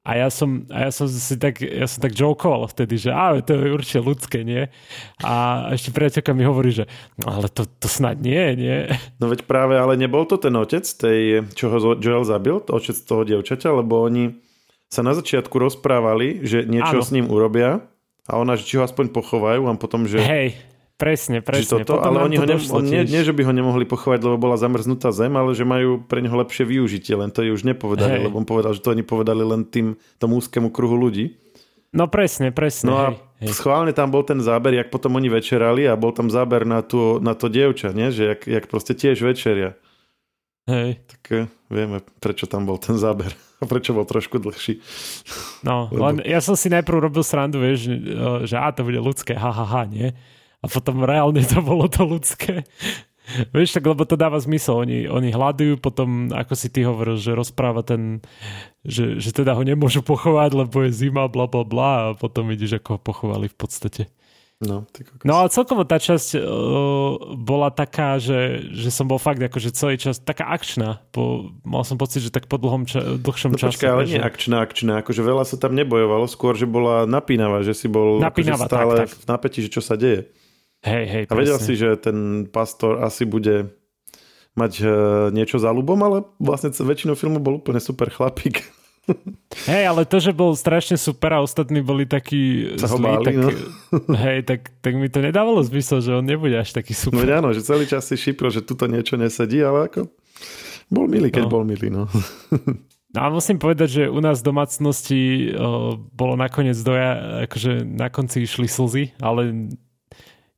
A 0.01 0.17
ja 0.21 0.29
som, 0.33 0.65
a 0.73 0.89
ja 0.89 0.91
som 0.93 1.09
si 1.09 1.37
tak, 1.41 1.61
ja 1.61 1.85
som 1.85 2.01
tak 2.05 2.17
jokoval 2.17 2.69
vtedy, 2.69 3.01
že 3.01 3.13
á, 3.13 3.37
to 3.41 3.53
je 3.53 3.69
určite 3.73 4.01
ľudské, 4.01 4.45
nie? 4.45 4.69
A 5.25 5.69
ešte 5.77 5.93
priateľka 5.93 6.33
mi 6.37 6.45
hovorí, 6.45 6.73
že 6.73 6.85
no, 7.21 7.41
ale 7.41 7.53
to, 7.53 7.69
to 7.69 7.89
snad 7.89 8.21
nie, 8.21 8.57
nie? 8.57 8.89
No 9.21 9.29
veď 9.29 9.45
práve, 9.45 9.77
ale 9.77 10.01
nebol 10.01 10.25
to 10.25 10.41
ten 10.41 10.57
otec, 10.57 10.85
tej, 10.85 11.49
čo 11.53 11.69
ho 11.73 11.97
Joel 12.01 12.25
zabil, 12.25 12.61
to 12.65 12.77
otec 12.77 12.97
toho 12.97 13.29
dievčaťa, 13.29 13.77
lebo 13.77 14.05
oni 14.05 14.41
sa 14.89 15.05
na 15.05 15.13
začiatku 15.13 15.53
rozprávali, 15.57 16.45
že 16.45 16.65
niečo 16.65 17.01
Áno. 17.01 17.05
s 17.05 17.13
ním 17.13 17.29
urobia 17.29 17.85
a 18.31 18.39
ona, 18.39 18.55
že 18.55 18.63
či 18.63 18.79
ho 18.79 18.87
aspoň 18.87 19.11
pochovajú 19.11 19.67
a 19.67 19.75
potom, 19.75 20.07
že... 20.07 20.23
Hej, 20.23 20.55
presne, 20.95 21.43
presne. 21.43 21.83
Toto, 21.83 21.99
ale 21.99 22.23
oni 22.23 22.39
ho 22.39 22.47
ne, 22.47 22.55
on, 22.55 22.85
nie, 22.87 23.03
nie, 23.03 23.27
že 23.27 23.35
by 23.35 23.43
ho 23.43 23.53
nemohli 23.53 23.83
pochovať, 23.91 24.23
lebo 24.23 24.39
bola 24.39 24.55
zamrznutá 24.55 25.11
zem, 25.11 25.35
ale 25.35 25.51
že 25.59 25.67
majú 25.67 26.07
pre 26.07 26.23
neho 26.23 26.39
lepšie 26.39 26.63
využitie, 26.63 27.19
len 27.19 27.35
to 27.35 27.43
jej 27.43 27.51
už 27.51 27.67
nepovedali, 27.67 28.23
Hej. 28.23 28.25
lebo 28.31 28.39
on 28.39 28.47
povedal, 28.47 28.71
že 28.71 28.87
to 28.87 28.95
oni 28.95 29.03
povedali 29.03 29.43
len 29.43 29.67
tým, 29.67 29.99
tomu 30.23 30.39
úzkému 30.39 30.71
kruhu 30.71 30.95
ľudí. 30.95 31.35
No 31.91 32.07
presne, 32.07 32.55
presne. 32.55 32.87
No 32.87 32.95
a 33.03 33.07
hej, 33.43 33.51
schválne 33.51 33.91
tam 33.91 34.15
bol 34.15 34.23
ten 34.23 34.39
záber, 34.39 34.79
jak 34.79 34.95
potom 34.95 35.19
oni 35.19 35.27
večerali 35.27 35.91
a 35.91 35.99
bol 35.99 36.15
tam 36.15 36.31
záber 36.31 36.63
na, 36.63 36.87
tú, 36.87 37.19
na 37.19 37.35
to 37.35 37.51
dievča, 37.51 37.91
nie? 37.91 38.15
že 38.15 38.39
jak, 38.39 38.47
jak 38.47 38.65
proste 38.71 38.95
tiež 38.95 39.19
večeria. 39.27 39.75
Hej. 40.71 41.03
Tak 41.11 41.23
eh, 41.35 41.47
vieme, 41.67 41.99
prečo 42.23 42.47
tam 42.47 42.63
bol 42.63 42.79
ten 42.79 42.95
záber. 42.95 43.35
A 43.61 43.69
prečo 43.69 43.93
bol 43.93 44.09
trošku 44.09 44.41
dlhší. 44.41 44.81
No, 45.61 45.93
Lebo... 45.93 46.01
len 46.01 46.17
ja 46.25 46.41
som 46.41 46.57
si 46.57 46.73
najprv 46.73 47.13
robil 47.13 47.21
srandu, 47.21 47.61
vieš, 47.61 47.93
že 48.49 48.57
a 48.57 48.73
to 48.73 48.89
bude 48.89 48.97
ľudské, 48.97 49.37
ha, 49.37 49.53
ha, 49.53 49.65
ha, 49.69 49.83
nie? 49.85 50.17
A 50.61 50.67
potom 50.69 51.05
reálne 51.05 51.45
to 51.45 51.61
bolo 51.61 51.89
to 51.89 52.05
ľudské. 52.05 52.65
Vieš, 53.55 53.79
tak 53.79 53.87
lebo 53.87 54.03
to 54.03 54.19
dáva 54.19 54.43
zmysel. 54.43 54.83
Oni, 54.83 55.07
oni 55.07 55.31
hľadujú, 55.31 55.79
potom, 55.79 56.35
ako 56.35 56.53
si 56.59 56.67
ty 56.67 56.83
hovoril, 56.83 57.15
že 57.15 57.39
rozpráva 57.39 57.87
ten, 57.87 58.19
že, 58.83 59.23
že 59.23 59.31
teda 59.31 59.55
ho 59.55 59.63
nemôžu 59.63 60.03
pochovať, 60.03 60.51
lebo 60.51 60.83
je 60.83 60.91
zima, 60.91 61.31
bla, 61.31 61.47
bla, 61.47 61.63
bla 61.63 61.91
a 61.95 62.05
potom 62.19 62.51
vidíš, 62.51 62.83
ako 62.83 62.99
ho 62.99 63.01
pochovali 63.01 63.47
v 63.47 63.57
podstate. 63.57 64.03
No, 64.61 64.85
no 65.25 65.33
ale 65.41 65.49
celkovo 65.49 65.89
tá 65.89 65.97
časť 65.97 66.37
uh, 66.37 67.33
bola 67.33 67.73
taká, 67.73 68.21
že, 68.21 68.69
že 68.77 68.93
som 68.93 69.09
bol 69.09 69.17
fakt 69.17 69.41
akože 69.41 69.73
celý 69.73 69.97
čas 69.97 70.21
taká 70.21 70.53
akčná. 70.53 71.01
Po, 71.17 71.49
mal 71.65 71.81
som 71.81 71.97
pocit, 71.97 72.21
že 72.21 72.29
tak 72.29 72.45
po 72.45 72.61
dlhom 72.61 72.85
ča, 72.85 73.17
dlhšom 73.25 73.57
no, 73.57 73.59
čase. 73.59 73.81
Počkaj, 73.81 73.89
ale 73.89 74.05
že... 74.05 74.13
nie 74.13 74.21
akčná, 74.21 74.61
akčná. 74.61 75.01
Akože 75.01 75.25
veľa 75.25 75.49
sa 75.49 75.57
tam 75.57 75.73
nebojovalo, 75.73 76.29
skôr, 76.29 76.61
že 76.61 76.69
bola 76.69 77.09
napínavá, 77.09 77.65
že 77.65 77.73
si 77.73 77.89
bol 77.89 78.21
napínavá, 78.21 78.69
akože 78.69 78.69
stále 78.69 78.93
tak, 79.01 79.09
tak. 79.09 79.17
v 79.17 79.25
napätí, 79.33 79.59
že 79.65 79.73
čo 79.73 79.81
sa 79.81 79.97
deje. 79.97 80.29
Hej, 80.85 81.05
hej, 81.09 81.23
A 81.29 81.33
vedel 81.33 81.57
si, 81.57 81.73
že 81.81 81.97
ten 81.97 82.45
pastor 82.45 83.01
asi 83.01 83.25
bude 83.25 83.73
mať 84.61 84.73
uh, 84.85 84.93
niečo 85.33 85.57
za 85.57 85.73
ľubom, 85.73 85.97
ale 86.05 86.29
vlastne 86.37 86.69
väčšinu 86.69 87.17
filmu 87.17 87.41
bol 87.41 87.65
úplne 87.65 87.81
super 87.81 88.13
chlapík. 88.13 88.61
Hej, 89.67 89.85
ale 89.91 90.07
to, 90.07 90.23
že 90.23 90.31
bol 90.31 90.55
strašne 90.55 90.95
super 90.95 91.35
a 91.35 91.43
ostatní 91.43 91.83
boli 91.83 92.07
takí 92.07 92.75
Sa 92.79 92.87
zlí, 92.87 93.03
báli, 93.03 93.25
tak, 93.27 93.35
no. 93.35 93.49
hej, 94.25 94.39
tak, 94.47 94.61
tak 94.79 94.93
mi 94.95 95.11
to 95.11 95.19
nedávalo 95.19 95.59
zmysel, 95.67 95.99
že 95.99 96.15
on 96.15 96.23
nebude 96.23 96.55
až 96.55 96.71
taký 96.71 96.95
super. 96.95 97.27
No 97.27 97.27
áno, 97.27 97.51
že 97.51 97.65
celý 97.65 97.91
čas 97.91 98.07
si 98.07 98.15
šipro, 98.15 98.53
že 98.53 98.63
tuto 98.63 98.87
niečo 98.87 99.19
nesedí, 99.19 99.59
ale 99.65 99.91
ako 99.91 100.07
bol 100.91 101.07
milý, 101.07 101.31
keď 101.31 101.47
no. 101.47 101.51
bol 101.51 101.63
milý, 101.67 101.89
no. 101.91 102.11
No 103.11 103.19
a 103.19 103.27
musím 103.27 103.59
povedať, 103.59 103.89
že 103.91 104.03
u 104.07 104.23
nás 104.23 104.39
v 104.39 104.55
domácnosti 104.55 105.51
o, 105.51 105.99
bolo 105.99 106.39
nakoniec 106.39 106.79
doja, 106.79 107.43
akože 107.51 107.83
na 107.83 108.07
konci 108.07 108.47
išli 108.47 108.71
slzy, 108.71 109.19
ale 109.19 109.75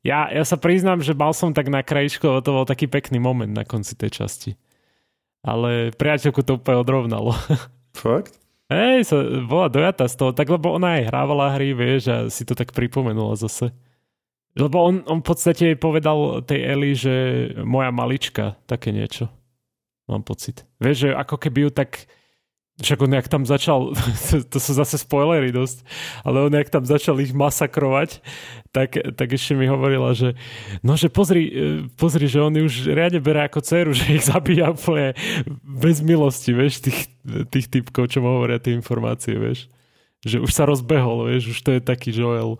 ja, 0.05 0.29
ja 0.29 0.43
sa 0.45 0.59
priznám, 0.61 1.01
že 1.01 1.17
mal 1.17 1.33
som 1.33 1.49
tak 1.49 1.73
na 1.73 1.81
krajičku, 1.81 2.29
to 2.45 2.49
bol 2.53 2.65
taký 2.69 2.85
pekný 2.85 3.17
moment 3.17 3.49
na 3.49 3.65
konci 3.65 3.97
tej 3.97 4.21
časti. 4.21 4.51
Ale 5.41 5.91
priateľku 5.97 6.45
to 6.45 6.61
úplne 6.61 6.77
odrovnalo. 6.77 7.33
Fakt? 7.93 8.35
Hej, 8.73 9.13
sa 9.13 9.17
bola 9.45 9.69
dojatá 9.69 10.09
z 10.09 10.15
toho, 10.17 10.31
tak 10.33 10.49
lebo 10.49 10.73
ona 10.73 10.97
aj 10.97 11.13
hrávala 11.13 11.53
hry, 11.53 11.77
vieš, 11.77 12.01
a 12.09 12.17
si 12.33 12.41
to 12.41 12.57
tak 12.57 12.73
pripomenula 12.73 13.37
zase. 13.37 13.69
Lebo 14.53 14.81
on, 14.85 15.01
on 15.09 15.21
v 15.21 15.27
podstate 15.29 15.77
povedal 15.77 16.41
tej 16.45 16.61
Eli, 16.61 16.91
že 16.93 17.15
moja 17.65 17.89
malička, 17.89 18.57
také 18.69 18.93
niečo. 18.93 19.29
Mám 20.05 20.25
pocit. 20.25 20.65
Vieš, 20.77 20.97
že 21.05 21.09
ako 21.13 21.35
keby 21.37 21.69
ju 21.69 21.71
tak 21.73 22.05
však 22.81 23.01
on 23.05 23.13
jak 23.13 23.27
tam 23.29 23.43
začal, 23.45 23.93
to 24.51 24.57
sú 24.57 24.71
zase 24.73 24.97
spoilery 24.97 25.53
dosť, 25.53 25.85
ale 26.25 26.49
on 26.49 26.53
jak 26.53 26.73
tam 26.73 26.81
začal 26.81 27.21
ich 27.21 27.29
masakrovať, 27.29 28.25
tak, 28.73 28.97
tak 29.13 29.29
ešte 29.29 29.53
mi 29.53 29.69
hovorila, 29.69 30.17
že 30.17 30.33
no, 30.81 30.97
že 30.97 31.13
pozri, 31.13 31.43
e, 31.45 31.53
pozri, 31.93 32.25
že 32.25 32.41
on 32.41 32.57
už 32.57 32.89
riadne 32.89 33.21
berá 33.21 33.45
ako 33.45 33.61
dceru, 33.61 33.91
že 33.97 34.17
ich 34.17 34.25
zabíja 34.25 34.73
úplne 34.73 35.13
bez 35.61 36.01
milosti, 36.01 36.57
vieš, 36.57 36.89
tých, 36.89 37.13
tých 37.53 37.69
typkov, 37.69 38.09
čo 38.09 38.25
mu 38.25 38.41
hovoria 38.41 38.57
tie 38.57 38.73
informácie, 38.73 39.37
vieš. 39.37 39.69
Že 40.23 40.41
už 40.41 40.51
sa 40.55 40.63
rozbehol, 40.65 41.29
vieš, 41.29 41.53
už 41.53 41.59
to 41.61 41.69
je 41.77 41.81
taký 41.83 42.09
Joel 42.09 42.57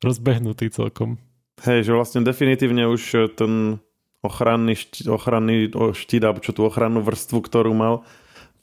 rozbehnutý 0.00 0.70
celkom. 0.70 1.20
Hej, 1.66 1.90
že 1.90 1.92
vlastne 1.96 2.22
definitívne 2.22 2.86
už 2.86 3.34
ten 3.34 3.82
ochranný, 4.24 4.78
štít, 4.78 5.06
ochranný 5.10 5.68
štít, 5.74 6.22
alebo 6.24 6.40
čo 6.40 6.56
tú 6.56 6.64
ochrannú 6.64 7.04
vrstvu, 7.04 7.44
ktorú 7.44 7.76
mal, 7.76 8.06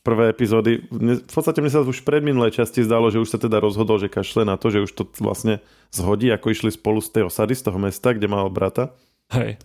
prvé 0.02 0.34
epizódy. 0.34 0.86
V 0.90 1.34
podstate 1.34 1.62
mne 1.62 1.72
sa 1.72 1.86
už 1.86 2.02
pred 2.02 2.26
minulej 2.26 2.58
časti 2.58 2.82
zdalo, 2.82 3.14
že 3.14 3.22
už 3.22 3.30
sa 3.30 3.38
teda 3.38 3.62
rozhodol, 3.62 4.02
že 4.02 4.10
kašle 4.10 4.46
na 4.46 4.58
to, 4.58 4.74
že 4.74 4.84
už 4.86 4.92
to 4.92 5.04
vlastne 5.22 5.62
zhodí, 5.94 6.34
ako 6.34 6.50
išli 6.50 6.74
spolu 6.74 7.00
z 7.02 7.22
tej 7.22 7.24
osady, 7.30 7.54
z 7.54 7.70
toho 7.70 7.78
mesta, 7.78 8.14
kde 8.14 8.26
mal 8.26 8.50
brata. 8.50 8.94
Hej. 9.34 9.62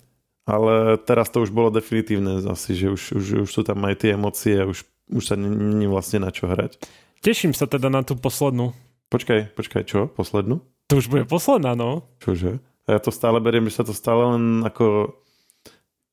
Ale 0.47 1.01
teraz 1.03 1.33
to 1.33 1.43
už 1.43 1.51
bolo 1.51 1.75
definitívne 1.75 2.39
asi, 2.47 2.77
že 2.79 2.93
už, 2.93 3.03
už, 3.19 3.25
už 3.45 3.51
sú 3.51 3.63
tam 3.67 3.83
aj 3.83 4.07
tie 4.07 4.15
emócie, 4.15 4.63
už, 4.63 4.87
už 5.11 5.25
sa 5.25 5.35
není 5.35 5.91
vlastne 5.91 6.23
na 6.23 6.31
čo 6.31 6.47
hrať. 6.47 6.79
Teším 7.25 7.51
sa 7.51 7.67
teda 7.67 7.91
na 7.91 8.07
tú 8.07 8.15
poslednú. 8.15 8.71
Počkaj, 9.11 9.59
počkaj, 9.59 9.83
čo? 9.89 10.07
Poslednú? 10.07 10.63
To 10.87 11.03
už 11.03 11.11
bude 11.11 11.27
posledná, 11.27 11.75
no. 11.75 12.07
Čože? 12.23 12.63
A 12.87 12.95
ja 12.95 13.01
to 13.03 13.11
stále 13.11 13.43
beriem, 13.43 13.67
že 13.67 13.83
sa 13.83 13.85
to 13.87 13.91
stále 13.91 14.39
len 14.39 14.63
ako 14.63 15.19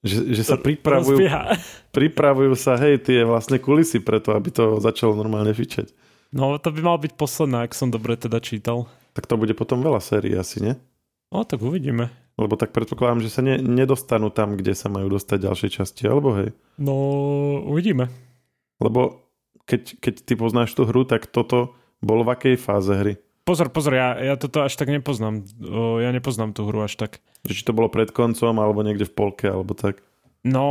že, 0.03 0.35
že 0.35 0.43
sa 0.43 0.59
pripravujú, 0.59 1.15
pripravujú 1.95 2.53
sa, 2.59 2.75
hej, 2.75 2.99
tie 2.99 3.23
vlastne 3.23 3.55
kulisy 3.57 4.03
preto, 4.03 4.35
aby 4.35 4.51
to 4.51 4.83
začalo 4.83 5.15
normálne 5.15 5.55
fičať. 5.55 5.95
No, 6.35 6.59
to 6.59 6.69
by 6.75 6.81
mal 6.83 6.97
byť 6.99 7.15
posledná, 7.15 7.63
ak 7.63 7.71
som 7.71 7.87
dobre 7.87 8.19
teda 8.19 8.43
čítal. 8.43 8.91
Tak 9.15 9.29
to 9.29 9.39
bude 9.39 9.55
potom 9.55 9.79
veľa 9.79 10.03
sérií 10.03 10.35
asi, 10.35 10.59
nie? 10.59 10.73
No, 11.31 11.47
tak 11.47 11.63
uvidíme. 11.63 12.11
Lebo 12.35 12.57
tak 12.57 12.73
predpokladám, 12.73 13.21
že 13.21 13.29
sa 13.29 13.45
ne, 13.45 13.61
nedostanú 13.61 14.33
tam, 14.33 14.57
kde 14.57 14.73
sa 14.73 14.89
majú 14.89 15.07
dostať 15.13 15.37
ďalšie 15.39 15.69
časti, 15.69 16.03
alebo 16.09 16.33
hej? 16.35 16.49
No, 16.81 16.93
uvidíme. 17.69 18.09
Lebo 18.81 19.29
keď, 19.69 20.01
keď 20.01 20.13
ty 20.25 20.33
poznáš 20.33 20.73
tú 20.73 20.83
hru, 20.89 21.05
tak 21.05 21.29
toto 21.29 21.77
bolo 22.03 22.25
v 22.25 22.33
akej 22.33 22.55
fáze 22.57 22.91
hry? 22.91 23.15
Pozor, 23.43 23.75
pozor, 23.75 23.91
ja, 23.99 24.15
ja 24.15 24.35
toto 24.39 24.63
až 24.63 24.71
tak 24.79 24.87
nepoznám. 24.87 25.43
O, 25.59 25.99
ja 25.99 26.15
nepoznám 26.15 26.55
tú 26.55 26.63
hru 26.63 26.87
až 26.87 26.95
tak. 26.95 27.19
Či 27.43 27.67
to 27.67 27.75
bolo 27.75 27.91
pred 27.91 28.07
koncom, 28.15 28.55
alebo 28.55 28.87
niekde 28.87 29.03
v 29.03 29.13
polke, 29.13 29.51
alebo 29.51 29.75
tak? 29.75 29.99
No, 30.43 30.63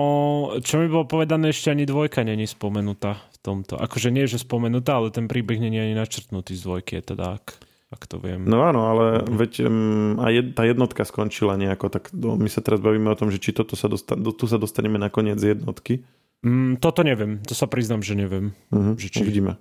čo 0.61 0.81
mi 0.81 0.89
bolo 0.89 1.09
povedané, 1.09 1.53
ešte 1.53 1.73
ani 1.73 1.89
dvojka 1.89 2.25
není 2.25 2.45
spomenutá 2.45 3.21
v 3.33 3.39
tomto. 3.41 3.81
Akože 3.81 4.13
nie, 4.13 4.29
že 4.29 4.41
spomenutá, 4.41 5.01
ale 5.01 5.09
ten 5.13 5.29
príbeh 5.29 5.57
není 5.61 5.81
ani 5.81 5.97
načrtnutý 5.97 6.53
z 6.53 6.65
dvojky, 6.65 7.01
je 7.01 7.17
teda 7.17 7.41
ak, 7.41 7.57
ak 7.93 8.03
to 8.05 8.21
viem. 8.21 8.45
No 8.45 8.65
áno, 8.69 8.89
ale 8.89 9.25
veď 9.25 9.65
um, 9.65 10.21
a 10.21 10.29
jed, 10.29 10.53
tá 10.53 10.69
jednotka 10.69 11.09
skončila 11.09 11.57
nejako, 11.57 11.89
tak 11.89 12.13
no, 12.13 12.37
my 12.37 12.49
sa 12.53 12.61
teraz 12.61 12.85
bavíme 12.85 13.09
o 13.09 13.17
tom, 13.17 13.33
že 13.33 13.41
či 13.41 13.57
toto 13.57 13.73
sa 13.73 13.89
dostan- 13.89 14.21
tu 14.21 14.45
sa 14.45 14.61
dostaneme 14.61 15.01
na 15.01 15.09
koniec 15.09 15.41
jednotky. 15.41 16.05
Mm, 16.45 16.77
toto 16.77 17.01
neviem, 17.01 17.41
to 17.45 17.57
sa 17.57 17.65
priznám, 17.65 18.05
že 18.05 18.13
neviem. 18.13 18.53
Uh-huh, 18.69 18.93
že 19.01 19.09
či... 19.09 19.25
Uvidíme. 19.25 19.57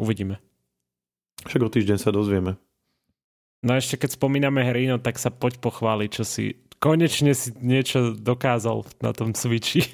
Uvidíme. 0.00 0.40
Však 1.46 1.62
o 1.64 1.70
týždeň 1.72 1.98
sa 2.00 2.12
dozvieme. 2.12 2.60
No 3.60 3.76
ešte 3.76 4.00
keď 4.00 4.16
spomíname 4.16 4.64
hry, 4.64 4.88
no 4.88 4.96
tak 4.96 5.20
sa 5.20 5.28
poď 5.28 5.60
pochváliť, 5.60 6.10
čo 6.10 6.24
si 6.24 6.56
konečne 6.80 7.36
si 7.36 7.52
niečo 7.60 8.16
dokázal 8.16 8.88
na 9.04 9.12
tom 9.12 9.36
Switchi. 9.36 9.84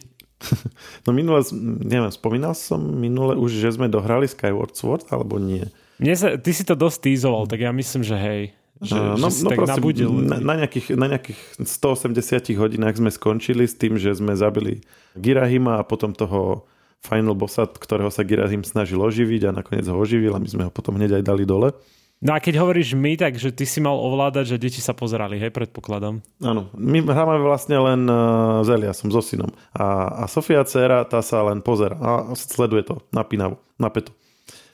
No 1.09 1.17
minule, 1.17 1.41
neviem, 1.81 2.13
spomínal 2.13 2.53
som 2.53 2.77
minule 2.77 3.41
už, 3.41 3.57
že 3.57 3.73
sme 3.73 3.89
dohrali 3.89 4.29
Skyward 4.29 4.77
Sword, 4.77 5.09
alebo 5.09 5.41
nie? 5.41 5.65
Mne 5.97 6.13
sa, 6.13 6.37
ty 6.37 6.53
si 6.53 6.61
to 6.61 6.77
dosť 6.77 7.09
týzoval, 7.09 7.49
tak 7.49 7.65
ja 7.65 7.73
myslím, 7.73 8.05
že 8.05 8.17
hej. 8.21 8.43
Že, 8.85 9.17
no, 9.17 9.33
že 9.33 9.41
no, 9.41 9.49
tak 9.49 9.59
proste, 9.65 9.73
nabudil. 9.81 10.11
Na, 10.13 10.37
na, 10.37 10.55
nejakých, 10.61 10.93
na 10.93 11.09
nejakých 11.09 11.41
180 11.65 12.53
hodinách 12.61 13.01
sme 13.01 13.09
skončili 13.09 13.65
s 13.65 13.81
tým, 13.81 13.97
že 13.97 14.13
sme 14.13 14.37
zabili 14.37 14.85
Girahima 15.17 15.81
a 15.81 15.87
potom 15.89 16.13
toho 16.13 16.69
final 17.05 17.37
bossa, 17.37 17.67
ktorého 17.67 18.09
sa 18.09 18.25
Girahim 18.25 18.65
snažil 18.65 18.99
oživiť 18.99 19.51
a 19.51 19.57
nakoniec 19.57 19.87
ho 19.87 19.97
oživil 19.97 20.35
a 20.35 20.43
my 20.43 20.49
sme 20.49 20.63
ho 20.67 20.71
potom 20.73 20.97
hneď 20.97 21.21
aj 21.21 21.25
dali 21.25 21.45
dole. 21.45 21.75
No 22.17 22.33
a 22.33 22.41
keď 22.41 22.65
hovoríš 22.65 22.97
my, 22.97 23.21
takže 23.21 23.53
ty 23.53 23.69
si 23.69 23.77
mal 23.77 23.93
ovládať, 23.93 24.57
že 24.57 24.63
deti 24.63 24.81
sa 24.81 24.97
pozerali, 24.97 25.37
hej, 25.37 25.53
predpokladám. 25.53 26.25
Áno, 26.41 26.73
my 26.73 27.05
hráme 27.05 27.45
vlastne 27.45 27.77
len 27.77 28.09
uh, 28.09 28.65
s 28.65 28.73
Eliasom, 28.73 29.13
so 29.13 29.21
synom. 29.21 29.53
A, 29.77 30.09
a 30.15 30.25
Sofia 30.25 30.65
dcera, 30.65 31.05
tá 31.05 31.21
sa 31.21 31.45
len 31.45 31.61
pozera 31.61 31.93
a 32.01 32.33
sleduje 32.33 32.89
to 32.89 33.05
napínavo, 33.13 33.61
napeto. 33.77 34.17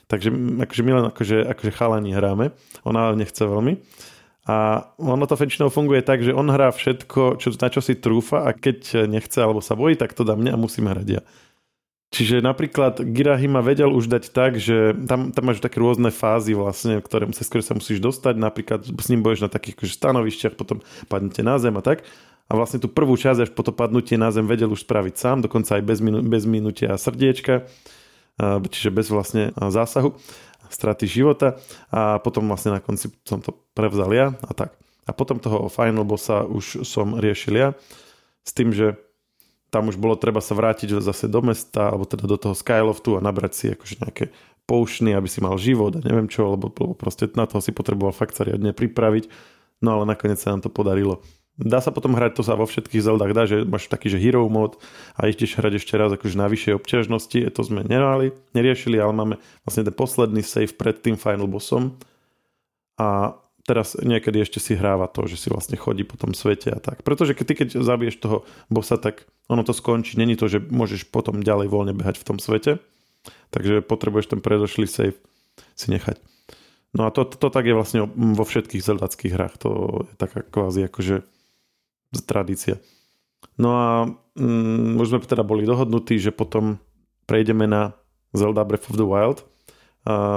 Takže 0.07 0.31
akože 0.63 0.81
my 0.87 0.91
len 0.95 1.05
akože, 1.11 1.37
akože 1.51 1.71
chalani 1.75 2.15
hráme, 2.15 2.55
ona 2.87 3.11
nechce 3.11 3.43
veľmi. 3.43 3.75
A 4.47 4.87
ono 4.99 5.23
to 5.27 5.35
väčšinou 5.39 5.71
funguje 5.71 6.03
tak, 6.03 6.23
že 6.23 6.35
on 6.35 6.47
hrá 6.47 6.71
všetko, 6.71 7.39
čo, 7.39 7.55
na 7.59 7.67
čo 7.71 7.79
si 7.79 7.95
trúfa 7.95 8.43
a 8.47 8.51
keď 8.55 9.07
nechce 9.07 9.39
alebo 9.39 9.63
sa 9.63 9.75
bojí, 9.75 9.95
tak 9.95 10.15
to 10.15 10.27
dá 10.27 10.35
mne 10.35 10.55
a 10.55 10.59
musím 10.59 10.91
hrať 10.91 11.07
ja. 11.07 11.21
Čiže 12.13 12.45
napríklad 12.45 13.01
Girahima 13.01 13.65
vedel 13.65 13.89
už 13.89 14.05
dať 14.05 14.29
tak, 14.29 14.61
že 14.61 14.93
tam, 15.09 15.33
tam 15.33 15.43
máš 15.49 15.65
také 15.65 15.81
rôzne 15.81 16.13
fázy 16.13 16.53
vlastne, 16.53 17.01
ktoré, 17.01 17.25
cez 17.33 17.49
ktoré 17.49 17.65
sa 17.65 17.73
musíš 17.73 17.97
dostať. 18.05 18.37
Napríklad 18.37 18.85
s 18.85 19.07
ním 19.09 19.25
budeš 19.25 19.41
na 19.41 19.49
takých 19.49 19.81
akože 19.81 19.93
stanovišťach, 19.97 20.53
potom 20.53 20.85
padnete 21.09 21.41
na 21.41 21.57
zem 21.57 21.73
a 21.73 21.81
tak. 21.81 22.05
A 22.45 22.51
vlastne 22.53 22.77
tú 22.77 22.85
prvú 22.85 23.17
časť 23.17 23.49
až 23.49 23.51
po 23.57 23.65
to 23.65 23.73
padnutie 23.73 24.13
na 24.13 24.29
zem 24.29 24.45
vedel 24.45 24.69
už 24.69 24.85
spraviť 24.85 25.15
sám, 25.17 25.41
dokonca 25.41 25.81
aj 25.81 25.83
bez, 25.89 26.05
minu, 26.05 26.21
bez 26.21 26.45
minutia 26.45 26.93
srdiečka, 26.93 27.65
čiže 28.69 28.93
bez 28.93 29.09
vlastne 29.09 29.49
zásahu, 29.57 30.13
straty 30.69 31.09
života. 31.09 31.57
A 31.89 32.21
potom 32.21 32.45
vlastne 32.45 32.77
na 32.77 32.81
konci 32.83 33.09
som 33.25 33.41
to 33.41 33.57
prevzal 33.73 34.13
ja 34.13 34.37
a 34.45 34.53
tak. 34.53 34.77
A 35.09 35.17
potom 35.17 35.41
toho 35.41 35.65
final 35.65 36.05
bossa 36.05 36.45
už 36.45 36.85
som 36.85 37.17
riešil 37.17 37.57
ja 37.57 37.69
s 38.45 38.53
tým, 38.53 38.69
že 38.69 39.01
tam 39.73 39.89
už 39.89 39.97
bolo 39.97 40.13
treba 40.13 40.37
sa 40.37 40.53
vrátiť 40.53 41.01
zase 41.01 41.25
do 41.25 41.41
mesta, 41.41 41.89
alebo 41.89 42.05
teda 42.05 42.29
do 42.29 42.37
toho 42.37 42.53
Skyloftu 42.53 43.17
a 43.17 43.25
nabrať 43.25 43.51
si 43.57 43.65
akože 43.73 44.05
nejaké 44.05 44.25
poušny, 44.69 45.17
aby 45.17 45.25
si 45.25 45.41
mal 45.41 45.57
život 45.57 45.97
a 45.97 46.05
neviem 46.05 46.29
čo, 46.29 46.53
lebo, 46.53 46.69
lebo 46.69 46.93
proste 46.93 47.25
na 47.33 47.49
toho 47.49 47.59
si 47.59 47.73
potreboval 47.73 48.13
fakt 48.13 48.37
sa 48.37 48.45
riadne 48.45 48.71
pripraviť. 48.71 49.27
No 49.81 49.97
ale 49.99 50.05
nakoniec 50.05 50.37
sa 50.37 50.53
nám 50.53 50.61
to 50.61 50.69
podarilo. 50.69 51.25
Dá 51.53 51.81
sa 51.81 51.93
potom 51.93 52.17
hrať, 52.17 52.39
to 52.39 52.43
sa 52.45 52.57
vo 52.57 52.65
všetkých 52.65 53.03
Zeldách 53.03 53.33
dá, 53.33 53.45
že 53.45 53.61
máš 53.61 53.85
taký, 53.85 54.09
že 54.09 54.17
hero 54.17 54.45
mod 54.49 54.81
a 55.13 55.29
ideš 55.29 55.57
hrať 55.57 55.77
ešte 55.77 55.93
raz 55.97 56.09
akože 56.09 56.33
na 56.33 56.49
vyššej 56.49 56.77
obťažnosti, 56.81 57.39
to 57.53 57.61
sme 57.61 57.85
nemali, 57.85 58.33
neriešili, 58.57 58.97
ale 58.97 59.13
máme 59.13 59.35
vlastne 59.61 59.85
ten 59.85 59.93
posledný 59.93 60.41
save 60.41 60.73
pred 60.73 60.97
tým 60.97 61.13
final 61.13 61.45
bossom 61.45 61.93
a 62.97 63.37
teraz 63.63 63.95
niekedy 63.95 64.43
ešte 64.43 64.59
si 64.59 64.75
hráva 64.75 65.07
to, 65.07 65.23
že 65.27 65.39
si 65.39 65.47
vlastne 65.47 65.79
chodí 65.79 66.03
po 66.03 66.19
tom 66.19 66.35
svete 66.35 66.71
a 66.71 66.79
tak. 66.79 67.01
Pretože 67.01 67.35
keď 67.35 67.45
ty 67.47 67.53
keď 67.55 67.67
zabiješ 67.79 68.15
toho 68.19 68.37
bossa, 68.67 68.99
tak 68.99 69.23
ono 69.47 69.63
to 69.63 69.71
skončí. 69.71 70.19
Není 70.19 70.35
to, 70.35 70.51
že 70.51 70.59
môžeš 70.59 71.07
potom 71.07 71.39
ďalej 71.39 71.71
voľne 71.71 71.93
behať 71.95 72.19
v 72.19 72.27
tom 72.27 72.37
svete. 72.37 72.83
Takže 73.55 73.79
potrebuješ 73.83 74.35
ten 74.35 74.41
predošlý 74.43 74.87
save 74.87 75.17
si 75.79 75.87
nechať. 75.91 76.19
No 76.93 77.07
a 77.07 77.09
to, 77.09 77.25
to, 77.25 77.39
to 77.39 77.47
tak 77.49 77.65
je 77.65 77.73
vlastne 77.73 78.05
vo 78.13 78.43
všetkých 78.45 78.83
zeldackých 78.83 79.33
hrách. 79.33 79.55
To 79.63 79.69
je 80.11 80.15
taká 80.19 80.43
kvázi 80.43 80.85
akože 80.91 81.23
tradícia. 82.27 82.77
No 83.57 83.69
a 83.73 83.87
mm, 84.37 84.99
už 84.99 85.07
sme 85.09 85.19
teda 85.23 85.41
boli 85.41 85.65
dohodnutí, 85.65 86.19
že 86.19 86.35
potom 86.35 86.77
prejdeme 87.25 87.65
na 87.65 87.97
Zelda 88.35 88.61
Breath 88.67 88.91
of 88.91 88.99
the 88.99 89.07
Wild– 89.07 89.47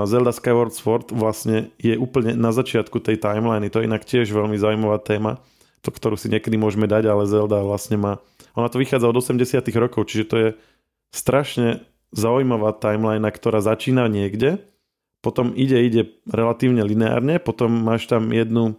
Zelda 0.06 0.30
Skyward 0.30 0.70
Sword 0.70 1.10
vlastne 1.10 1.74
je 1.82 1.98
úplne 1.98 2.38
na 2.38 2.54
začiatku 2.54 3.02
tej 3.02 3.18
timeliny. 3.18 3.66
To 3.74 3.82
je 3.82 3.88
inak 3.90 4.06
tiež 4.06 4.30
veľmi 4.30 4.54
zaujímavá 4.54 5.02
téma, 5.02 5.42
to, 5.82 5.90
ktorú 5.90 6.14
si 6.14 6.30
niekedy 6.30 6.54
môžeme 6.54 6.86
dať, 6.86 7.10
ale 7.10 7.26
Zelda 7.26 7.66
vlastne 7.66 7.98
má... 7.98 8.12
Ona 8.54 8.70
to 8.70 8.78
vychádza 8.78 9.10
od 9.10 9.18
80 9.18 9.58
rokov, 9.74 10.06
čiže 10.06 10.24
to 10.30 10.36
je 10.38 10.48
strašne 11.10 11.82
zaujímavá 12.14 12.78
timeline, 12.78 13.26
ktorá 13.26 13.58
začína 13.58 14.06
niekde, 14.06 14.62
potom 15.18 15.50
ide, 15.58 15.82
ide 15.82 16.02
relatívne 16.30 16.86
lineárne, 16.86 17.42
potom 17.42 17.74
máš 17.74 18.06
tam 18.06 18.30
jednu 18.30 18.78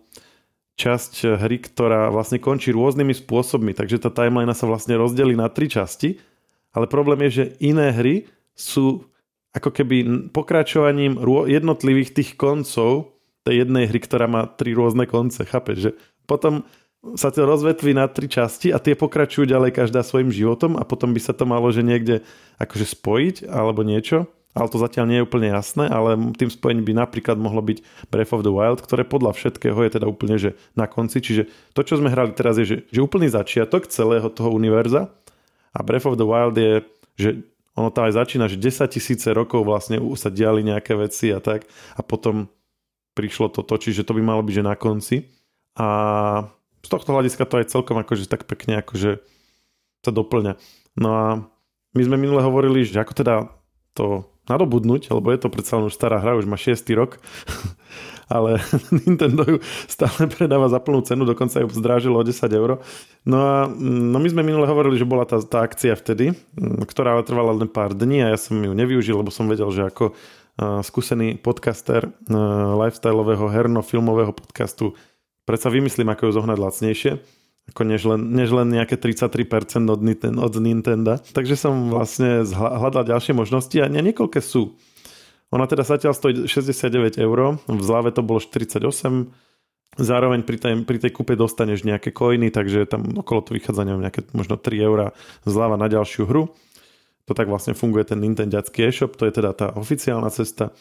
časť 0.80 1.36
hry, 1.36 1.60
ktorá 1.60 2.08
vlastne 2.14 2.40
končí 2.40 2.72
rôznymi 2.72 3.12
spôsobmi, 3.12 3.76
takže 3.76 4.00
tá 4.00 4.08
timeline 4.08 4.56
sa 4.56 4.70
vlastne 4.70 4.96
rozdelí 4.96 5.36
na 5.36 5.52
tri 5.52 5.68
časti, 5.68 6.22
ale 6.72 6.88
problém 6.88 7.28
je, 7.28 7.32
že 7.34 7.46
iné 7.60 7.92
hry 7.92 8.30
sú 8.56 9.04
ako 9.58 9.70
keby 9.74 10.30
pokračovaním 10.30 11.18
jednotlivých 11.50 12.14
tých 12.14 12.30
koncov 12.38 13.18
tej 13.42 13.66
jednej 13.66 13.90
hry, 13.90 14.00
ktorá 14.04 14.30
má 14.30 14.46
tri 14.46 14.78
rôzne 14.78 15.10
konce, 15.10 15.42
chápeš? 15.48 15.90
Že 15.90 15.92
potom 16.30 16.68
sa 17.16 17.32
to 17.32 17.48
rozvetví 17.48 17.96
na 17.96 18.10
tri 18.12 18.28
časti 18.28 18.74
a 18.76 18.82
tie 18.82 18.98
pokračujú 18.98 19.48
ďalej 19.48 19.72
každá 19.72 20.04
svojim 20.04 20.34
životom 20.34 20.76
a 20.76 20.84
potom 20.84 21.16
by 21.16 21.22
sa 21.24 21.32
to 21.32 21.48
malo, 21.48 21.72
že 21.72 21.86
niekde 21.86 22.26
akože 22.60 22.84
spojiť 22.84 23.36
alebo 23.48 23.86
niečo, 23.88 24.28
ale 24.52 24.68
to 24.68 24.82
zatiaľ 24.82 25.06
nie 25.08 25.18
je 25.22 25.28
úplne 25.30 25.48
jasné, 25.54 25.88
ale 25.88 26.18
tým 26.36 26.50
spojením 26.50 26.84
by 26.84 26.94
napríklad 27.08 27.38
mohlo 27.40 27.62
byť 27.64 28.10
Breath 28.10 28.34
of 28.34 28.44
the 28.44 28.52
Wild, 28.52 28.84
ktoré 28.84 29.08
podľa 29.08 29.38
všetkého 29.38 29.78
je 29.86 29.92
teda 29.94 30.08
úplne 30.10 30.36
že 30.36 30.58
na 30.74 30.90
konci, 30.90 31.22
čiže 31.22 31.48
to, 31.72 31.86
čo 31.86 32.02
sme 32.02 32.12
hrali 32.12 32.34
teraz 32.34 32.60
je, 32.60 32.66
že, 32.66 32.78
že 32.90 33.00
úplný 33.00 33.32
začiatok 33.32 33.88
celého 33.88 34.28
toho 34.34 34.52
univerza 34.52 35.14
a 35.72 35.80
Breath 35.86 36.10
of 36.10 36.20
the 36.20 36.28
Wild 36.28 36.58
je, 36.58 36.84
že 37.16 37.30
ono 37.78 37.94
to 37.94 38.10
aj 38.10 38.18
začína, 38.18 38.50
že 38.50 38.58
10 38.58 38.90
tisíce 38.90 39.30
rokov 39.30 39.62
vlastne 39.62 40.02
sa 40.18 40.34
diali 40.34 40.66
nejaké 40.66 40.98
veci 40.98 41.30
a 41.30 41.38
tak 41.38 41.70
a 41.94 42.02
potom 42.02 42.50
prišlo 43.14 43.54
toto, 43.54 43.78
čiže 43.78 44.02
to 44.02 44.18
by 44.18 44.22
malo 44.26 44.42
byť, 44.42 44.54
že 44.62 44.66
na 44.66 44.74
konci. 44.74 45.30
A 45.78 45.88
z 46.82 46.90
tohto 46.90 47.14
hľadiska 47.14 47.46
to 47.46 47.62
aj 47.62 47.70
celkom 47.70 48.02
akože 48.02 48.26
tak 48.26 48.50
pekne 48.50 48.82
akože 48.82 49.22
sa 50.02 50.12
doplňa. 50.14 50.58
No 50.98 51.10
a 51.14 51.26
my 51.94 52.02
sme 52.02 52.18
minule 52.18 52.42
hovorili, 52.42 52.82
že 52.82 52.98
ako 52.98 53.14
teda 53.14 53.36
to 53.94 54.26
nadobudnúť, 54.50 55.14
lebo 55.14 55.30
je 55.30 55.40
to 55.42 55.54
predsa 55.54 55.78
už 55.78 55.94
stará 55.94 56.18
hra, 56.18 56.38
už 56.38 56.50
má 56.50 56.58
6. 56.58 56.82
rok, 56.98 57.22
ale 58.28 58.64
Nintendo 59.04 59.44
ju 59.48 59.58
stále 59.88 60.28
predáva 60.32 60.68
za 60.68 60.80
plnú 60.80 61.04
cenu, 61.04 61.24
dokonca 61.24 61.64
ju 61.64 61.68
zdrážilo 61.72 62.20
o 62.20 62.28
10 62.28 62.38
eur. 62.52 62.80
No 63.28 63.38
a 63.40 63.56
mm, 63.68 64.12
no 64.14 64.18
my 64.20 64.28
sme 64.32 64.44
minule 64.44 64.68
hovorili, 64.68 65.00
že 65.00 65.08
bola 65.08 65.28
tá, 65.28 65.40
tá 65.44 65.64
akcia 65.64 65.96
vtedy, 65.96 66.36
mm, 66.36 66.86
ktorá 66.86 67.18
ale 67.18 67.28
trvala 67.28 67.56
len 67.56 67.72
pár 67.72 67.96
dní 67.96 68.24
a 68.24 68.32
ja 68.36 68.40
som 68.40 68.60
ju 68.60 68.72
nevyužil, 68.72 69.20
lebo 69.20 69.34
som 69.34 69.50
vedel, 69.50 69.72
že 69.74 69.88
ako 69.88 70.16
skúsený 70.58 71.38
podcaster 71.38 72.10
lifestyleového 72.82 73.46
herno-filmového 73.46 74.34
podcastu 74.34 74.98
predsa 75.46 75.70
vymyslím, 75.70 76.10
ako 76.10 76.28
ju 76.28 76.32
zohnať 76.34 76.58
lacnejšie 76.58 77.14
ako 77.68 77.84
než 77.84 78.02
len, 78.08 78.22
než 78.32 78.50
len 78.56 78.72
nejaké 78.72 78.96
33% 78.96 79.92
od, 79.92 80.00
od 80.40 80.54
Nintendo. 80.64 81.20
Takže 81.20 81.60
som 81.60 81.92
vlastne 81.92 82.48
hľadal 82.48 83.04
ďalšie 83.04 83.36
možnosti 83.36 83.76
a 83.76 83.92
niekoľké 83.92 84.40
sú. 84.40 84.80
Ona 85.56 85.64
teda 85.64 85.88
zatiaľ 85.88 86.12
stojí 86.12 86.44
69 86.48 87.16
eur, 87.24 87.40
v 87.64 87.82
zlave 87.82 88.12
to 88.12 88.20
bolo 88.20 88.44
48, 88.44 88.84
zároveň 89.96 90.44
pri 90.44 90.58
tej, 90.60 90.74
pri 90.84 90.98
tej 91.00 91.12
kúpe 91.16 91.40
dostaneš 91.40 91.88
nejaké 91.88 92.12
coiny, 92.12 92.52
takže 92.52 92.84
tam 92.86 93.08
okolo 93.16 93.48
to 93.48 93.52
vychádza 93.56 93.88
neviem, 93.88 94.04
nejaké 94.04 94.28
možno 94.36 94.60
3 94.60 94.76
eur 94.76 95.00
zľava 95.48 95.80
na 95.80 95.88
ďalšiu 95.88 96.28
hru. 96.28 96.52
To 97.28 97.36
tak 97.36 97.52
vlastne 97.52 97.76
funguje 97.76 98.08
ten 98.08 98.20
Nintendiacký 98.24 98.88
e-shop, 98.88 99.20
to 99.20 99.28
je 99.28 99.36
teda 99.36 99.52
tá 99.52 99.68
oficiálna 99.76 100.32
cesta. 100.32 100.72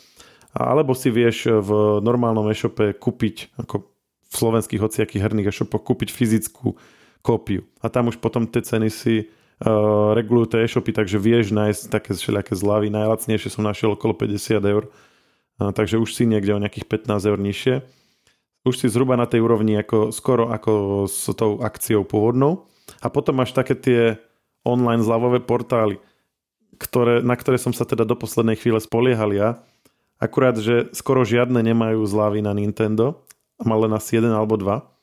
Alebo 0.55 0.95
si 0.95 1.11
vieš 1.11 1.51
v 1.51 2.01
normálnom 2.03 2.47
e-shope 2.51 2.95
kúpiť 2.95 3.59
ako 3.59 3.87
v 4.27 4.35
slovenských 4.35 4.83
hociakých 4.83 5.23
herných 5.23 5.51
e-shopoch 5.51 5.83
kúpiť 5.83 6.11
fyzickú 6.11 6.79
kópiu. 7.23 7.67
A 7.83 7.91
tam 7.91 8.11
už 8.11 8.23
potom 8.23 8.47
tie 8.47 8.63
ceny 8.63 8.91
si 8.91 9.27
uh, 9.63 10.13
regulujú 10.13 10.57
tie 10.57 10.69
e-shopy, 10.69 10.93
takže 10.93 11.17
vieš 11.17 11.53
nájsť 11.55 11.83
také 11.89 12.11
všelijaké 12.13 12.53
zľavy. 12.53 12.93
Najlacnejšie 12.93 13.49
som 13.53 13.65
našiel 13.65 13.97
okolo 13.97 14.13
50 14.13 14.61
eur, 14.61 14.89
uh, 14.89 15.71
takže 15.73 15.97
už 16.01 16.13
si 16.13 16.29
niekde 16.29 16.53
o 16.53 16.63
nejakých 16.63 16.89
15 16.89 17.31
eur 17.31 17.39
nižšie. 17.41 17.75
Už 18.67 18.75
si 18.83 18.91
zhruba 18.91 19.15
na 19.15 19.31
tej 19.31 19.47
úrovni 19.47 19.79
ako, 19.79 20.11
skoro 20.11 20.51
ako 20.51 21.07
s 21.07 21.31
tou 21.39 21.63
akciou 21.63 22.03
pôvodnou. 22.03 22.67
A 22.99 23.07
potom 23.07 23.39
máš 23.39 23.55
také 23.55 23.79
tie 23.79 24.19
online 24.67 25.07
zľavové 25.07 25.39
portály, 25.39 26.03
ktoré, 26.83 27.23
na 27.23 27.39
ktoré 27.39 27.63
som 27.63 27.71
sa 27.71 27.87
teda 27.87 28.03
do 28.03 28.19
poslednej 28.19 28.59
chvíle 28.59 28.83
spoliehal 28.83 29.31
ja. 29.31 29.63
Akurát, 30.19 30.59
že 30.59 30.91
skoro 30.97 31.23
žiadne 31.23 31.63
nemajú 31.63 32.03
zľavy 32.03 32.43
na 32.43 32.57
Nintendo, 32.57 33.23
mal 33.61 33.87
len 33.87 33.95
asi 33.95 34.19
jeden 34.19 34.33
alebo 34.33 34.59
dva. 34.59 34.96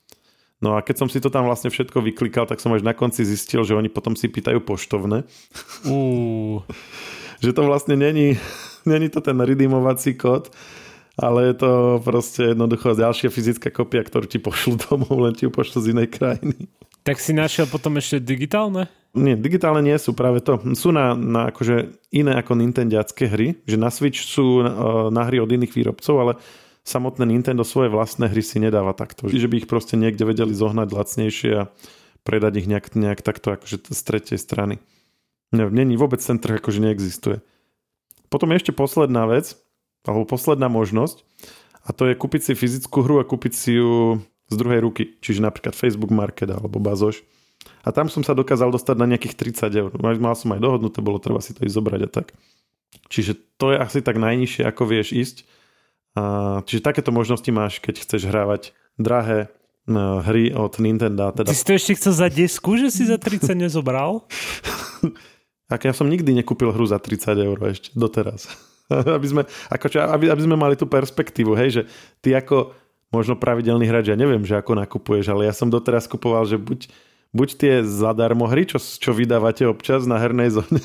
No 0.64 0.80
a 0.80 0.82
keď 0.82 1.04
som 1.04 1.08
si 1.12 1.20
to 1.20 1.28
tam 1.28 1.44
vlastne 1.44 1.68
všetko 1.68 2.00
vyklikal, 2.00 2.48
tak 2.48 2.64
som 2.64 2.72
až 2.72 2.88
na 2.88 2.96
konci 2.96 3.28
zistil, 3.28 3.68
že 3.68 3.76
oni 3.76 3.92
potom 3.92 4.16
si 4.16 4.32
pýtajú 4.32 4.64
poštovné. 4.64 5.28
Uh. 5.84 6.64
že 7.44 7.52
to 7.52 7.68
vlastne 7.68 8.00
není, 8.00 8.40
není 8.92 9.12
to 9.12 9.20
ten 9.20 9.36
redeemovací 9.36 10.16
kód, 10.16 10.48
ale 11.20 11.52
je 11.52 11.56
to 11.60 11.72
proste 12.00 12.56
jednoducho 12.56 12.96
ďalšia 12.96 13.28
fyzická 13.28 13.70
kopia, 13.76 14.08
ktorú 14.08 14.26
ti 14.26 14.40
pošlu 14.40 14.80
domov, 14.88 15.20
len 15.20 15.36
ti 15.36 15.44
ju 15.44 15.52
pošlu 15.52 15.84
z 15.84 15.92
inej 15.92 16.16
krajiny. 16.16 16.56
Tak 17.04 17.20
si 17.20 17.36
našiel 17.36 17.68
potom 17.68 18.00
ešte 18.00 18.24
digitálne? 18.24 18.88
Nie, 19.14 19.36
digitálne 19.36 19.84
nie 19.84 19.94
sú 20.00 20.16
práve 20.16 20.40
to. 20.42 20.58
Sú 20.74 20.90
na, 20.96 21.14
na 21.14 21.52
akože 21.54 22.02
iné 22.16 22.34
ako 22.40 22.58
Nintendiacké 22.58 23.28
hry, 23.30 23.60
že 23.68 23.76
na 23.78 23.92
Switch 23.92 24.24
sú 24.24 24.64
na, 24.64 24.72
na 25.12 25.22
hry 25.28 25.38
od 25.38 25.52
iných 25.52 25.76
výrobcov, 25.76 26.16
ale 26.18 26.34
samotné 26.84 27.24
Nintendo 27.28 27.64
svoje 27.64 27.92
vlastné 27.92 28.28
hry 28.28 28.44
si 28.44 28.60
nedáva 28.60 28.92
takto. 28.96 29.32
Že 29.32 29.48
by 29.48 29.56
ich 29.64 29.68
proste 29.72 29.96
niekde 29.96 30.28
vedeli 30.28 30.52
zohnať 30.52 30.88
lacnejšie 30.92 31.52
a 31.56 31.70
predať 32.24 32.64
ich 32.64 32.68
nejak, 32.68 32.96
nejak 32.96 33.20
takto 33.24 33.56
akože 33.56 33.92
z 33.92 34.02
tretej 34.04 34.40
strany. 34.40 34.80
Není 35.52 36.00
vôbec 36.00 36.24
ten 36.24 36.40
trh 36.40 36.60
akože 36.60 36.80
neexistuje. 36.82 37.44
Potom 38.32 38.50
je 38.52 38.60
ešte 38.64 38.74
posledná 38.74 39.30
vec, 39.30 39.54
alebo 40.04 40.26
posledná 40.26 40.66
možnosť, 40.68 41.22
a 41.84 41.92
to 41.92 42.08
je 42.08 42.16
kúpiť 42.16 42.42
si 42.42 42.54
fyzickú 42.56 43.04
hru 43.04 43.20
a 43.20 43.28
kúpiť 43.28 43.54
si 43.54 43.76
ju 43.76 44.24
z 44.48 44.56
druhej 44.56 44.82
ruky, 44.82 45.20
čiže 45.20 45.44
napríklad 45.44 45.76
Facebook 45.76 46.10
Market 46.10 46.48
alebo 46.52 46.80
Bazoš. 46.80 47.22
A 47.84 47.92
tam 47.92 48.08
som 48.08 48.24
sa 48.24 48.32
dokázal 48.36 48.72
dostať 48.72 48.96
na 49.00 49.08
nejakých 49.14 49.36
30 49.60 49.72
eur. 49.76 49.92
Mal 50.00 50.36
som 50.36 50.56
aj 50.56 50.64
dohodnuté, 50.64 51.04
bolo 51.04 51.20
treba 51.20 51.44
si 51.44 51.52
to 51.52 51.68
ísť 51.68 51.76
zobrať 51.76 52.02
a 52.08 52.10
tak. 52.10 52.28
Čiže 53.12 53.36
to 53.60 53.76
je 53.76 53.78
asi 53.80 54.00
tak 54.00 54.16
najnižšie, 54.16 54.64
ako 54.64 54.84
vieš 54.88 55.12
ísť. 55.12 55.38
A, 56.14 56.62
čiže 56.66 56.86
takéto 56.86 57.10
možnosti 57.10 57.50
máš, 57.50 57.82
keď 57.82 58.06
chceš 58.06 58.30
hrávať 58.30 58.78
drahé 59.02 59.50
no, 59.90 60.22
hry 60.22 60.54
od 60.54 60.78
Nintendo. 60.78 61.34
Teda... 61.34 61.50
Ty 61.50 61.58
si 61.58 61.66
to 61.66 61.74
ešte 61.74 61.94
chcel 61.98 62.14
za 62.14 62.28
desku, 62.30 62.78
že 62.78 62.94
si 62.94 63.04
za 63.10 63.18
30 63.18 63.58
nezobral? 63.58 64.26
tak 65.72 65.90
ja 65.90 65.94
som 65.96 66.06
nikdy 66.08 66.38
nekúpil 66.38 66.70
hru 66.70 66.86
za 66.86 67.02
30 67.02 67.34
eur 67.34 67.58
ešte, 67.66 67.90
doteraz. 67.98 68.48
aby, 69.18 69.28
sme, 69.28 69.42
ako, 69.74 69.86
aby, 69.90 70.26
aby 70.30 70.42
sme 70.44 70.56
mali 70.60 70.76
tú 70.78 70.86
perspektívu, 70.86 71.58
hej, 71.58 71.70
že 71.70 71.82
ty 72.22 72.36
ako 72.36 72.76
možno 73.14 73.38
pravidelný 73.38 73.86
hráč, 73.86 74.10
ja 74.10 74.18
neviem, 74.18 74.42
že 74.42 74.58
ako 74.58 74.74
nakupuješ, 74.74 75.30
ale 75.30 75.46
ja 75.46 75.54
som 75.54 75.70
doteraz 75.70 76.10
kupoval, 76.10 76.50
že 76.50 76.58
buď 76.58 76.90
buď 77.34 77.50
tie 77.58 77.74
zadarmo 77.82 78.46
hry, 78.46 78.70
čo, 78.70 78.78
čo 78.78 79.12
vydávate 79.12 79.66
občas 79.66 80.06
na 80.06 80.22
hernej 80.22 80.54
zóne, 80.54 80.80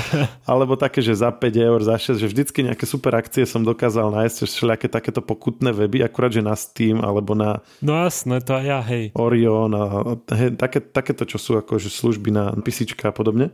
alebo 0.50 0.76
také, 0.76 1.00
že 1.00 1.16
za 1.16 1.32
5 1.32 1.40
eur, 1.56 1.80
za 1.80 1.96
6, 1.96 2.20
že 2.20 2.28
vždycky 2.28 2.60
nejaké 2.62 2.84
super 2.84 3.16
akcie 3.16 3.48
som 3.48 3.64
dokázal 3.64 4.12
nájsť, 4.12 4.36
že 4.44 4.46
všelijaké 4.46 4.86
takéto 4.92 5.24
pokutné 5.24 5.72
weby, 5.72 6.04
akurát, 6.04 6.30
že 6.30 6.44
na 6.44 6.52
Steam, 6.52 7.00
alebo 7.00 7.32
na 7.32 7.64
No 7.80 7.96
jasné, 7.96 8.44
to 8.44 8.60
aj 8.60 8.64
ja, 8.68 8.80
hej. 8.84 9.04
Orion 9.16 9.72
a 9.72 9.84
hej, 10.36 10.54
také, 10.60 10.84
takéto, 10.84 11.24
čo 11.24 11.40
sú 11.40 11.56
akože 11.56 11.88
služby 11.88 12.28
na 12.28 12.52
PC 12.60 12.92
a 13.00 13.10
podobne. 13.10 13.50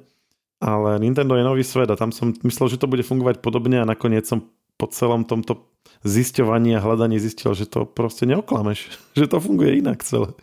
Ale 0.62 0.98
Nintendo 1.02 1.34
je 1.34 1.42
nový 1.42 1.66
svet 1.66 1.90
a 1.90 1.98
tam 1.98 2.14
som 2.14 2.34
myslel, 2.46 2.70
že 2.70 2.78
to 2.78 2.86
bude 2.86 3.02
fungovať 3.02 3.42
podobne 3.42 3.82
a 3.82 3.88
nakoniec 3.88 4.26
som 4.26 4.46
po 4.78 4.86
celom 4.90 5.26
tomto 5.26 5.66
zisťovaní 6.02 6.74
a 6.74 6.82
hľadaní 6.82 7.18
zistil, 7.18 7.54
že 7.54 7.70
to 7.70 7.86
proste 7.86 8.26
neoklameš, 8.26 8.90
že 9.18 9.30
to 9.30 9.38
funguje 9.38 9.78
inak 9.78 10.02
celé. 10.02 10.34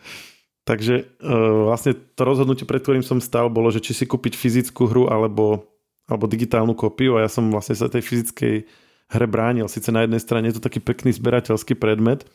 Takže 0.69 1.17
uh, 1.25 1.73
vlastne 1.73 1.97
to 1.97 2.21
rozhodnutie, 2.21 2.69
pred 2.69 2.77
ktorým 2.77 3.01
som 3.01 3.17
stal, 3.17 3.49
bolo, 3.49 3.73
že 3.73 3.81
či 3.81 3.97
si 3.97 4.05
kúpiť 4.05 4.37
fyzickú 4.37 4.85
hru 4.85 5.09
alebo, 5.09 5.65
alebo 6.05 6.29
digitálnu 6.29 6.77
kópiu 6.77 7.17
a 7.17 7.25
ja 7.25 7.29
som 7.29 7.49
vlastne 7.49 7.73
sa 7.73 7.89
tej 7.89 8.05
fyzickej 8.05 8.69
hre 9.09 9.25
bránil. 9.25 9.65
Sice 9.65 9.89
na 9.89 10.05
jednej 10.05 10.21
strane 10.21 10.45
je 10.53 10.61
to 10.61 10.65
taký 10.69 10.77
pekný 10.77 11.09
zberateľský 11.17 11.73
predmet, 11.73 12.29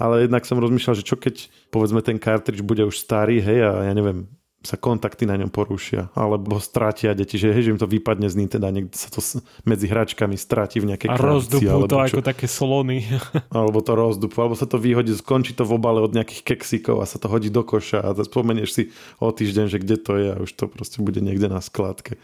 ale 0.00 0.24
jednak 0.24 0.48
som 0.48 0.56
rozmýšľal, 0.56 0.96
že 0.96 1.04
čo 1.04 1.20
keď 1.20 1.52
povedzme 1.68 2.00
ten 2.00 2.16
cartridge 2.16 2.64
bude 2.64 2.88
už 2.88 2.96
starý, 2.96 3.44
hej, 3.44 3.60
a 3.60 3.84
ja 3.84 3.92
neviem, 3.92 4.32
sa 4.64 4.80
kontakty 4.80 5.28
na 5.28 5.36
ňom 5.36 5.52
porušia, 5.52 6.08
alebo 6.16 6.56
stratia 6.56 7.12
deti, 7.12 7.36
že, 7.36 7.52
hej, 7.52 7.68
že 7.68 7.72
im 7.76 7.80
to 7.80 7.84
vypadne 7.84 8.32
z 8.32 8.40
Nintendo, 8.40 8.72
niekde 8.72 8.96
sa 8.96 9.12
to 9.12 9.20
medzi 9.68 9.84
hračkami 9.84 10.40
stráti 10.40 10.80
v 10.80 10.88
nejakej 10.88 11.12
A 11.12 11.20
rozdupú 11.20 11.84
to 11.84 12.00
čo, 12.08 12.16
ako 12.16 12.22
také 12.24 12.48
solóny. 12.48 13.04
alebo 13.56 13.84
to 13.84 13.92
rozdupú, 13.92 14.40
alebo 14.40 14.56
sa 14.56 14.64
to 14.64 14.80
vyhodí, 14.80 15.12
skončí 15.12 15.52
to 15.52 15.68
v 15.68 15.76
obale 15.76 16.00
od 16.00 16.16
nejakých 16.16 16.56
keksikov 16.56 17.04
a 17.04 17.06
sa 17.06 17.20
to 17.20 17.28
hodí 17.28 17.52
do 17.52 17.60
koša 17.60 18.00
a 18.00 18.16
spomenieš 18.16 18.70
si 18.72 18.82
o 19.20 19.28
týždeň, 19.28 19.68
že 19.68 19.78
kde 19.78 19.96
to 20.00 20.12
je 20.16 20.28
a 20.32 20.38
už 20.40 20.50
to 20.56 20.64
proste 20.64 21.04
bude 21.04 21.20
niekde 21.20 21.52
na 21.52 21.60
skladke. 21.60 22.16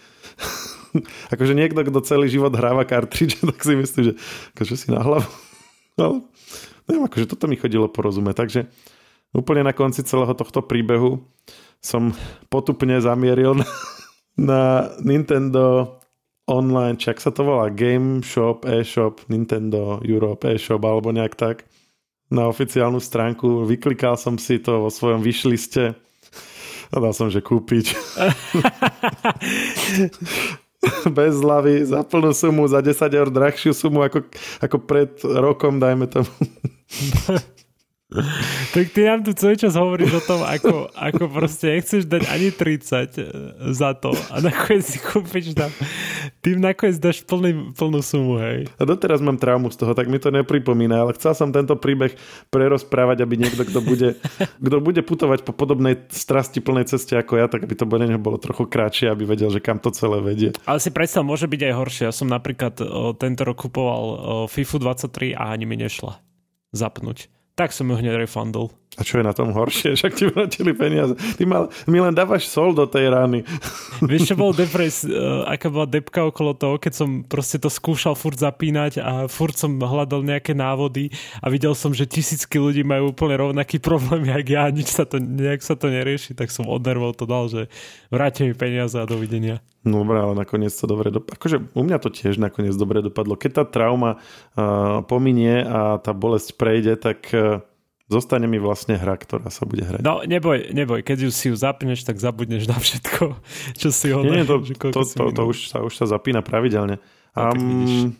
akože 1.35 1.53
niekto, 1.53 1.85
kto 1.85 2.00
celý 2.03 2.26
život 2.33 2.57
hráva 2.57 2.88
kartridže, 2.88 3.44
tak 3.53 3.61
si 3.61 3.76
myslí, 3.76 4.00
že 4.00 4.12
akože 4.57 4.74
si 4.81 4.88
na 4.88 5.05
hlavu. 5.05 5.29
no, 6.00 6.24
neviem, 6.88 7.05
akože 7.05 7.29
toto 7.29 7.44
mi 7.46 7.61
chodilo 7.61 7.87
porozumieť. 7.87 8.37
Takže 8.40 8.61
úplne 9.31 9.62
na 9.62 9.76
konci 9.76 10.03
celého 10.03 10.33
tohto 10.35 10.64
príbehu 10.64 11.22
som 11.81 12.12
potupne 12.53 13.01
zamieril 13.01 13.57
na, 13.57 13.69
na 14.37 14.62
Nintendo 15.01 15.97
online, 16.51 17.01
čak 17.01 17.21
sa 17.23 17.33
to 17.33 17.47
volá 17.47 17.73
Game 17.73 18.21
Shop, 18.21 18.66
e-shop, 18.69 19.25
Nintendo 19.33 20.03
Europe 20.05 20.45
e-shop 20.45 20.83
alebo 20.85 21.14
nejak 21.14 21.35
tak 21.38 21.57
na 22.31 22.47
oficiálnu 22.47 23.03
stránku. 23.03 23.66
Vyklikal 23.66 24.14
som 24.21 24.38
si 24.38 24.62
to 24.62 24.87
vo 24.87 24.90
svojom 24.90 25.23
vyšliste 25.23 25.95
a 26.90 26.97
dal 26.99 27.14
som, 27.14 27.31
že 27.31 27.38
kúpiť. 27.43 27.95
Bez 31.16 31.35
hlavy, 31.38 31.85
za 31.85 32.03
plnú 32.03 32.33
sumu, 32.35 32.66
za 32.66 32.81
10 32.83 33.14
eur 33.14 33.29
drahšiu 33.31 33.77
sumu 33.77 34.03
ako, 34.03 34.27
ako 34.64 34.77
pred 34.81 35.12
rokom, 35.23 35.79
dajme 35.79 36.11
tomu. 36.11 36.31
tak 38.75 38.90
ty 38.90 39.07
nám 39.07 39.23
tu 39.23 39.31
celý 39.38 39.55
čas 39.55 39.79
hovoríš 39.79 40.18
o 40.18 40.23
tom, 40.23 40.42
ako, 40.42 40.90
ako 40.99 41.31
proste 41.31 41.79
nechceš 41.79 42.11
dať 42.11 42.27
ani 42.27 42.51
30 42.51 42.59
e, 42.59 43.25
za 43.70 43.94
to 43.94 44.11
a 44.35 44.42
nakoniec 44.42 44.83
si 44.83 44.99
kúpiš 44.99 45.55
tam, 45.55 45.70
tým 46.42 46.59
nakoniec 46.59 46.99
dáš 46.99 47.23
plný, 47.23 47.70
plnú 47.79 48.03
sumu, 48.03 48.42
hej. 48.42 48.66
A 48.79 48.83
doteraz 48.83 49.23
mám 49.23 49.38
traumu 49.38 49.70
z 49.70 49.79
toho, 49.79 49.94
tak 49.94 50.11
mi 50.11 50.18
to 50.18 50.35
nepripomína, 50.35 51.07
ale 51.07 51.14
chcel 51.14 51.38
som 51.38 51.55
tento 51.55 51.79
príbeh 51.79 52.18
prerozprávať, 52.51 53.23
aby 53.23 53.35
niekto, 53.46 53.62
kto 53.62 53.79
bude, 53.79 54.18
kto 54.66 54.77
bude 54.83 55.01
putovať 55.07 55.46
po 55.46 55.55
podobnej 55.55 55.94
strasti 56.11 56.59
plnej 56.59 56.90
ceste 56.90 57.14
ako 57.14 57.38
ja, 57.38 57.46
tak 57.46 57.62
aby 57.62 57.79
to 57.79 57.87
bolo, 57.87 58.11
bolo 58.18 58.42
trochu 58.42 58.66
kratšie, 58.66 59.07
aby 59.07 59.23
vedel, 59.23 59.55
že 59.55 59.62
kam 59.62 59.79
to 59.79 59.94
celé 59.94 60.18
vedie. 60.18 60.51
Ale 60.66 60.83
si 60.83 60.90
predstav, 60.90 61.23
môže 61.23 61.46
byť 61.46 61.61
aj 61.70 61.75
horšie. 61.79 62.05
Ja 62.11 62.14
som 62.14 62.27
napríklad 62.27 62.83
o, 62.83 63.14
tento 63.14 63.46
rok 63.46 63.62
kupoval 63.62 64.03
o, 64.03 64.16
FIFU 64.51 64.83
23 64.83 65.38
a 65.38 65.55
ani 65.55 65.64
mi 65.70 65.79
nešla 65.79 66.18
zapnúť 66.75 67.39
tak 67.61 67.77
som 67.77 67.92
ju 67.92 67.96
hneď 68.01 68.25
refundol. 68.25 68.73
A 68.98 69.07
čo 69.07 69.22
je 69.22 69.24
na 69.24 69.31
tom 69.31 69.55
horšie? 69.55 69.94
Však 69.98 70.12
ti 70.18 70.26
vrátili 70.26 70.74
peniaze. 70.74 71.14
Ty 71.14 71.42
mal, 71.46 71.70
mi 71.87 72.03
len 72.03 72.11
dávaš 72.11 72.50
sol 72.50 72.74
do 72.74 72.90
tej 72.90 73.07
rány. 73.14 73.46
Vieš, 74.11 74.35
čo 74.35 74.37
bol 74.37 74.50
depres, 74.50 75.07
uh, 75.07 75.46
aká 75.46 75.70
bola 75.70 75.87
depka 75.87 76.26
okolo 76.26 76.59
toho, 76.59 76.74
keď 76.83 76.92
som 76.98 77.22
proste 77.22 77.62
to 77.62 77.70
skúšal 77.70 78.18
furt 78.18 78.42
zapínať 78.42 78.98
a 78.98 79.12
furt 79.31 79.55
som 79.55 79.79
hľadal 79.79 80.26
nejaké 80.26 80.59
návody 80.59 81.14
a 81.38 81.46
videl 81.46 81.79
som, 81.79 81.94
že 81.94 82.11
tisícky 82.11 82.59
ľudí 82.59 82.83
majú 82.83 83.14
úplne 83.14 83.38
rovnaký 83.38 83.79
problém, 83.79 84.26
jak 84.26 84.46
ja, 84.50 84.66
nič 84.74 84.90
sa 84.90 85.07
to, 85.07 85.22
nejak 85.22 85.62
sa 85.62 85.79
to 85.79 85.87
nerieši, 85.87 86.35
tak 86.35 86.50
som 86.50 86.66
od 86.66 86.83
nervov 86.83 87.14
to 87.14 87.31
dal, 87.31 87.46
že 87.46 87.70
vráte 88.11 88.42
mi 88.42 88.59
peniaze 88.59 88.98
a 88.98 89.07
dovidenia. 89.07 89.62
No 89.81 90.05
dobré, 90.05 90.20
ale 90.20 90.37
nakoniec 90.37 90.76
to 90.76 90.85
dobre 90.85 91.09
dopadlo. 91.09 91.40
Akože 91.40 91.57
u 91.72 91.83
mňa 91.87 91.98
to 92.05 92.12
tiež 92.12 92.37
nakoniec 92.37 92.76
dobre 92.76 93.00
dopadlo. 93.00 93.33
Keď 93.33 93.50
tá 93.55 93.64
trauma 93.64 94.20
uh, 94.20 95.00
pominie 95.09 95.64
a 95.64 95.96
tá 95.96 96.12
bolesť 96.12 96.53
prejde, 96.61 97.00
tak 97.00 97.33
uh, 97.33 97.64
zostane 98.11 98.51
mi 98.51 98.59
vlastne 98.59 98.99
hra, 98.99 99.14
ktorá 99.14 99.46
sa 99.55 99.62
bude 99.62 99.87
hrať. 99.87 100.03
No 100.03 100.27
neboj, 100.27 100.75
neboj, 100.75 101.07
keď 101.07 101.25
ju 101.25 101.31
si 101.31 101.49
ju 101.49 101.55
zapneš, 101.55 102.03
tak 102.03 102.18
zabudneš 102.18 102.66
na 102.66 102.75
všetko, 102.77 103.38
čo 103.81 103.88
si 103.94 104.11
ho 104.11 104.27
Nie, 104.27 104.42
nie 104.42 104.44
to, 104.44 104.59
to, 104.66 104.90
to, 104.90 105.03
to, 105.07 105.25
to 105.31 105.42
už, 105.46 105.70
sa, 105.70 105.79
už 105.87 105.94
sa 105.94 106.11
zapína 106.11 106.42
pravidelne. 106.42 106.99
A, 107.38 107.55
um, 107.55 108.11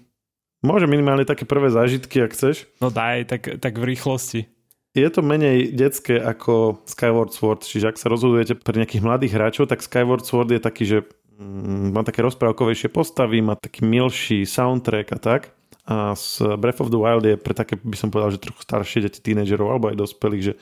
môže 0.63 0.87
minimálne 0.87 1.27
také 1.27 1.43
prvé 1.43 1.75
zážitky, 1.75 2.23
ak 2.23 2.31
chceš. 2.33 2.71
No 2.79 2.95
daj, 2.95 3.27
tak, 3.27 3.59
tak 3.59 3.75
v 3.75 3.85
rýchlosti. 3.91 4.47
Je 4.91 5.07
to 5.07 5.23
menej 5.23 5.71
detské 5.71 6.19
ako 6.19 6.83
Skyward 6.87 7.31
Sword, 7.31 7.63
čiže 7.63 7.95
ak 7.95 7.99
sa 7.99 8.11
rozhodujete 8.11 8.59
pre 8.59 8.75
nejakých 8.75 9.07
mladých 9.07 9.35
hráčov, 9.39 9.71
tak 9.71 9.87
Skyward 9.87 10.27
Sword 10.27 10.51
je 10.51 10.59
taký, 10.63 10.83
že 10.87 10.99
mm, 11.39 11.95
má 11.95 12.03
také 12.03 12.27
rozprávkovejšie 12.27 12.91
postavy, 12.91 13.39
má 13.39 13.55
taký 13.55 13.87
milší 13.87 14.43
soundtrack 14.43 15.07
a 15.15 15.19
tak. 15.19 15.43
A 15.91 16.15
z 16.15 16.55
Breath 16.55 16.79
of 16.79 16.95
the 16.95 17.01
Wild 17.03 17.27
je 17.27 17.35
pre 17.35 17.51
také, 17.51 17.75
by 17.75 17.99
som 17.99 18.15
povedal, 18.15 18.31
že 18.31 18.39
trochu 18.39 18.63
staršie 18.63 19.11
deti, 19.11 19.19
tínedžerov 19.19 19.75
alebo 19.75 19.91
aj 19.91 19.99
dospelých, 19.99 20.45
že 20.47 20.55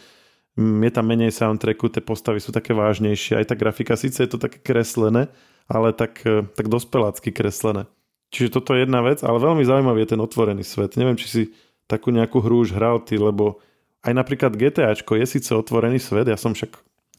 je 0.59 0.91
tam 0.91 1.05
menej 1.05 1.31
soundtracku, 1.37 1.93
tie 1.93 2.01
postavy 2.01 2.41
sú 2.41 2.51
také 2.51 2.73
vážnejšie, 2.73 3.37
aj 3.37 3.53
tá 3.53 3.55
grafika, 3.55 3.95
síce 3.95 4.25
je 4.25 4.31
to 4.33 4.41
také 4.41 4.59
kreslené, 4.59 5.29
ale 5.69 5.93
tak, 5.93 6.25
e, 6.25 6.49
tak 6.57 6.67
dospelácky 6.73 7.31
kreslené. 7.31 7.87
Čiže 8.33 8.57
toto 8.57 8.73
je 8.73 8.89
jedna 8.89 9.05
vec, 9.05 9.21
ale 9.21 9.37
veľmi 9.39 9.63
zaujímavý 9.63 10.03
je 10.05 10.11
ten 10.17 10.21
otvorený 10.21 10.65
svet. 10.65 10.97
Neviem, 10.97 11.21
či 11.21 11.29
si 11.29 11.43
takú 11.87 12.09
nejakú 12.11 12.43
hru 12.43 12.65
už 12.65 12.75
hral 12.75 13.05
ty, 13.05 13.21
lebo 13.21 13.63
aj 14.03 14.13
napríklad 14.17 14.57
GTAčko 14.57 15.15
je 15.21 15.27
síce 15.29 15.53
otvorený 15.53 16.01
svet, 16.01 16.27
ja 16.27 16.41
som 16.41 16.57
však 16.57 16.73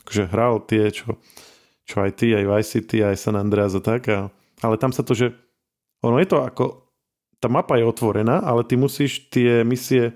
akože 0.04 0.24
hral 0.34 0.66
tie, 0.66 0.90
čo, 0.90 1.16
čo 1.86 2.02
aj 2.02 2.12
ty, 2.18 2.34
aj 2.34 2.44
Vice 2.44 2.70
City, 2.74 3.06
aj 3.06 3.22
San 3.22 3.38
Andreas 3.38 3.78
a 3.78 3.82
tak, 3.86 4.10
a, 4.10 4.34
ale 4.66 4.76
tam 4.82 4.90
sa 4.90 5.06
to, 5.06 5.14
že 5.14 5.32
ono 6.02 6.18
je 6.18 6.28
to 6.28 6.42
ako 6.42 6.89
tá 7.40 7.48
mapa 7.48 7.80
je 7.80 7.88
otvorená, 7.88 8.44
ale 8.44 8.68
ty 8.68 8.76
musíš 8.76 9.32
tie 9.32 9.64
misie 9.64 10.16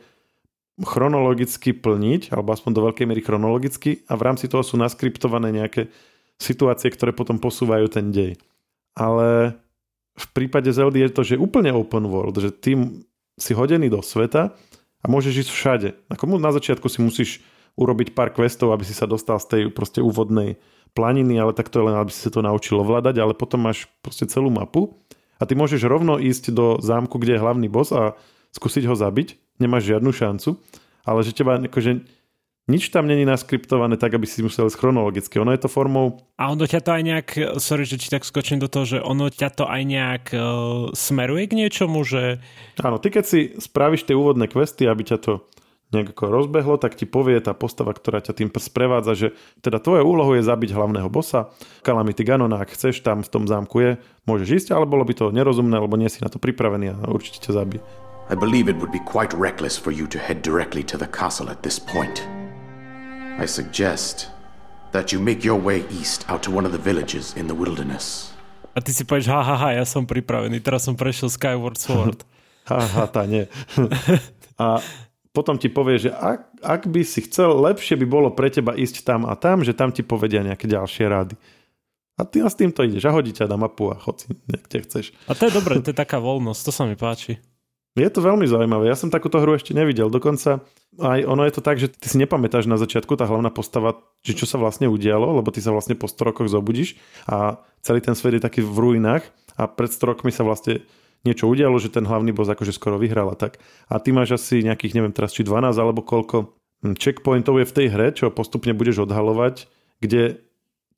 chronologicky 0.82 1.72
plniť, 1.72 2.34
alebo 2.34 2.52
aspoň 2.52 2.72
do 2.74 2.82
veľkej 2.90 3.06
miery 3.06 3.22
chronologicky 3.22 4.04
a 4.10 4.18
v 4.18 4.26
rámci 4.26 4.50
toho 4.50 4.66
sú 4.66 4.76
naskriptované 4.76 5.54
nejaké 5.54 5.88
situácie, 6.42 6.90
ktoré 6.90 7.14
potom 7.14 7.38
posúvajú 7.38 7.88
ten 7.94 8.10
dej. 8.10 8.36
Ale 8.98 9.54
v 10.18 10.26
prípade 10.34 10.70
Zeldy 10.74 11.06
je 11.06 11.14
to, 11.14 11.22
že 11.22 11.42
úplne 11.42 11.74
open 11.74 12.10
world, 12.10 12.38
že 12.42 12.50
ty 12.54 12.74
si 13.38 13.52
hodený 13.54 13.90
do 13.90 14.02
sveta 14.02 14.54
a 15.02 15.06
môžeš 15.06 15.46
ísť 15.46 15.52
všade. 15.54 15.90
Ako 16.10 16.38
na 16.38 16.54
začiatku 16.54 16.90
si 16.90 17.02
musíš 17.02 17.32
urobiť 17.74 18.14
pár 18.14 18.30
questov, 18.34 18.74
aby 18.74 18.86
si 18.86 18.94
sa 18.94 19.10
dostal 19.10 19.42
z 19.42 19.50
tej 19.50 19.62
proste 19.74 20.02
úvodnej 20.02 20.62
planiny, 20.94 21.42
ale 21.42 21.58
tak 21.58 21.74
to 21.74 21.82
je 21.82 21.88
len, 21.90 21.98
aby 21.98 22.14
si 22.14 22.22
sa 22.22 22.30
to 22.30 22.46
naučil 22.46 22.82
ovládať, 22.82 23.18
ale 23.18 23.34
potom 23.34 23.66
máš 23.66 23.90
proste 24.06 24.30
celú 24.30 24.54
mapu 24.54 24.94
a 25.44 25.48
ty 25.48 25.60
môžeš 25.60 25.84
rovno 25.84 26.16
ísť 26.16 26.56
do 26.56 26.80
zámku, 26.80 27.20
kde 27.20 27.36
je 27.36 27.44
hlavný 27.44 27.68
boss 27.68 27.92
a 27.92 28.16
skúsiť 28.56 28.88
ho 28.88 28.96
zabiť, 28.96 29.60
nemáš 29.60 29.92
žiadnu 29.92 30.16
šancu, 30.16 30.56
ale 31.04 31.20
že 31.28 31.36
teba 31.36 31.60
akože 31.60 32.08
nič 32.64 32.96
tam 32.96 33.12
není 33.12 33.28
naskriptované 33.28 34.00
tak, 34.00 34.16
aby 34.16 34.24
si 34.24 34.40
musel 34.40 34.72
ísť 34.72 34.80
chronologicky. 34.80 35.36
Ono 35.36 35.52
je 35.52 35.60
to 35.60 35.68
formou... 35.68 36.24
A 36.40 36.48
ono 36.48 36.64
ťa 36.64 36.80
to 36.80 36.96
aj 36.96 37.04
nejak, 37.04 37.28
sorry, 37.60 37.84
že 37.84 38.00
ti 38.00 38.08
tak 38.08 38.24
skočím 38.24 38.64
do 38.64 38.72
toho, 38.72 38.88
že 38.88 39.04
ono 39.04 39.28
ťa 39.28 39.50
to 39.52 39.68
aj 39.68 39.84
nejak 39.84 40.26
uh, 40.32 40.42
smeruje 40.96 41.52
k 41.52 41.60
niečomu, 41.60 42.08
že... 42.08 42.40
Áno, 42.80 43.04
ty 43.04 43.12
keď 43.12 43.24
si 43.28 43.40
spravíš 43.60 44.08
tie 44.08 44.16
úvodné 44.16 44.48
questy, 44.48 44.88
aby 44.88 45.04
ťa 45.04 45.18
to 45.20 45.44
nejak 45.94 46.18
ako 46.18 46.34
rozbehlo, 46.34 46.76
tak 46.82 46.98
ti 46.98 47.06
povie 47.06 47.38
tá 47.40 47.54
postava, 47.54 47.94
ktorá 47.94 48.20
ťa 48.20 48.34
tým 48.34 48.50
sprevádza, 48.50 49.14
že 49.14 49.28
teda 49.62 49.78
tvoje 49.78 50.02
úlohou 50.02 50.34
je 50.34 50.44
zabiť 50.44 50.74
hlavného 50.74 51.08
bossa. 51.08 51.54
Calamity 51.86 52.26
Ganon, 52.26 52.52
ak 52.52 52.74
chceš, 52.74 53.06
tam 53.06 53.22
v 53.22 53.30
tom 53.30 53.46
zámku 53.46 53.76
je, 53.80 53.92
môžeš 54.26 54.50
ísť, 54.66 54.70
ale 54.74 54.90
bolo 54.90 55.06
by 55.06 55.14
to 55.14 55.26
nerozumné, 55.30 55.78
lebo 55.78 55.94
nie 55.96 56.10
si 56.10 56.20
na 56.26 56.34
to 56.34 56.42
pripravený 56.42 56.98
a 56.98 56.98
určite 57.08 57.46
ťa 57.46 57.54
zabije. 57.54 57.82
I 58.32 58.36
believe 58.36 58.72
it 58.72 58.80
would 58.80 58.92
be 58.92 59.04
quite 59.04 59.36
reckless 59.36 59.76
for 59.76 59.92
you 59.92 60.08
to 60.08 60.18
head 60.18 60.42
directly 60.42 60.82
to 60.90 60.98
the 60.98 61.08
castle 61.08 61.52
at 61.52 61.62
this 61.62 61.78
point. 61.78 62.24
I 63.36 63.46
suggest 63.46 64.32
that 64.94 65.12
you 65.12 65.20
make 65.20 65.44
your 65.44 65.60
way 65.60 65.84
east 65.92 66.24
out 66.30 66.42
to 66.48 66.52
one 66.52 66.66
of 66.66 66.72
the 66.72 66.80
villages 66.80 67.34
in 67.36 67.48
the 67.48 67.58
wilderness. 67.58 68.32
A 68.74 68.82
ty 68.82 68.90
si 68.90 69.06
povieš, 69.06 69.30
ha, 69.30 69.42
ha, 69.46 69.56
ha, 69.58 69.70
ja 69.76 69.86
som 69.86 70.08
pripravený, 70.08 70.58
teraz 70.64 70.88
som 70.88 70.98
prešiel 70.98 71.30
Skyward 71.30 71.78
Sword. 71.78 72.26
ha, 72.72 72.80
ha, 72.82 73.04
tá 73.06 73.28
nie. 73.30 73.46
a 74.64 74.82
potom 75.34 75.58
ti 75.58 75.68
povie, 75.68 75.98
že 75.98 76.10
ak, 76.14 76.62
ak 76.62 76.82
by 76.88 77.02
si 77.02 77.26
chcel, 77.26 77.58
lepšie 77.58 77.98
by 77.98 78.06
bolo 78.06 78.30
pre 78.30 78.54
teba 78.54 78.78
ísť 78.78 79.02
tam 79.02 79.26
a 79.26 79.34
tam, 79.34 79.66
že 79.66 79.74
tam 79.74 79.90
ti 79.90 80.06
povedia 80.06 80.46
nejaké 80.46 80.70
ďalšie 80.70 81.10
rady. 81.10 81.36
A 82.14 82.22
ty 82.30 82.46
s 82.46 82.54
týmto 82.54 82.86
ideš 82.86 83.10
a 83.10 83.16
hodí 83.18 83.34
ťa 83.34 83.50
na 83.50 83.58
mapu 83.58 83.90
a 83.90 83.98
chod 83.98 84.22
si, 84.22 84.30
kde 84.46 84.86
chceš. 84.86 85.10
A 85.26 85.34
to 85.34 85.50
je 85.50 85.58
dobré, 85.58 85.82
to 85.82 85.90
je 85.90 85.98
taká 85.98 86.22
voľnosť, 86.22 86.62
to 86.62 86.72
sa 86.72 86.86
mi 86.86 86.94
páči. 86.94 87.42
Je 87.94 88.10
to 88.10 88.26
veľmi 88.26 88.46
zaujímavé. 88.50 88.90
Ja 88.90 88.98
som 88.98 89.14
takúto 89.14 89.38
hru 89.38 89.54
ešte 89.54 89.78
nevidel. 89.78 90.10
Dokonca 90.10 90.66
aj 90.98 91.20
ono 91.30 91.46
je 91.46 91.54
to 91.54 91.62
tak, 91.62 91.78
že 91.78 91.94
ty 91.94 92.10
si 92.10 92.18
nepamätáš 92.18 92.66
na 92.66 92.78
začiatku 92.78 93.14
tá 93.14 93.30
hlavná 93.30 93.54
postava, 93.54 94.02
že 94.26 94.34
čo 94.34 94.50
sa 94.50 94.58
vlastne 94.58 94.90
udialo, 94.90 95.42
lebo 95.42 95.50
ty 95.54 95.62
sa 95.62 95.70
vlastne 95.70 95.94
po 95.94 96.10
100 96.10 96.30
rokoch 96.34 96.50
zobudíš 96.50 96.98
a 97.30 97.62
celý 97.86 98.02
ten 98.02 98.18
svet 98.18 98.38
je 98.38 98.46
taký 98.46 98.66
v 98.66 98.78
ruinách 98.78 99.26
a 99.58 99.70
pred 99.70 99.94
100 99.94 100.10
rokmi 100.10 100.34
sa 100.34 100.42
vlastne 100.42 100.82
niečo 101.24 101.48
udialo, 101.48 101.80
že 101.80 101.92
ten 101.92 102.04
hlavný 102.04 102.36
boss 102.36 102.52
akože 102.52 102.76
skoro 102.76 103.00
vyhral 103.00 103.32
a 103.32 103.36
tak. 103.40 103.60
A 103.88 104.00
ty 104.00 104.12
máš 104.12 104.36
asi 104.36 104.64
nejakých, 104.64 105.00
neviem 105.00 105.16
teraz, 105.16 105.32
či 105.32 105.48
12 105.48 105.76
alebo 105.76 106.04
koľko 106.04 106.52
hm, 106.84 106.96
checkpointov 107.00 107.64
je 107.64 107.66
v 107.68 107.76
tej 107.76 107.88
hre, 107.92 108.08
čo 108.12 108.32
postupne 108.32 108.76
budeš 108.76 109.08
odhalovať, 109.08 109.72
kde 110.04 110.44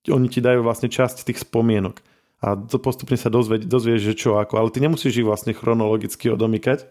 oni 0.10 0.28
ti 0.30 0.42
dajú 0.42 0.62
vlastne 0.62 0.90
časť 0.90 1.26
tých 1.26 1.46
spomienok. 1.46 2.02
A 2.46 2.54
to 2.58 2.78
postupne 2.78 3.18
sa 3.18 3.34
dozvie, 3.34 3.58
dozvieš, 3.58 4.14
že 4.14 4.14
čo 4.14 4.38
ako. 4.38 4.62
Ale 4.62 4.70
ty 4.70 4.78
nemusíš 4.84 5.24
ich 5.24 5.26
vlastne 5.26 5.56
chronologicky 5.56 6.30
odomykať, 6.30 6.86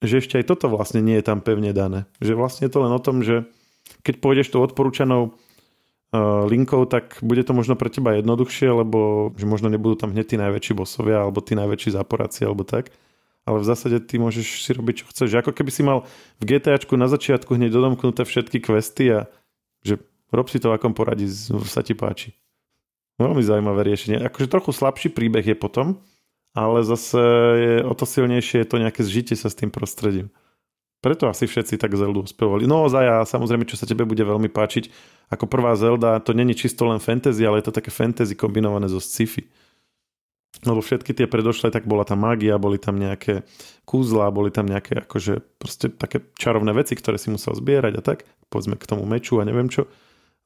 že 0.00 0.20
ešte 0.20 0.40
aj 0.40 0.48
toto 0.48 0.72
vlastne 0.72 1.04
nie 1.04 1.20
je 1.20 1.24
tam 1.28 1.44
pevne 1.44 1.76
dané. 1.76 2.08
Že 2.24 2.40
vlastne 2.40 2.64
je 2.68 2.72
to 2.72 2.80
len 2.84 2.92
o 2.92 3.00
tom, 3.02 3.20
že 3.20 3.44
keď 4.00 4.14
pôjdeš 4.20 4.52
tou 4.52 4.64
odporúčanou 4.64 5.36
linkou, 6.46 6.86
tak 6.86 7.18
bude 7.22 7.42
to 7.42 7.50
možno 7.50 7.74
pre 7.74 7.90
teba 7.90 8.14
jednoduchšie, 8.14 8.70
lebo 8.70 9.30
že 9.34 9.46
možno 9.50 9.66
nebudú 9.66 9.98
tam 9.98 10.14
hneď 10.14 10.34
tí 10.34 10.36
najväčší 10.38 10.72
bosovia 10.78 11.26
alebo 11.26 11.42
tí 11.42 11.58
najväčší 11.58 11.90
záporáci 11.98 12.46
alebo 12.46 12.62
tak. 12.62 12.94
Ale 13.44 13.60
v 13.60 13.68
zásade 13.68 14.00
ty 14.00 14.16
môžeš 14.16 14.64
si 14.64 14.70
robiť, 14.72 14.94
čo 15.02 15.04
chceš. 15.12 15.36
Ako 15.36 15.52
keby 15.52 15.68
si 15.68 15.84
mal 15.84 16.08
v 16.40 16.44
GTAčku 16.48 16.96
na 16.96 17.12
začiatku 17.12 17.58
hneď 17.58 17.76
dodomknuté 17.76 18.24
všetky 18.24 18.64
questy 18.64 19.12
a 19.12 19.28
že 19.84 20.00
rob 20.32 20.48
si 20.48 20.56
to 20.56 20.72
v 20.72 20.80
akom 20.80 20.96
poradí 20.96 21.28
sa 21.68 21.84
ti 21.84 21.92
páči. 21.92 22.32
Veľmi 23.20 23.44
zaujímavé 23.44 23.84
riešenie. 23.84 24.24
Akože 24.24 24.48
trochu 24.48 24.72
slabší 24.72 25.12
príbeh 25.12 25.44
je 25.44 25.56
potom, 25.58 26.00
ale 26.56 26.86
zase 26.86 27.20
je 27.58 27.74
o 27.84 27.92
to 27.92 28.08
silnejšie 28.08 28.64
je 28.64 28.68
to 28.70 28.80
nejaké 28.80 29.04
zžitie 29.04 29.36
sa 29.36 29.52
s 29.52 29.58
tým 29.58 29.68
prostredím. 29.68 30.32
Preto 31.04 31.28
asi 31.28 31.44
všetci 31.44 31.76
tak 31.76 31.92
Zeldu 31.92 32.24
uspievali. 32.24 32.64
No 32.64 32.88
Zaja, 32.88 33.28
samozrejme, 33.28 33.68
čo 33.68 33.76
sa 33.76 33.84
tebe 33.84 34.08
bude 34.08 34.24
veľmi 34.24 34.48
páčiť, 34.48 34.88
ako 35.28 35.44
prvá 35.44 35.76
Zelda, 35.76 36.16
to 36.24 36.32
není 36.32 36.56
čisto 36.56 36.88
len 36.88 36.96
fantasy, 36.96 37.44
ale 37.44 37.60
je 37.60 37.68
to 37.68 37.76
také 37.76 37.92
fantasy 37.92 38.32
kombinované 38.32 38.88
so 38.88 38.96
sci-fi. 38.96 39.44
Lebo 40.64 40.80
všetky 40.80 41.12
tie 41.12 41.28
predošlé, 41.28 41.68
tak 41.68 41.84
bola 41.84 42.08
tam 42.08 42.24
mágia, 42.24 42.56
boli 42.56 42.80
tam 42.80 42.96
nejaké 42.96 43.44
kúzla, 43.84 44.32
boli 44.32 44.48
tam 44.48 44.64
nejaké 44.64 45.04
akože 45.04 45.44
proste 45.60 45.92
také 45.92 46.24
čarovné 46.40 46.72
veci, 46.72 46.96
ktoré 46.96 47.20
si 47.20 47.28
musel 47.28 47.52
zbierať 47.52 48.00
a 48.00 48.02
tak. 48.02 48.24
Povedzme 48.48 48.80
k 48.80 48.88
tomu 48.88 49.04
meču 49.04 49.36
a 49.36 49.44
neviem 49.44 49.68
čo. 49.68 49.84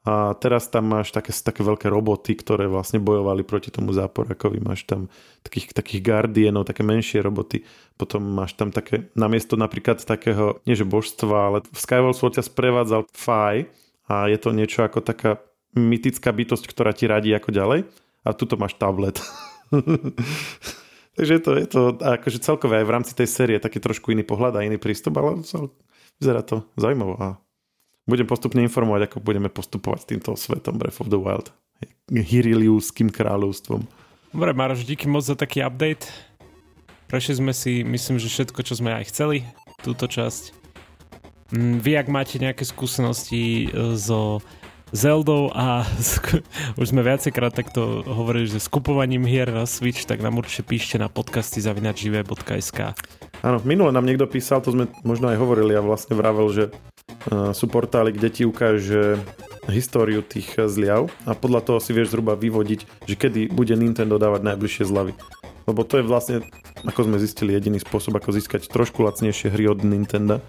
A 0.09 0.33
teraz 0.41 0.73
tam 0.73 0.89
máš 0.89 1.13
také, 1.13 1.37
také 1.37 1.61
veľké 1.61 1.93
roboty, 1.93 2.33
ktoré 2.33 2.65
vlastne 2.65 2.97
bojovali 2.97 3.45
proti 3.45 3.69
tomu 3.69 3.93
záporakovi. 3.93 4.57
Máš 4.57 4.89
tam 4.89 5.13
takých, 5.45 5.77
takých 5.77 6.01
guardianov, 6.01 6.65
také 6.65 6.81
menšie 6.81 7.21
roboty. 7.21 7.61
Potom 8.01 8.25
máš 8.25 8.57
tam 8.57 8.73
také, 8.73 9.13
namiesto 9.13 9.61
napríklad 9.61 10.01
takého, 10.01 10.65
nie 10.65 10.73
že 10.73 10.89
božstva, 10.89 11.53
ale 11.53 11.59
v 11.61 11.77
Skyward 11.77 12.17
Sword 12.17 12.41
ťa 12.41 12.49
sprevádzal 12.49 13.05
Faj 13.13 13.69
a 14.09 14.33
je 14.33 14.39
to 14.41 14.57
niečo 14.57 14.81
ako 14.81 15.05
taká 15.05 15.45
mytická 15.77 16.33
bytosť, 16.33 16.65
ktorá 16.73 16.97
ti 16.97 17.05
radí 17.05 17.37
ako 17.37 17.53
ďalej. 17.53 17.85
A 18.25 18.33
tuto 18.33 18.57
máš 18.57 18.81
tablet. 18.81 19.21
Takže 21.21 21.35
to, 21.45 21.51
je 21.53 21.69
to 21.69 21.81
akože 22.01 22.41
celkové 22.41 22.81
aj 22.81 22.87
v 22.89 22.95
rámci 22.97 23.13
tej 23.13 23.29
série 23.29 23.61
taký 23.61 23.77
trošku 23.77 24.09
iný 24.17 24.25
pohľad 24.25 24.57
a 24.57 24.65
iný 24.65 24.81
prístup, 24.81 25.21
ale 25.21 25.45
vyzerá 26.17 26.41
to 26.41 26.65
zaujímavo 26.81 27.21
a 27.21 27.37
budem 28.09 28.25
postupne 28.25 28.65
informovať, 28.65 29.13
ako 29.13 29.21
budeme 29.21 29.53
postupovať 29.53 29.99
s 30.01 30.09
týmto 30.09 30.31
svetom 30.35 30.81
Breath 30.81 31.05
of 31.05 31.13
the 31.13 31.21
Wild. 31.21 31.53
Hyriliuským 32.09 33.13
kráľovstvom. 33.13 33.85
Dobre, 34.33 34.51
Maroš, 34.57 34.89
díky 34.89 35.05
moc 35.07 35.29
za 35.29 35.37
taký 35.37 35.61
update. 35.61 36.09
Prešli 37.09 37.41
sme 37.41 37.53
si, 37.53 37.85
myslím, 37.85 38.17
že 38.17 38.33
všetko, 38.33 38.61
čo 38.65 38.75
sme 38.81 38.97
aj 38.97 39.13
chceli, 39.13 39.45
túto 39.85 40.09
časť. 40.09 40.57
Mm, 41.53 41.81
vy, 41.81 41.93
ak 41.97 42.09
máte 42.13 42.37
nejaké 42.37 42.65
skúsenosti 42.69 43.69
e, 43.73 43.97
so 43.97 44.45
Zeldou 44.93 45.53
a 45.53 45.85
už 46.81 46.93
sme 46.93 47.05
viacekrát 47.05 47.53
takto 47.53 48.05
hovorili, 48.05 48.49
že 48.49 48.61
s 48.61 48.69
kupovaním 48.69 49.25
hier 49.25 49.49
na 49.49 49.65
Switch, 49.69 50.05
tak 50.05 50.21
nám 50.21 50.41
určite 50.41 50.65
píšte 50.65 50.97
na 51.01 51.09
podcasty 51.13 51.61
zavinačžive.sk 51.61 52.81
Áno, 53.45 53.59
minule 53.65 53.93
nám 53.93 54.05
niekto 54.05 54.29
písal, 54.29 54.65
to 54.65 54.73
sme 54.73 54.89
možno 55.05 55.33
aj 55.33 55.41
hovorili 55.41 55.77
a 55.77 55.85
vlastne 55.85 56.17
vravel, 56.17 56.49
že 56.53 56.65
sú 57.27 57.67
portály, 57.67 58.15
kde 58.15 58.29
ti 58.31 58.43
ukáže 58.47 59.19
históriu 59.69 60.25
tých 60.25 60.57
zliav 60.57 61.13
a 61.29 61.37
podľa 61.37 61.61
toho 61.61 61.79
si 61.83 61.93
vieš 61.93 62.15
zhruba 62.15 62.39
vyvodiť, 62.39 63.05
že 63.05 63.15
kedy 63.19 63.53
bude 63.53 63.75
Nintendo 63.77 64.17
dávať 64.17 64.47
najbližšie 64.55 64.85
zľavy. 64.89 65.13
Lebo 65.69 65.85
to 65.85 66.01
je 66.01 66.09
vlastne, 66.09 66.37
ako 66.89 67.05
sme 67.05 67.21
zistili, 67.21 67.53
jediný 67.53 67.77
spôsob, 67.77 68.17
ako 68.17 68.33
získať 68.33 68.73
trošku 68.73 69.05
lacnejšie 69.05 69.53
hry 69.53 69.69
od 69.69 69.85
Nintendo, 69.85 70.41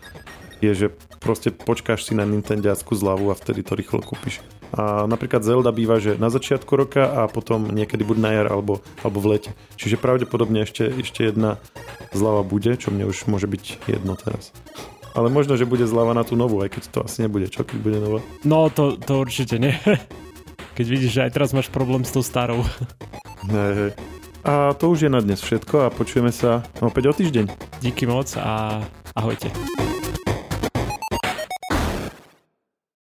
je, 0.63 0.71
že 0.71 0.87
proste 1.19 1.51
počkáš 1.51 2.07
si 2.07 2.13
na 2.15 2.23
Nintendiackú 2.23 2.95
zľavu 2.95 3.31
a 3.31 3.35
vtedy 3.35 3.63
to 3.63 3.75
rýchlo 3.75 3.99
kúpiš. 3.99 4.39
A 4.75 5.09
napríklad 5.09 5.41
Zelda 5.41 5.73
býva, 5.73 5.97
že 5.97 6.19
na 6.19 6.29
začiatku 6.29 6.69
roka 6.77 7.09
a 7.09 7.25
potom 7.25 7.73
niekedy 7.73 8.05
buď 8.05 8.17
na 8.21 8.31
jar 8.37 8.47
alebo, 8.53 8.85
alebo 9.01 9.17
v 9.17 9.35
lete. 9.35 9.51
Čiže 9.81 9.97
pravdepodobne 9.97 10.61
ešte, 10.63 10.87
ešte 10.93 11.25
jedna 11.25 11.57
zľava 12.13 12.45
bude, 12.45 12.77
čo 12.77 12.93
mne 12.93 13.09
už 13.09 13.25
môže 13.25 13.49
byť 13.49 13.89
jedno 13.89 14.13
teraz. 14.13 14.53
Ale 15.13 15.27
možno, 15.33 15.57
že 15.57 15.69
bude 15.69 15.85
zľava 15.89 16.13
na 16.13 16.23
tú 16.23 16.37
novú, 16.37 16.61
aj 16.61 16.69
keď 16.77 16.83
to 16.89 16.99
asi 17.05 17.25
nebude. 17.25 17.49
Čo 17.49 17.65
keď 17.65 17.77
bude 17.81 17.97
nová? 17.97 18.19
No, 18.45 18.69
to, 18.69 18.97
to 18.97 19.21
určite 19.21 19.57
nie. 19.57 19.73
Keď 20.79 20.87
vidíš, 20.87 21.11
že 21.11 21.23
aj 21.27 21.35
teraz 21.35 21.51
máš 21.51 21.67
problém 21.67 22.07
s 22.07 22.15
tou 22.15 22.23
starou. 22.23 22.63
Hej, 23.51 23.73
hej. 23.75 23.91
A 24.47 24.71
to 24.75 24.87
už 24.91 25.07
je 25.07 25.11
na 25.11 25.19
dnes 25.19 25.43
všetko 25.43 25.87
a 25.87 25.91
počujeme 25.91 26.31
sa 26.31 26.63
opäť 26.79 27.11
o 27.11 27.13
týždeň. 27.15 27.51
Díky 27.83 28.07
moc 28.07 28.31
a 28.39 28.79
ahojte. 29.15 29.51